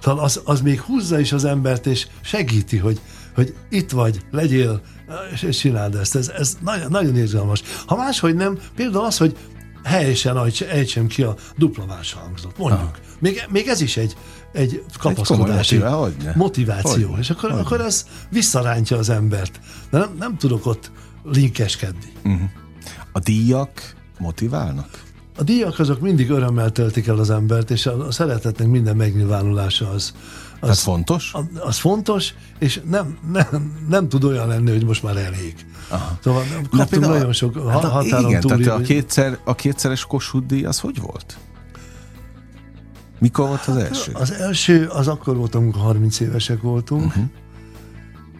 Tehát 0.00 0.18
az, 0.18 0.40
az 0.44 0.60
még 0.60 0.80
húzza 0.80 1.20
is 1.20 1.32
az 1.32 1.44
embert, 1.44 1.86
és 1.86 2.06
segíti, 2.20 2.76
hogy, 2.76 3.00
hogy 3.34 3.54
itt 3.70 3.90
vagy, 3.90 4.20
legyél, 4.30 4.80
és, 5.32 5.42
és 5.42 5.58
csináld 5.58 5.94
ezt. 5.94 6.16
Ez, 6.16 6.28
ez 6.28 6.56
nagyon, 6.60 6.90
nagyon 6.90 7.16
izgalmas. 7.16 7.62
Ha 7.86 7.96
máshogy 7.96 8.34
nem, 8.34 8.58
például 8.76 9.04
az, 9.04 9.16
hogy 9.16 9.36
helyesen 9.84 10.50
ejtsem 10.68 11.06
ki 11.06 11.22
a 11.22 11.34
dupla 11.56 11.86
más 11.86 12.12
hangzat, 12.12 12.58
mondjuk. 12.58 12.98
Még, 13.18 13.42
még 13.48 13.66
ez 13.66 13.80
is 13.80 13.96
egy, 13.96 14.16
egy 14.52 14.84
kapaszkodási 14.98 15.74
motivá- 15.74 15.98
hogyne. 15.98 16.32
motiváció. 16.36 17.06
Hogyne. 17.06 17.18
És 17.18 17.30
akkor, 17.30 17.50
Hogyne. 17.50 17.64
akkor 17.64 17.80
ez 17.80 18.06
visszarántja 18.30 18.96
az 18.96 19.08
embert. 19.08 19.60
De 19.90 19.98
nem, 19.98 20.16
nem 20.18 20.36
tudok 20.36 20.66
ott 20.66 20.90
linkeskedni. 21.24 22.12
A 23.12 23.18
díjak 23.18 23.94
motiválnak? 24.18 25.02
A 25.36 25.42
díjak 25.42 25.78
azok 25.78 26.00
mindig 26.00 26.30
örömmel 26.30 26.70
töltik 26.70 27.06
el 27.06 27.18
az 27.18 27.30
embert, 27.30 27.70
és 27.70 27.86
a 27.86 28.10
szeretetnek 28.10 28.68
minden 28.68 28.96
megnyilvánulása 28.96 29.90
az, 29.90 30.14
Tehát 30.60 30.76
az, 30.76 30.82
fontos? 30.82 31.30
az, 31.34 31.44
az 31.60 31.76
fontos, 31.78 32.34
és 32.58 32.80
nem, 32.90 33.18
nem, 33.32 33.76
nem 33.88 34.08
tud 34.08 34.24
olyan 34.24 34.48
lenni, 34.48 34.70
hogy 34.70 34.84
most 34.84 35.02
már 35.02 35.16
elég. 35.16 35.54
Aha. 35.88 36.18
Szóval 36.22 36.42
kaptunk 36.70 37.06
nagyon 37.06 37.32
sok 37.32 37.54
ha, 37.56 37.70
hát 37.70 37.84
a- 37.84 37.88
határon 37.88 38.28
igen, 38.28 38.40
túli. 38.40 38.64
tehát 38.64 38.80
a, 38.80 38.82
kétszer, 38.82 39.38
a 39.44 39.54
kétszeres 39.54 40.04
Kossuth 40.04 40.46
díj 40.46 40.64
az 40.64 40.80
hogy 40.80 41.00
volt? 41.00 41.38
Mikor 43.18 43.46
volt 43.48 43.64
az 43.66 43.76
első? 43.76 44.12
Az 44.14 44.32
első, 44.32 44.86
az 44.86 45.08
akkor 45.08 45.36
volt, 45.36 45.54
amikor 45.54 45.80
30 45.82 46.20
évesek 46.20 46.60
voltunk, 46.60 47.00
Mhm. 47.00 47.08
uh-huh. 47.08 47.30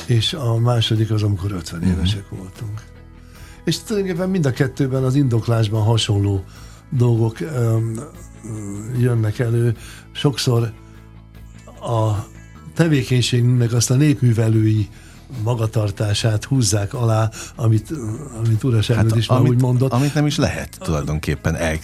és 0.07 0.33
a 0.33 0.59
második 0.59 1.11
az, 1.11 1.23
amikor 1.23 1.53
50 1.53 1.81
uh-huh. 1.81 1.97
évesek 1.97 2.29
voltunk. 2.29 2.83
És 3.65 3.79
tulajdonképpen 3.79 4.31
mind 4.31 4.47
a 4.47 4.51
kettőben 4.53 5.05
az 5.05 5.15
indoklásban 5.15 5.83
hasonló 5.83 6.45
dolgok 6.91 7.41
öm, 7.41 8.01
jönnek 8.99 9.39
elő. 9.39 9.77
Sokszor 10.13 10.73
a 11.81 12.27
tevékenységünknek 12.75 13.73
azt 13.73 13.91
a 13.91 13.95
népművelői 13.95 14.89
magatartását 15.43 16.45
húzzák 16.45 16.95
alá, 16.95 17.31
amit, 17.57 17.93
amit 18.39 18.65
Uras 18.65 18.87
hát, 18.91 19.17
is 19.17 19.29
már 19.29 19.41
úgy 19.41 19.61
mondott. 19.61 19.93
amit 19.93 20.15
nem 20.15 20.27
is 20.27 20.37
lehet 20.37 20.79
tulajdonképpen 20.81 21.57
el, 21.57 21.79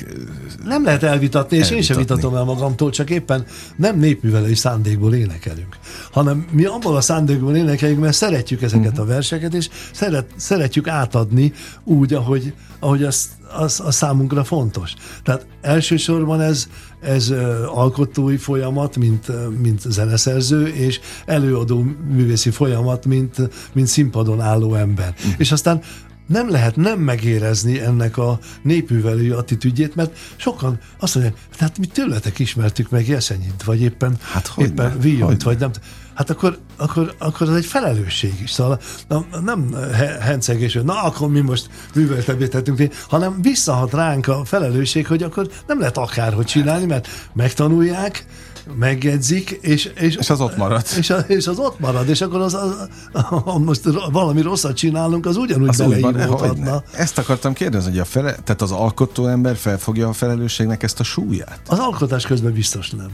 Nem 0.64 0.84
lehet 0.84 1.02
elvitatni, 1.02 1.56
és 1.56 1.70
én 1.70 1.82
sem 1.82 1.96
Elvitatni. 1.96 2.22
vitatom 2.22 2.36
el 2.36 2.44
magamtól, 2.54 2.90
csak 2.90 3.10
éppen 3.10 3.44
nem 3.76 3.98
népművelői 3.98 4.54
szándékból 4.54 5.14
énekelünk, 5.14 5.76
hanem 6.12 6.46
mi 6.50 6.64
abból 6.64 6.96
a 6.96 7.00
szándékból 7.00 7.56
énekeljük, 7.56 8.00
mert 8.00 8.16
szeretjük 8.16 8.62
ezeket 8.62 8.90
uh-huh. 8.90 9.04
a 9.04 9.06
verseket, 9.06 9.54
és 9.54 9.68
szeret, 9.92 10.26
szeretjük 10.36 10.88
átadni 10.88 11.52
úgy, 11.84 12.14
ahogy, 12.14 12.54
ahogy 12.78 13.02
az, 13.02 13.28
az, 13.52 13.82
az 13.84 13.94
számunkra 13.94 14.44
fontos. 14.44 14.94
Tehát 15.22 15.46
elsősorban 15.60 16.40
ez, 16.40 16.68
ez 17.00 17.32
alkotói 17.66 18.36
folyamat, 18.36 18.96
mint, 18.96 19.32
mint 19.60 19.80
zeneszerző, 19.80 20.66
és 20.66 21.00
előadó 21.26 21.84
művészi 22.10 22.50
folyamat, 22.50 23.06
mint, 23.06 23.36
mint 23.72 23.86
színpadon 23.86 24.40
álló 24.40 24.74
ember. 24.74 25.14
Uh-huh. 25.18 25.34
És 25.38 25.52
aztán 25.52 25.82
nem 26.26 26.50
lehet 26.50 26.76
nem 26.76 26.98
megérezni 26.98 27.80
ennek 27.80 28.16
a 28.16 28.38
népművelői 28.62 29.30
attitűdjét, 29.30 29.94
mert 29.94 30.18
sokan 30.36 30.78
azt 30.98 31.14
mondják, 31.14 31.36
tehát 31.56 31.78
mi 31.78 31.86
tőletek 31.86 32.38
ismertük 32.38 32.90
meg 32.90 33.08
Jeszenyit, 33.08 33.62
vagy 33.62 33.80
éppen, 33.80 34.16
Hát 34.32 34.52
éppen 34.56 34.92
hogyne. 34.92 35.36
vagy 35.44 35.58
nem. 35.58 35.70
hát 36.14 36.30
akkor, 36.30 36.58
akkor, 36.76 37.14
akkor 37.18 37.48
ez 37.48 37.54
egy 37.54 37.66
felelősség 37.66 38.34
is. 38.42 38.50
Szóval 38.50 38.80
na, 39.08 39.24
nem 39.44 39.74
hencegés, 40.20 40.74
hogy 40.74 40.84
na, 40.84 41.02
akkor 41.02 41.28
mi 41.28 41.40
most 41.40 41.68
műveltebbé 41.94 42.48
tettünk, 42.48 42.94
hanem 43.08 43.42
visszahat 43.42 43.92
ránk 43.92 44.28
a 44.28 44.44
felelősség, 44.44 45.06
hogy 45.06 45.22
akkor 45.22 45.48
nem 45.66 45.78
lehet 45.78 45.96
akárhogy 45.96 46.46
csinálni, 46.46 46.86
mert 46.86 47.08
megtanulják, 47.32 48.26
megjegyzik, 48.74 49.50
és, 49.50 49.84
és, 49.84 50.16
és 50.16 50.30
az 50.30 50.40
ott 50.40 50.56
marad. 50.56 50.82
És, 50.98 51.14
és 51.26 51.46
az 51.46 51.58
ott 51.58 51.78
marad, 51.78 52.08
és 52.08 52.20
akkor 52.20 52.40
az, 52.40 52.54
az, 52.54 52.88
ha 53.12 53.58
most 53.58 53.82
valami 54.10 54.40
rosszat 54.40 54.76
csinálunk, 54.76 55.26
az 55.26 55.36
ugyanúgy 55.36 55.68
az 55.68 55.76
beleívódhatna. 55.76 56.82
Ezt 56.92 57.18
akartam 57.18 57.52
kérdezni, 57.52 57.90
hogy 57.90 57.98
a 57.98 58.04
fele, 58.04 58.34
tehát 58.44 58.62
az 58.62 58.72
alkotó 58.72 59.26
ember 59.26 59.56
felfogja 59.56 60.08
a 60.08 60.12
felelősségnek 60.12 60.82
ezt 60.82 61.00
a 61.00 61.04
súlyát? 61.04 61.60
Az 61.68 61.78
alkotás 61.78 62.26
közben 62.26 62.52
biztos 62.52 62.90
nem. 62.90 63.10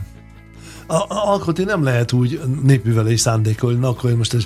A, 0.86 1.04
alkotni 1.08 1.64
nem 1.64 1.82
lehet 1.82 2.12
úgy 2.12 2.40
népművelés 2.62 3.20
szándékolni, 3.20 3.78
na, 3.78 3.88
akkor 3.88 4.16
most 4.16 4.34
ez 4.34 4.44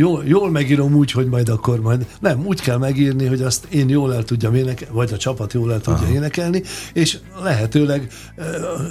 jól, 0.00 0.22
jól 0.24 0.50
megírom 0.50 0.94
úgy, 0.94 1.10
hogy 1.10 1.26
majd 1.26 1.48
akkor 1.48 1.80
majd. 1.80 2.06
Nem, 2.20 2.46
úgy 2.46 2.60
kell 2.60 2.76
megírni, 2.76 3.26
hogy 3.26 3.42
azt 3.42 3.64
én 3.64 3.88
jól 3.88 4.14
el 4.14 4.22
tudjam 4.22 4.54
énekelni, 4.54 4.94
vagy 4.94 5.12
a 5.12 5.16
csapat 5.16 5.52
jól 5.52 5.72
el 5.72 5.80
tudja 5.80 6.02
Aha. 6.02 6.12
énekelni, 6.12 6.62
és 6.92 7.18
lehetőleg 7.42 8.12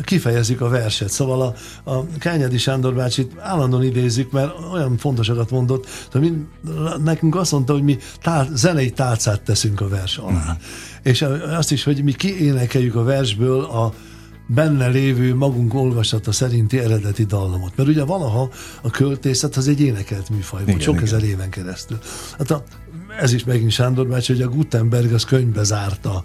kifejezik 0.03 0.61
a 0.61 0.69
verset. 0.69 1.09
Szóval 1.09 1.41
a, 1.41 1.53
a 1.91 2.05
Kányadi 2.19 2.57
Sándor 2.57 2.93
bácsit 2.93 3.31
állandóan 3.39 3.83
idézzük, 3.83 4.31
mert 4.31 4.51
olyan 4.73 4.97
fontosakat 4.97 5.49
mondott, 5.51 5.87
hogy 6.11 6.21
mi, 6.21 6.31
nekünk 7.03 7.35
azt 7.35 7.51
mondta, 7.51 7.73
hogy 7.73 7.83
mi 7.83 7.97
tál, 8.21 8.49
zenei 8.53 8.91
tálcát 8.91 9.41
teszünk 9.41 9.81
a 9.81 9.87
vers 9.87 10.17
alá. 10.17 10.31
Uh-huh. 10.31 10.55
És 11.03 11.25
azt 11.57 11.71
is, 11.71 11.83
hogy 11.83 12.03
mi 12.03 12.11
kiénekeljük 12.13 12.95
a 12.95 13.03
versből 13.03 13.63
a 13.63 13.93
benne 14.53 14.87
lévő 14.87 15.35
magunk 15.35 15.73
olvasata 15.73 16.31
szerinti 16.31 16.79
eredeti 16.79 17.23
dallamot. 17.23 17.71
Mert 17.75 17.89
ugye 17.89 18.03
valaha 18.03 18.49
a 18.81 18.89
költészet 18.89 19.55
az 19.55 19.67
egy 19.67 19.81
énekelt 19.81 20.29
műfaj 20.29 20.65
volt, 20.65 20.81
sok 20.81 20.93
igen. 20.93 21.05
ezer 21.05 21.23
éven 21.23 21.49
keresztül. 21.49 21.97
Hát 22.37 22.51
a, 22.51 22.63
ez 23.19 23.33
is 23.33 23.43
megint 23.43 23.71
Sándor 23.71 24.07
bácsi, 24.07 24.33
hogy 24.33 24.41
a 24.41 24.49
Gutenberg 24.49 25.13
az 25.13 25.23
könyvbe 25.23 25.63
zárta 25.63 26.23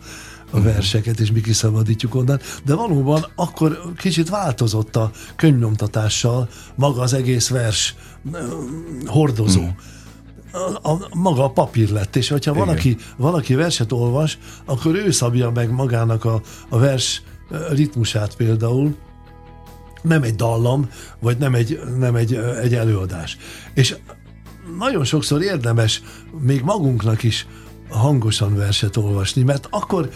a 0.50 0.56
mhm. 0.56 0.64
verseket, 0.64 1.20
és 1.20 1.32
mi 1.32 1.40
kiszabadítjuk 1.40 2.14
onnan. 2.14 2.40
De 2.64 2.74
valóban 2.74 3.26
akkor 3.34 3.78
kicsit 3.96 4.28
változott 4.28 4.96
a 4.96 5.10
könyvnyomtatással 5.36 6.48
maga 6.74 7.00
az 7.00 7.12
egész 7.12 7.48
vers 7.48 7.94
hordozó. 9.06 9.62
Mm. 9.62 9.68
A, 10.82 10.90
a, 10.90 11.08
maga 11.12 11.44
a 11.44 11.50
papír 11.50 11.90
lett, 11.90 12.16
és 12.16 12.28
hogyha 12.28 12.54
valaki, 12.54 12.96
valaki 13.16 13.54
verset 13.54 13.92
olvas, 13.92 14.38
akkor 14.64 14.94
ő 14.94 15.10
szabja 15.10 15.50
meg 15.50 15.70
magának 15.70 16.24
a, 16.24 16.42
a 16.68 16.78
vers 16.78 17.22
ritmusát 17.70 18.36
például, 18.36 18.94
nem 20.02 20.22
egy 20.22 20.34
dallam, 20.34 20.90
vagy 21.20 21.38
nem 21.38 21.54
egy, 21.54 21.80
nem 21.98 22.14
egy, 22.14 22.34
egy 22.62 22.74
előadás. 22.74 23.36
És 23.74 23.96
nagyon 24.78 25.04
sokszor 25.04 25.42
érdemes 25.42 26.02
még 26.40 26.62
magunknak 26.62 27.22
is 27.22 27.46
hangosan 27.88 28.56
verset 28.56 28.96
olvasni, 28.96 29.42
mert 29.42 29.66
akkor 29.70 30.10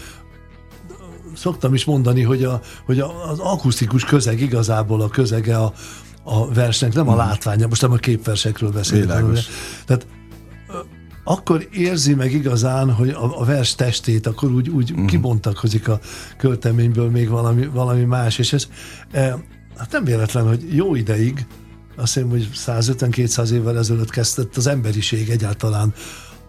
szoktam 1.35 1.73
is 1.73 1.85
mondani, 1.85 2.21
hogy, 2.21 2.43
a, 2.43 2.61
hogy 2.85 2.99
az 2.99 3.39
akusztikus 3.39 4.05
közeg 4.05 4.41
igazából 4.41 5.01
a 5.01 5.07
közege 5.07 5.57
a, 5.57 5.73
a 6.23 6.53
versnek, 6.53 6.93
nem 6.93 7.07
a 7.07 7.11
mhm. 7.11 7.19
látványa, 7.19 7.67
most 7.67 7.81
nem 7.81 7.91
a 7.91 7.95
képversekről 7.95 8.71
beszélek. 8.71 9.23
Tehát 9.85 10.07
akkor 11.29 11.67
érzi 11.71 12.13
meg 12.13 12.33
igazán, 12.33 12.93
hogy 12.93 13.09
a, 13.09 13.39
a 13.39 13.45
vers 13.45 13.75
testét, 13.75 14.27
akkor 14.27 14.51
úgy, 14.51 14.69
úgy 14.69 14.91
uh-huh. 14.91 15.07
kibontakozik 15.07 15.87
a 15.87 15.99
költeményből 16.37 17.09
még 17.09 17.29
valami, 17.29 17.65
valami 17.65 18.03
más, 18.03 18.37
és 18.37 18.53
ez 18.53 18.67
e, 19.11 19.37
hát 19.77 19.91
nem 19.91 20.03
véletlen, 20.03 20.47
hogy 20.47 20.75
jó 20.75 20.95
ideig, 20.95 21.45
azt 21.95 22.13
hiszem, 22.13 22.29
hogy 22.29 22.49
150-200 22.53 23.49
évvel 23.49 23.77
ezelőtt 23.77 24.09
kezdett 24.09 24.57
az 24.57 24.67
emberiség 24.67 25.29
egyáltalán 25.29 25.93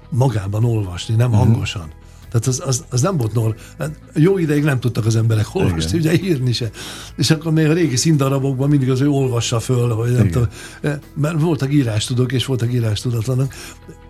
magában 0.08 0.64
olvasni, 0.64 1.14
nem 1.14 1.30
uh-huh. 1.30 1.44
hangosan. 1.44 1.92
Tehát 2.30 2.46
az, 2.46 2.62
az, 2.64 2.84
az 2.90 3.00
nem 3.00 3.16
volt 3.16 3.32
nor. 3.32 3.54
Hát 3.78 3.98
jó 4.14 4.38
ideig 4.38 4.64
nem 4.64 4.80
tudtak 4.80 5.06
az 5.06 5.16
emberek 5.16 5.54
olvasni, 5.54 5.98
Igen. 5.98 6.12
ugye 6.14 6.24
írni 6.28 6.52
se. 6.52 6.70
És 7.16 7.30
akkor 7.30 7.52
még 7.52 7.66
a 7.66 7.72
régi 7.72 7.96
színdarabokban 7.96 8.68
mindig 8.68 8.90
az, 8.90 8.98
hogy 8.98 9.08
olvassa 9.08 9.60
föl, 9.60 9.88
hogy 9.94 10.12
nem 10.12 10.30
tudom, 10.30 10.48
e, 10.82 10.98
mert 11.14 11.40
voltak 11.40 11.72
írás 11.72 12.04
tudok, 12.04 12.32
és 12.32 12.46
voltak 12.46 12.72
írás 12.72 13.00
tudatlanak, 13.00 13.54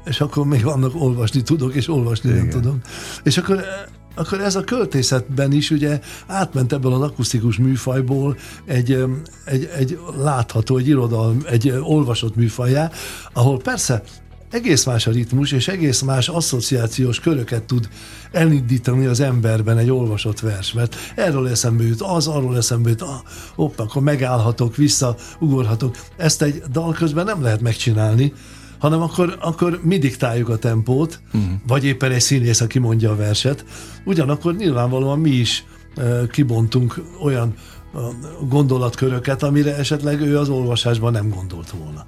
és 0.04 0.20
akkor 0.20 0.46
még 0.46 0.62
vannak 0.62 0.94
olvasni 0.94 1.42
tudok, 1.42 1.74
és 1.74 1.88
olvasni 1.88 2.30
Igen. 2.30 2.40
nem 2.40 2.50
tudom. 2.50 2.80
És 3.22 3.38
akkor 3.38 3.58
e, 3.58 3.88
akkor 4.14 4.40
ez 4.40 4.56
a 4.56 4.64
költészetben 4.64 5.52
is 5.52 5.70
ugye 5.70 6.00
átment 6.26 6.72
ebből 6.72 6.92
az 6.92 7.00
akusztikus 7.00 7.56
műfajból 7.56 8.36
egy, 8.64 9.04
egy, 9.44 9.70
egy 9.76 9.98
látható, 10.16 10.76
egy 10.76 10.88
irodalom, 10.88 11.42
egy 11.46 11.74
olvasott 11.82 12.36
műfajá, 12.36 12.90
ahol 13.32 13.58
persze 13.58 14.02
egész 14.50 14.84
más 14.84 15.06
a 15.06 15.10
ritmus, 15.10 15.52
és 15.52 15.68
egész 15.68 16.00
más 16.00 16.28
asszociációs 16.28 17.20
köröket 17.20 17.62
tud 17.62 17.88
elindítani 18.32 19.06
az 19.06 19.20
emberben 19.20 19.78
egy 19.78 19.90
olvasott 19.90 20.40
vers, 20.40 20.72
mert 20.72 20.96
erről 21.16 21.48
eszembe 21.48 21.84
jut 21.84 22.00
az, 22.00 22.26
arról 22.26 22.56
eszembe 22.56 22.88
jut, 22.88 23.02
ah, 23.02 23.20
hopp, 23.54 23.78
akkor 23.78 24.02
megállhatok, 24.02 24.76
vissza, 24.76 25.16
ugorhatok. 25.38 25.96
Ezt 26.16 26.42
egy 26.42 26.62
dal 26.72 26.92
közben 26.92 27.24
nem 27.24 27.42
lehet 27.42 27.60
megcsinálni, 27.60 28.32
hanem 28.80 29.00
akkor, 29.00 29.36
akkor 29.40 29.80
mi 29.82 29.98
diktáljuk 29.98 30.48
a 30.48 30.56
tempót, 30.56 31.20
uh-huh. 31.26 31.50
vagy 31.66 31.84
éppen 31.84 32.12
egy 32.12 32.20
színész, 32.20 32.60
aki 32.60 32.78
mondja 32.78 33.10
a 33.10 33.16
verset. 33.16 33.64
Ugyanakkor 34.04 34.54
nyilvánvalóan 34.54 35.18
mi 35.18 35.30
is 35.30 35.64
uh, 35.96 36.28
kibontunk 36.28 37.02
olyan 37.22 37.54
uh, 37.92 38.02
gondolatköröket, 38.48 39.42
amire 39.42 39.76
esetleg 39.76 40.20
ő 40.20 40.38
az 40.38 40.48
olvasásban 40.48 41.12
nem 41.12 41.28
gondolt 41.28 41.70
volna. 41.70 42.06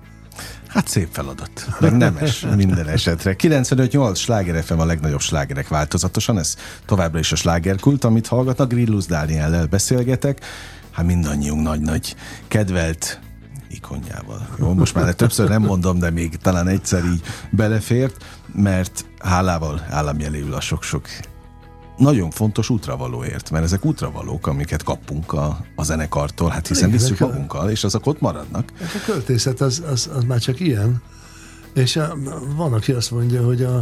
Hát 0.66 0.88
szép 0.88 1.08
feladat. 1.10 1.66
Meg 1.80 1.96
nemes 1.96 2.46
minden 2.56 2.88
esetre. 2.88 3.36
95-8 3.38 4.16
sláger 4.16 4.64
FM 4.64 4.78
a 4.78 4.84
legnagyobb 4.84 5.20
slágerek 5.20 5.68
változatosan, 5.68 6.38
ez 6.38 6.56
továbbra 6.86 7.18
is 7.18 7.32
a 7.32 7.36
slágerkult, 7.36 8.04
amit 8.04 8.26
hallgatnak. 8.26 8.68
Grillus 8.68 9.06
Dániellel 9.06 9.66
beszélgetek. 9.66 10.40
Hát 10.90 11.06
mindannyiunk 11.06 11.62
nagy-nagy 11.62 12.16
kedvelt 12.48 13.20
ikonjával. 13.72 14.48
Jó, 14.58 14.74
most 14.74 14.94
már 14.94 15.14
többször 15.14 15.48
nem 15.48 15.62
mondom, 15.62 15.98
de 15.98 16.10
még 16.10 16.36
talán 16.36 16.68
egyszer 16.68 17.04
így 17.04 17.22
belefért, 17.50 18.24
mert 18.54 19.04
hálával 19.18 19.86
államjeléül 19.90 20.54
a 20.54 20.60
sok-sok 20.60 21.06
nagyon 21.96 22.30
fontos 22.30 22.70
útravalóért, 22.70 23.50
mert 23.50 23.64
ezek 23.64 23.84
útravalók, 23.84 24.46
amiket 24.46 24.82
kapunk 24.82 25.32
a, 25.32 25.64
a 25.76 25.84
zenekartól, 25.84 26.50
hát 26.50 26.66
hiszen 26.66 26.88
Igen, 26.88 27.00
visszük 27.00 27.18
magunkkal, 27.18 27.70
és 27.70 27.84
azok 27.84 28.06
ott 28.06 28.20
maradnak. 28.20 28.72
A 28.80 29.02
költészet 29.04 29.60
az, 29.60 29.82
az, 29.90 30.10
az 30.14 30.24
már 30.24 30.38
csak 30.38 30.60
ilyen. 30.60 31.02
És 31.74 31.96
a, 31.96 32.16
van, 32.56 32.72
aki 32.72 32.92
azt 32.92 33.10
mondja, 33.10 33.44
hogy 33.44 33.62
a, 33.62 33.76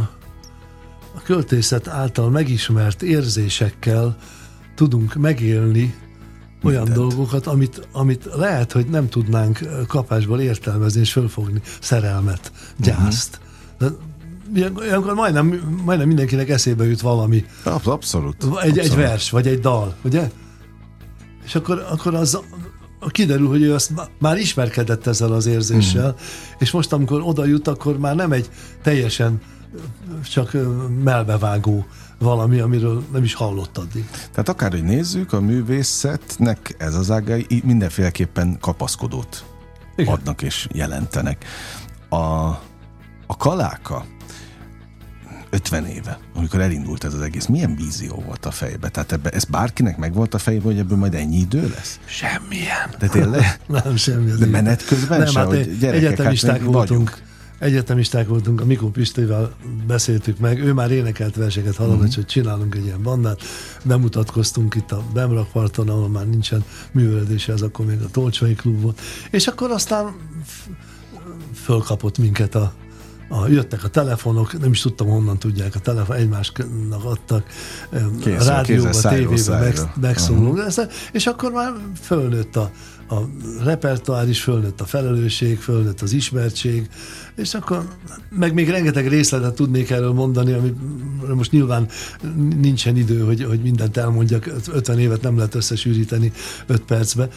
a 1.15 1.21
költészet 1.23 1.87
által 1.87 2.29
megismert 2.29 3.01
érzésekkel 3.01 4.17
tudunk 4.75 5.13
megélni 5.13 5.95
olyan 6.63 6.83
Mindent. 6.83 7.07
dolgokat, 7.07 7.47
amit, 7.47 7.87
amit 7.91 8.29
lehet, 8.35 8.71
hogy 8.71 8.85
nem 8.85 9.09
tudnánk 9.09 9.59
kapásból 9.87 10.39
értelmezni 10.39 10.99
és 10.99 11.11
fölfogni. 11.11 11.61
Szerelmet, 11.81 12.51
gyászt. 12.77 13.39
Uh-huh. 13.79 13.97
Ilyenkor 14.53 15.13
majdnem, 15.13 15.47
majdnem 15.83 16.07
mindenkinek 16.07 16.49
eszébe 16.49 16.85
jut 16.85 17.01
valami. 17.01 17.45
Abszolút. 17.63 18.43
Egy, 18.43 18.49
Abszolút. 18.49 18.77
egy 18.77 18.95
vers, 18.95 19.29
vagy 19.29 19.47
egy 19.47 19.59
dal, 19.59 19.95
ugye? 20.03 20.31
És 21.43 21.55
akkor, 21.55 21.85
akkor 21.91 22.15
az 22.15 22.39
kiderül, 23.09 23.47
hogy 23.47 23.61
ő 23.61 23.73
azt 23.73 23.91
már 24.19 24.37
ismerkedett 24.37 25.07
ezzel 25.07 25.31
az 25.31 25.45
érzéssel, 25.45 26.07
mm. 26.07 26.23
és 26.59 26.71
most, 26.71 26.93
amikor 26.93 27.21
oda 27.23 27.45
jut, 27.45 27.67
akkor 27.67 27.97
már 27.97 28.15
nem 28.15 28.31
egy 28.31 28.49
teljesen 28.83 29.41
csak 30.31 30.57
melbevágó 31.03 31.85
valami, 32.21 32.59
amiről 32.59 33.03
nem 33.11 33.23
is 33.23 33.33
hallott 33.33 33.77
addig. 33.77 34.09
Tehát 34.09 34.49
akárhogy 34.49 34.83
nézzük, 34.83 35.33
a 35.33 35.41
művészetnek 35.41 36.75
ez 36.77 36.95
az 36.95 37.11
ágai 37.11 37.61
mindenféleképpen 37.63 38.57
kapaszkodót 38.59 39.45
Igen. 39.95 40.13
adnak 40.13 40.41
és 40.41 40.67
jelentenek. 40.71 41.45
A, 42.09 42.15
a 43.27 43.37
kaláka 43.37 44.05
50 45.49 45.85
éve, 45.85 46.19
amikor 46.33 46.61
elindult 46.61 47.03
ez 47.03 47.13
az 47.13 47.21
egész, 47.21 47.45
milyen 47.45 47.75
vízió 47.75 48.23
volt 48.25 48.45
a 48.45 48.51
fejbe? 48.51 48.89
Tehát 48.89 49.11
ebbe, 49.11 49.29
ez 49.29 49.43
bárkinek 49.43 49.97
megvolt 49.97 50.33
a 50.33 50.37
fejbe, 50.37 50.63
hogy 50.63 50.77
ebből 50.77 50.97
majd 50.97 51.13
ennyi 51.13 51.37
idő 51.37 51.69
lesz? 51.75 51.99
Semmilyen. 52.05 52.95
De 52.99 53.07
tényleg? 53.07 53.59
nem, 53.83 53.95
semmi. 53.95 54.31
De 54.31 54.45
menet 54.45 54.85
közben 54.85 55.19
nem, 55.19 55.27
se, 55.27 55.39
hát 55.39 55.47
hogy 55.47 55.77
gyerekek, 55.77 56.03
egyetemisták 56.03 56.51
hát 56.51 56.61
voltunk. 56.61 57.09
Vagyunk 57.09 57.29
egyetemisták 57.61 58.27
voltunk, 58.27 58.61
a 58.61 58.65
Mikó 58.65 58.89
Pistével 58.89 59.53
beszéltük 59.87 60.39
meg, 60.39 60.59
ő 60.59 60.73
már 60.73 60.91
énekelt 60.91 61.35
verseket 61.35 61.75
hallani, 61.75 61.97
uh-huh. 61.97 62.15
hogy 62.15 62.25
csinálunk 62.25 62.75
egy 62.75 62.85
ilyen 62.85 63.03
bandát, 63.03 63.41
bemutatkoztunk 63.83 64.75
itt 64.75 64.91
a 64.91 65.03
Bemrakparton, 65.13 65.89
ahol 65.89 66.09
már 66.09 66.27
nincsen 66.27 66.63
művelődése, 66.91 67.53
ez 67.53 67.61
akkor 67.61 67.85
még 67.85 68.01
a 68.01 68.09
Tolcsai 68.11 68.53
klub 68.53 68.81
volt, 68.81 69.01
és 69.31 69.47
akkor 69.47 69.71
aztán 69.71 70.15
fölkapott 71.53 72.17
minket 72.17 72.55
a, 72.55 72.73
a, 73.31 73.47
jöttek 73.47 73.83
a 73.83 73.87
telefonok, 73.87 74.59
nem 74.59 74.71
is 74.71 74.81
tudtam 74.81 75.07
honnan 75.07 75.37
tudják, 75.37 75.75
a 75.75 75.79
telefon 75.79 76.15
egymásnak 76.15 77.03
adtak, 77.03 77.43
Kész, 78.21 78.47
a 78.47 78.51
rádióba, 78.51 78.93
szájról 78.93 79.35
tévébe 79.35 79.59
meg, 79.59 79.91
megszólunk, 80.01 80.57
uh-huh. 80.57 80.85
és 81.11 81.27
akkor 81.27 81.51
már 81.51 81.73
fölnőtt 82.01 82.55
a, 82.55 82.71
a 83.09 83.29
repertoár 83.63 84.29
is, 84.29 84.41
fölnőtt 84.41 84.81
a 84.81 84.85
felelősség, 84.85 85.59
fölnőtt 85.59 86.01
az 86.01 86.13
ismertség, 86.13 86.89
és 87.35 87.53
akkor 87.53 87.87
meg 88.29 88.53
még 88.53 88.69
rengeteg 88.69 89.07
részletet 89.07 89.53
tudnék 89.53 89.89
erről 89.89 90.13
mondani, 90.13 90.53
ami 90.53 90.73
most 91.33 91.51
nyilván 91.51 91.87
nincsen 92.61 92.97
idő, 92.97 93.19
hogy, 93.19 93.43
hogy 93.43 93.61
mindent 93.61 93.97
elmondjak, 93.97 94.51
50 94.71 94.99
évet 94.99 95.21
nem 95.21 95.35
lehet 95.35 95.55
összesűríteni 95.55 96.31
5 96.67 96.81
percbe, 96.81 97.29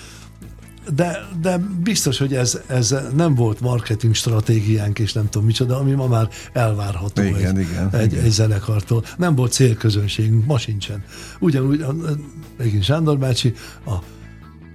de, 0.94 1.28
de 1.40 1.58
biztos, 1.82 2.18
hogy 2.18 2.34
ez, 2.34 2.60
ez 2.66 2.94
nem 3.16 3.34
volt 3.34 3.60
marketing 3.60 4.14
stratégiánk, 4.14 4.98
és 4.98 5.12
nem 5.12 5.28
tudom 5.28 5.46
micsoda, 5.46 5.78
ami 5.78 5.92
ma 5.92 6.06
már 6.06 6.28
elvárható 6.52 7.22
Igen, 7.22 7.56
egy, 7.56 7.68
igen, 7.68 7.88
egy, 7.94 8.12
igen. 8.12 8.24
egy 8.24 8.30
zenekartól. 8.30 9.04
Nem 9.16 9.34
volt 9.34 9.52
célközönségünk, 9.52 10.46
ma 10.46 10.58
sincsen. 10.58 11.04
Ugyanúgy, 11.40 11.84
megint 12.58 12.82
Sándor 12.82 13.18
bácsi, 13.18 13.54
a 13.86 13.94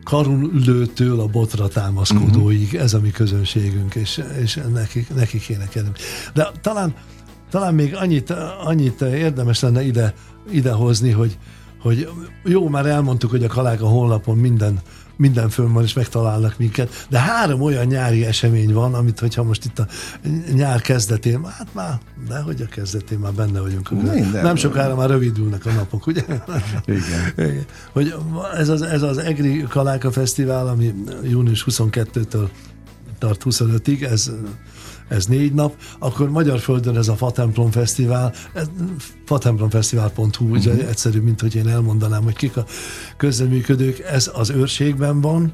karunlőtől 0.03 1.19
a 1.19 1.27
botra 1.27 1.67
támaszkodóig, 1.67 2.71
Mhm. 2.73 2.81
ez 2.81 2.93
a 2.93 2.99
mi 2.99 3.11
közönségünk, 3.11 3.95
és, 3.95 4.23
és 4.41 4.59
nekik, 4.73 5.15
nekik 5.15 5.41
kéne 5.41 5.67
kelleni. 5.67 5.93
De 6.33 6.51
talán, 6.61 6.93
talán 7.49 7.73
még 7.73 7.95
annyit, 7.95 8.29
annyit 8.63 9.01
érdemes 9.01 9.59
lenne 9.59 9.81
ide, 9.83 10.13
idehozni, 10.51 11.11
hogy, 11.11 11.37
hogy 11.81 12.09
jó, 12.43 12.67
már 12.69 12.85
elmondtuk, 12.85 13.29
hogy 13.29 13.43
a 13.43 13.47
Kaláka 13.47 13.87
honlapon 13.87 14.37
minden 14.37 14.79
minden 15.19 15.49
fönn 15.49 15.73
van, 15.73 15.83
és 15.83 15.93
megtalálnak 15.93 16.57
minket, 16.57 17.05
de 17.09 17.19
három 17.19 17.61
olyan 17.61 17.85
nyári 17.85 18.25
esemény 18.25 18.73
van, 18.73 18.93
amit, 18.93 19.19
hogyha 19.19 19.43
most 19.43 19.65
itt 19.65 19.79
a 19.79 19.87
nyár 20.53 20.81
kezdetén, 20.81 21.45
hát 21.45 21.67
már, 21.73 21.99
de 22.27 22.39
hogy 22.39 22.61
a 22.61 22.65
kezdetén 22.65 23.19
már 23.19 23.33
benne 23.33 23.59
vagyunk. 23.59 23.91
Minden. 23.91 24.43
Nem 24.43 24.55
sokára 24.55 24.95
már 24.95 25.09
rövidülnek 25.09 25.65
a 25.65 25.71
napok, 25.71 26.07
ugye? 26.07 26.23
Igen. 26.85 27.33
Igen. 27.37 27.65
Hogy 27.91 28.13
ez 28.57 28.69
az, 28.69 28.81
ez 28.81 29.01
az 29.01 29.17
EGRI 29.17 29.65
Kaláka 29.69 30.11
Fesztivál, 30.11 30.67
ami 30.67 30.93
június 31.23 31.65
22-től 31.69 32.47
tart 33.17 33.41
25-ig, 33.45 34.03
ez, 34.03 34.31
ez 35.09 35.25
négy 35.25 35.53
nap, 35.53 35.75
akkor 35.99 36.29
Magyar 36.29 36.59
Földön 36.59 36.97
ez 36.97 37.07
a 37.07 37.15
Fatemplom 37.15 37.71
Fesztivál, 37.71 38.33
fatemplomfesztivál.hu, 39.25 40.49
ugye 40.49 40.73
Mhm. 40.73 40.87
egyszerű, 40.87 41.19
mint 41.19 41.41
hogy 41.41 41.55
én 41.55 41.67
elmondanám, 41.67 42.23
hogy 42.23 42.35
kik 42.35 42.57
a 42.57 42.65
közreműködők, 43.17 43.99
ez 43.99 44.31
az 44.33 44.49
őrségben 44.49 45.21
van, 45.21 45.51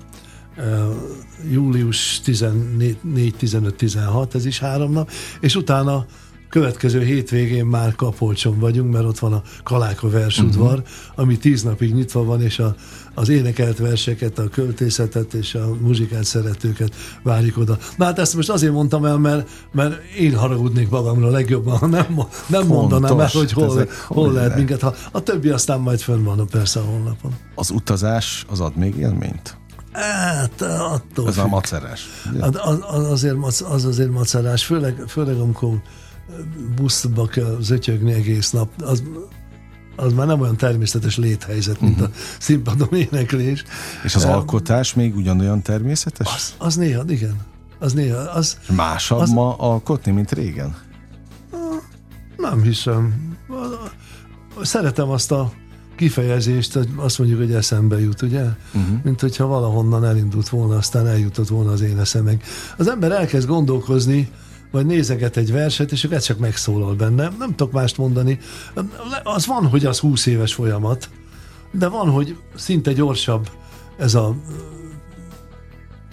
július 1.51 2.22
14-15-16, 2.24 4.36
ez 4.36 4.45
is 4.45 4.60
három 4.60 4.91
nap, 4.91 5.10
és 5.39 5.56
utána 5.56 6.06
következő 6.49 7.03
hétvégén 7.03 7.65
már 7.65 7.95
Kapolcson 7.95 8.59
vagyunk, 8.59 8.93
mert 8.93 9.05
ott 9.05 9.19
van 9.19 9.33
a 9.33 9.41
Kaláka 9.63 10.09
versudvar, 10.09 10.73
uh-huh. 10.73 10.85
ami 11.15 11.37
tíz 11.37 11.63
napig 11.63 11.93
nyitva 11.93 12.23
van, 12.23 12.41
és 12.41 12.59
a, 12.59 12.75
az 13.13 13.29
énekelt 13.29 13.77
verseket, 13.77 14.39
a 14.39 14.47
költészetet 14.49 15.33
és 15.33 15.55
a 15.55 15.75
muzsikát 15.81 16.23
szeretőket 16.23 16.95
várjuk 17.23 17.57
oda. 17.57 17.77
Na 17.97 18.05
hát 18.05 18.19
ezt 18.19 18.35
most 18.35 18.49
azért 18.49 18.73
mondtam 18.73 19.05
el, 19.05 19.17
mert, 19.17 19.49
mert 19.71 20.03
én 20.03 20.35
haragudnék 20.35 20.89
magamra 20.89 21.29
legjobban, 21.29 21.77
ha 21.77 21.85
nem, 21.85 22.19
nem 22.47 22.67
mondanám 22.67 23.19
el, 23.19 23.29
hogy 23.33 23.51
hol, 23.51 23.65
ezek 23.65 23.91
hol 24.07 24.31
lehet 24.31 24.47
hogy 24.49 24.57
minket. 24.57 24.81
Ha, 24.81 24.95
a 25.11 25.19
többi 25.19 25.49
aztán 25.49 25.79
majd 25.79 25.99
fönn 25.99 26.23
van 26.23 26.47
persze 26.47 26.79
a 26.79 26.83
honlapon. 26.83 27.35
Az 27.55 27.69
utazás 27.69 28.45
az 28.49 28.59
ad 28.59 28.75
még 28.75 28.95
élményt? 28.95 29.57
Hát 29.91 30.61
attól 30.61 31.27
Ez 31.27 31.37
a 31.37 31.47
macerás. 31.47 32.05
ugye? 32.31 32.43
Az, 32.43 32.59
az, 32.63 32.79
az, 32.87 33.09
azért, 33.11 33.35
az 33.69 33.85
azért 33.85 34.11
macerás, 34.11 34.65
főleg, 34.65 35.03
főleg 35.07 35.35
amikor 35.35 35.81
buszba 36.76 37.26
kell 37.26 37.57
zötyögni 37.61 38.11
egész 38.13 38.51
nap, 38.51 38.69
az, 38.82 39.03
az 39.95 40.13
már 40.13 40.28
nem 40.28 40.39
olyan 40.41 40.57
természetes 40.57 41.17
léthelyzet, 41.17 41.82
mint 41.82 42.01
a 42.01 42.09
színpadon 42.39 42.93
éneklés. 42.93 43.63
És 44.03 44.15
az 44.15 44.23
Em, 44.23 44.32
alkotás 44.32 44.93
még 44.93 45.15
ugyanolyan 45.15 45.61
természetes? 45.61 46.28
Az, 46.36 46.53
az 46.57 46.76
néha, 46.76 47.03
igen. 47.07 47.36
Az 47.80 47.93
néha, 47.93 48.17
az 48.17 48.57
Másabb 48.76 49.19
az- 49.19 49.30
ma 49.30 49.55
alkotni, 49.57 50.11
mint 50.11 50.32
régen? 50.32 50.76
nem 52.38 52.61
hiszem. 52.61 53.13
Szeretem 54.61 55.09
azt 55.09 55.32
a 55.32 55.51
kifejezést, 55.95 56.73
hogy 56.73 56.89
azt 56.95 57.17
mondjuk, 57.17 57.39
hogy 57.39 57.53
eszembe 57.53 57.99
jut, 57.99 58.21
ugye? 58.21 58.41
Uh-huh. 58.41 59.03
Mint 59.03 59.21
hogyha 59.21 59.45
valahonnan 59.45 60.05
elindult 60.05 60.49
volna, 60.49 60.76
aztán 60.76 61.07
eljutott 61.07 61.47
volna 61.47 61.71
az 61.71 61.82
én 61.82 61.99
eszemeg. 61.99 62.43
Az 62.78 62.88
ember 62.88 63.11
elkezd 63.11 63.47
gondolkozni, 63.47 64.30
vagy 64.72 64.86
nézeget 64.86 65.38
egy 65.38 65.51
verset, 65.51 65.91
és 65.91 66.03
ez 66.03 66.24
csak 66.24 66.39
megszólal 66.39 66.95
benne. 66.95 67.32
Nem 67.39 67.55
tudok 67.55 67.74
mást 67.74 67.97
mondani. 67.97 68.39
Az 69.24 69.45
van, 69.45 69.68
hogy 69.68 69.86
az 69.86 69.99
20 69.99 70.26
éves 70.26 70.53
folyamat, 70.53 71.09
de 71.72 71.88
van, 71.88 72.09
hogy 72.09 72.38
szinte 72.55 72.93
gyorsabb 72.93 73.49
ez 73.97 74.16
a 74.16 74.36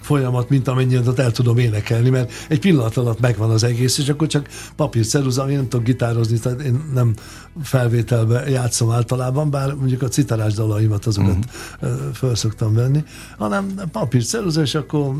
folyamat, 0.03 0.49
mint 0.49 0.67
amennyien 0.67 1.07
ott 1.07 1.19
el 1.19 1.31
tudom 1.31 1.57
énekelni, 1.57 2.09
mert 2.09 2.31
egy 2.49 2.59
pillanat 2.59 2.97
alatt 2.97 3.19
megvan 3.19 3.49
az 3.49 3.63
egész, 3.63 3.97
és 3.97 4.09
akkor 4.09 4.27
csak 4.27 4.47
papír, 4.75 5.05
ceruza, 5.05 5.49
én 5.49 5.55
nem 5.55 5.67
tudok 5.67 5.85
gitározni, 5.85 6.39
tehát 6.39 6.61
én 6.61 6.83
nem 6.93 7.13
felvételbe 7.61 8.49
játszom 8.49 8.91
általában, 8.91 9.49
bár 9.49 9.73
mondjuk 9.73 10.01
a 10.01 10.07
citarás 10.07 10.53
dalaimat 10.53 11.05
azokat 11.05 11.37
uh-huh. 11.81 12.13
föl 12.13 12.35
szoktam 12.35 12.73
venni, 12.73 13.03
hanem 13.37 13.73
papír, 13.91 14.23
ceruza, 14.23 14.61
és 14.61 14.75
akkor 14.75 15.15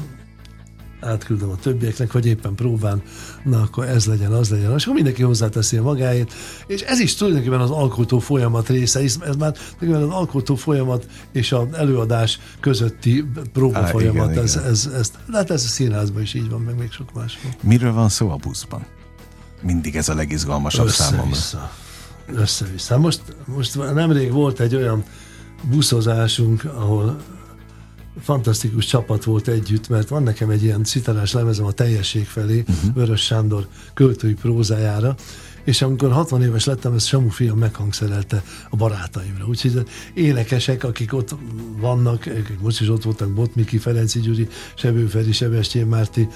átküldöm 1.04 1.50
a 1.50 1.56
többieknek, 1.56 2.12
vagy 2.12 2.26
éppen 2.26 2.56
próbán, 2.56 3.02
na 3.44 3.62
akkor 3.62 3.86
ez 3.86 4.06
legyen, 4.06 4.32
az 4.32 4.50
legyen, 4.50 4.74
és 4.76 4.84
akkor 4.84 4.96
mindenki 4.96 5.24
hozzáteszi 5.24 5.78
a 5.78 5.82
magáét, 5.82 6.34
és 6.68 6.82
ez 6.82 7.00
is 7.00 7.16
tulajdonképpen 7.16 7.60
az 7.60 7.70
alkotó 7.70 8.20
folyamat 8.20 8.70
része, 8.70 9.00
hisz 9.00 9.18
ez 9.22 9.36
már 9.36 9.52
tulajdonképpen 9.52 10.16
az 10.16 10.22
alkotó 10.22 10.56
folyamat 10.56 11.08
és 11.32 11.52
az 11.52 11.66
előadás 11.74 12.40
közötti 12.60 13.26
próba 13.54 13.80
Á, 13.80 13.86
folyamat, 13.86 14.32
igen, 14.32 14.44
ez, 14.44 14.56
igen. 14.56 14.68
ez, 14.68 14.90
ez, 14.98 15.12
de 15.30 15.38
hát 15.38 15.52
ez 15.52 15.64
a 15.64 15.68
színházban 15.68 16.22
is 16.22 16.34
így 16.34 16.50
van, 16.50 16.62
meg 16.62 16.78
még 16.78 16.92
sok 16.92 17.14
máshol. 17.14 17.52
Miről 17.62 17.94
van 17.94 18.10
szó 18.10 18.30
a 18.30 18.36
buszban? 18.36 18.86
Mindig 19.62 19.96
ez 19.96 20.10
a 20.10 20.14
legizgalmasabb 20.14 20.88
számomra. 20.88 21.30
Össze-vissza. 21.30 21.72
Össze-vissza. 22.26 22.98
Most, 22.98 23.22
most 23.46 23.94
nemrég 23.94 24.32
volt 24.32 24.60
egy 24.60 24.76
olyan 24.76 25.04
buszozásunk, 25.70 26.64
ahol 26.66 27.22
fantasztikus 28.22 28.86
csapat 28.86 29.24
volt 29.24 29.48
együtt, 29.48 29.90
mert 29.90 30.08
van 30.08 30.24
nekem 30.24 30.50
egy 30.50 30.64
ilyen 30.64 30.84
citarás 30.84 31.34
lemezem 31.34 31.66
a 31.66 31.72
teljesség 31.72 32.26
felé, 32.26 32.60
uh-huh. 32.60 32.94
Vörös 32.94 33.22
Sándor 33.22 33.68
költői 33.94 34.34
prózájára, 34.34 35.16
és 35.64 35.82
amikor 35.82 36.12
60 36.12 36.44
éves 36.44 36.66
lettem, 36.66 36.94
ezt 36.94 37.08
Samu 37.08 37.30
fiam 37.30 37.58
meghangszerelte 37.58 38.44
a 38.70 38.76
barátaimra. 38.76 39.46
Úgyhogy 39.46 39.84
énekesek, 40.14 40.84
akik 40.84 41.14
ott 41.14 41.36
vannak, 41.78 42.30
most 42.62 42.82
is 42.82 42.90
ott 42.90 43.04
voltak, 43.04 43.34
Botmiki, 43.34 43.78
Ferenci 43.78 44.20
Gyuri, 44.20 44.48
Sebő 44.76 45.06
Feri, 45.06 45.32
Sebestyén 45.32 45.86
Márti, 45.86 46.28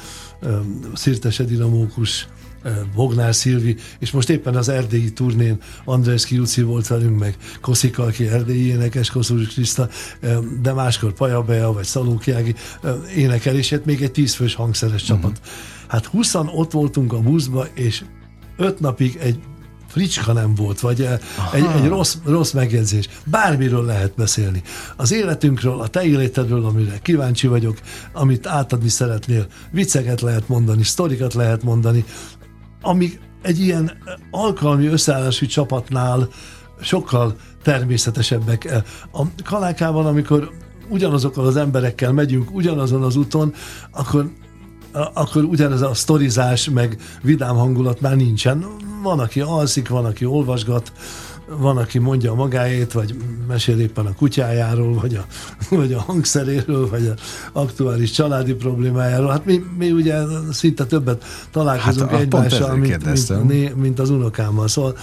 Szirtes 0.94 1.40
Edina 1.40 1.68
Mókus, 1.68 2.28
Bognár 2.96 3.36
Szilvi, 3.36 3.76
és 4.00 4.12
most 4.12 4.30
éppen 4.30 4.56
az 4.56 4.70
erdélyi 4.70 5.14
turnén 5.14 5.58
András 5.86 6.26
Kiuci 6.26 6.62
volt 6.62 6.88
velünk, 6.88 7.20
meg 7.20 7.38
Koszika, 7.62 8.04
aki 8.04 8.28
erdélyi 8.28 8.68
énekes, 8.68 9.10
Koszús 9.10 9.48
Kriszta, 9.48 9.90
öm, 10.20 10.60
de 10.62 10.74
máskor 10.74 11.14
Paja 11.14 11.42
Bea, 11.42 11.74
vagy 11.74 11.86
Szalókiági 11.86 12.56
öm, 12.82 13.04
énekel, 13.16 13.56
és 13.56 13.70
hát 13.70 13.86
még 13.86 14.02
egy 14.02 14.12
tízfős 14.12 14.56
hangszeres 14.56 15.04
csapat. 15.04 15.42
Hát 15.88 16.06
20 16.06 16.34
ott 16.34 16.72
voltunk 16.72 17.14
a 17.14 17.20
buszba, 17.20 17.66
és 17.74 18.04
öt 18.58 18.80
napig 18.80 19.18
egy 19.22 19.40
fricska 19.88 20.34
nem 20.34 20.56
volt, 20.56 20.80
vagy 20.80 21.02
egy, 21.54 21.66
egy 21.76 21.88
rossz, 21.88 22.16
rossz 22.26 22.52
megjegyzés. 22.52 23.10
Bármiről 23.26 23.86
lehet 23.86 24.14
beszélni. 24.16 24.62
Az 24.96 25.12
életünkről, 25.12 25.80
a 25.80 25.88
te 25.88 26.04
életedről, 26.04 26.66
amire 26.66 27.00
kíváncsi 27.02 27.48
vagyok, 27.48 27.78
amit 28.12 28.48
átadni 28.48 28.90
szeretnél, 28.90 29.46
vicceket 29.72 30.22
lehet 30.22 30.48
mondani, 30.48 30.84
sztorikat 30.84 31.34
lehet 31.34 31.64
mondani, 31.64 32.06
amik 32.82 33.20
egy 33.42 33.60
ilyen 33.60 33.92
alkalmi 34.32 34.86
összeállású 34.86 35.46
csapatnál 35.46 36.28
sokkal 36.82 37.36
természetesebbek. 37.64 38.84
A 39.12 39.22
kalákában, 39.44 40.06
amikor 40.06 40.52
ugyanazokkal 40.90 41.46
az 41.46 41.56
emberekkel 41.56 42.12
megyünk, 42.12 42.56
ugyanazon 42.56 43.04
az 43.04 43.16
úton, 43.16 43.54
akkor 43.92 44.32
akkor 45.14 45.44
ugyanez 45.44 45.82
a 45.82 45.94
sztorizás, 45.94 46.70
meg 46.70 47.02
vidám 47.22 47.56
hangulat 47.56 48.02
már 48.02 48.16
nincsen. 48.16 48.66
Van, 49.04 49.20
aki 49.20 49.42
alszik, 49.42 49.88
van, 49.90 50.06
aki 50.06 50.26
olvasgat, 50.26 50.92
van, 51.50 51.78
aki 51.78 51.98
mondja 52.00 52.32
a 52.32 52.36
magáét, 52.36 52.92
vagy 52.92 53.16
mesél 53.48 53.80
éppen 53.80 54.06
a 54.06 54.14
kutyájáról, 54.14 54.94
vagy 54.94 55.16
a, 55.16 55.26
vagy 55.70 55.94
a 55.94 56.00
hangszeréről, 56.00 56.90
vagy 56.90 57.06
a 57.08 57.14
aktuális 57.60 58.12
családi 58.12 58.54
problémájáról. 58.54 59.30
Hát 59.30 59.46
mi, 59.46 59.64
mi 59.78 59.92
ugye 59.92 60.18
szinte 60.52 60.86
többet 60.86 61.24
találkozunk 61.52 62.10
Hát, 62.10 62.26
pont 62.28 62.34
egymással, 62.46 62.76
mint, 62.76 63.44
mint, 63.44 63.76
mint 63.76 64.00
az 64.00 64.10
unokámmal. 64.10 64.68
Szóval 64.68 64.98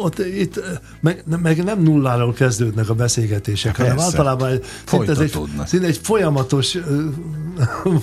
ott 0.00 0.18
itt 0.18 0.60
meg, 1.00 1.24
meg 1.42 1.64
nem 1.64 1.82
nulláról 1.82 2.32
kezdődnek 2.32 2.88
a 2.88 2.94
beszélgetések, 2.94 3.76
hanem 3.76 3.94
Persze. 3.94 4.10
általában 4.10 4.48
egy- 4.50 4.64
szinte 4.86 5.10
ez 5.10 5.18
egy, 5.18 5.38
szinte 5.64 5.86
egy 5.86 5.98
folyamatos, 6.02 6.78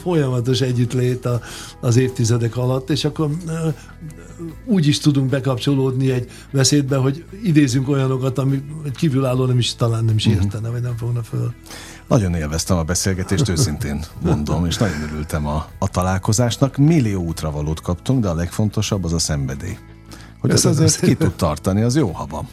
folyamatos 0.04 0.62
együttlét 0.62 1.26
a, 1.26 1.42
az 1.80 1.98
évtizedek 1.98 2.58
alatt, 2.58 2.90
és 2.90 3.06
akkor 3.06 3.30
úgy 4.66 4.88
is 4.88 5.00
tudunk 5.00 5.30
bekapcsolódni 5.30 6.12
egy 6.12 6.30
beszédbe, 6.52 6.98
hogy 6.98 7.26
idézünk 7.44 7.90
olyanokat, 7.90 8.38
ami 8.38 8.64
egy 8.86 8.96
kívülálló 8.96 9.46
nem 9.46 9.58
is 9.58 9.76
talán 9.76 10.06
nem 10.06 10.16
is 10.16 10.26
értene, 10.26 10.70
vagy 10.70 10.82
nem 10.82 10.98
fogna 10.98 11.24
föl. 11.24 11.54
Nagyon 12.08 12.34
élveztem 12.34 12.78
a 12.78 12.84
beszélgetést, 12.84 13.50
őszintén 13.50 14.06
mondom, 14.22 14.66
és 14.66 14.78
nagyon 14.78 15.02
örültem 15.02 15.48
a, 15.48 15.68
a 15.80 15.88
találkozásnak. 15.88 16.78
Millió 16.78 17.24
útravalót 17.24 17.82
kaptunk, 17.82 18.22
de 18.22 18.30
a 18.30 18.34
legfontosabb 18.34 19.04
az 19.04 19.14
a 19.14 19.20
szenvedély. 19.20 19.78
Hogy 20.40 20.50
ez 20.50 20.62
Köszönöm 20.62 20.84
azért 20.84 21.06
ki 21.06 21.16
tud 21.16 21.34
tartani, 21.34 21.82
az 21.82 21.96
jó, 21.96 22.12
ha 22.12 22.26
van. 22.26 22.48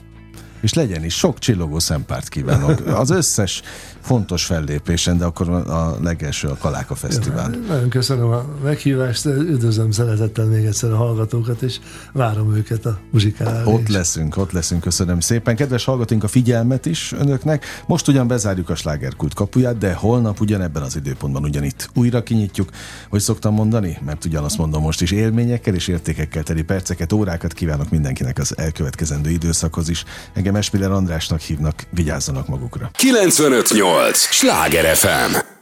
És 0.60 0.74
legyen 0.74 1.04
is 1.04 1.14
sok 1.14 1.38
csillogó 1.38 1.78
szempárt 1.78 2.28
kívánok. 2.28 2.86
Az 2.86 3.10
összes 3.10 3.62
fontos 4.02 4.44
fellépésen, 4.44 5.18
de 5.18 5.24
akkor 5.24 5.48
a 5.48 5.96
legelső 6.02 6.48
a 6.48 6.56
Kaláka 6.56 6.94
Fesztivál. 6.94 7.50
Nagyon 7.68 7.88
köszönöm 7.88 8.30
a 8.30 8.44
meghívást, 8.64 9.24
üdvözlöm 9.24 9.90
szeretettel 9.90 10.44
még 10.44 10.64
egyszer 10.64 10.92
a 10.92 10.96
hallgatókat, 10.96 11.62
és 11.62 11.80
várom 12.12 12.56
őket 12.56 12.86
a 12.86 12.98
muzsikára. 13.10 13.64
Ott 13.64 13.88
leszünk, 13.88 14.36
ott 14.36 14.52
leszünk, 14.52 14.80
köszönöm 14.80 15.20
szépen. 15.20 15.56
Kedves 15.56 15.84
hallgatóink, 15.84 16.24
a 16.24 16.28
figyelmet 16.28 16.86
is 16.86 17.12
önöknek. 17.12 17.64
Most 17.86 18.08
ugyan 18.08 18.26
bezárjuk 18.26 18.70
a 18.70 18.74
slágerkult 18.74 19.34
kapuját, 19.34 19.78
de 19.78 19.94
holnap 19.94 20.40
ugyanebben 20.40 20.82
az 20.82 20.96
időpontban 20.96 21.44
ugyanitt 21.44 21.90
újra 21.94 22.22
kinyitjuk, 22.22 22.68
hogy 23.08 23.20
szoktam 23.20 23.54
mondani, 23.54 23.98
mert 24.04 24.24
ugyanazt 24.24 24.58
mondom 24.58 24.82
most 24.82 25.02
is, 25.02 25.10
élményekkel 25.10 25.74
és 25.74 25.88
értékekkel 25.88 26.42
teli 26.42 26.62
perceket, 26.62 27.12
órákat 27.12 27.52
kívánok 27.52 27.90
mindenkinek 27.90 28.38
az 28.38 28.58
elkövetkezendő 28.58 29.30
időszakhoz 29.30 29.88
is. 29.88 30.04
Engem 30.32 30.54
Esmiller 30.54 30.90
Andrásnak 30.90 31.40
hívnak, 31.40 31.82
vigyázzanak 31.90 32.48
magukra. 32.48 32.90
958! 32.92 33.91
Sláger 34.16 34.96
FM! 34.96 35.61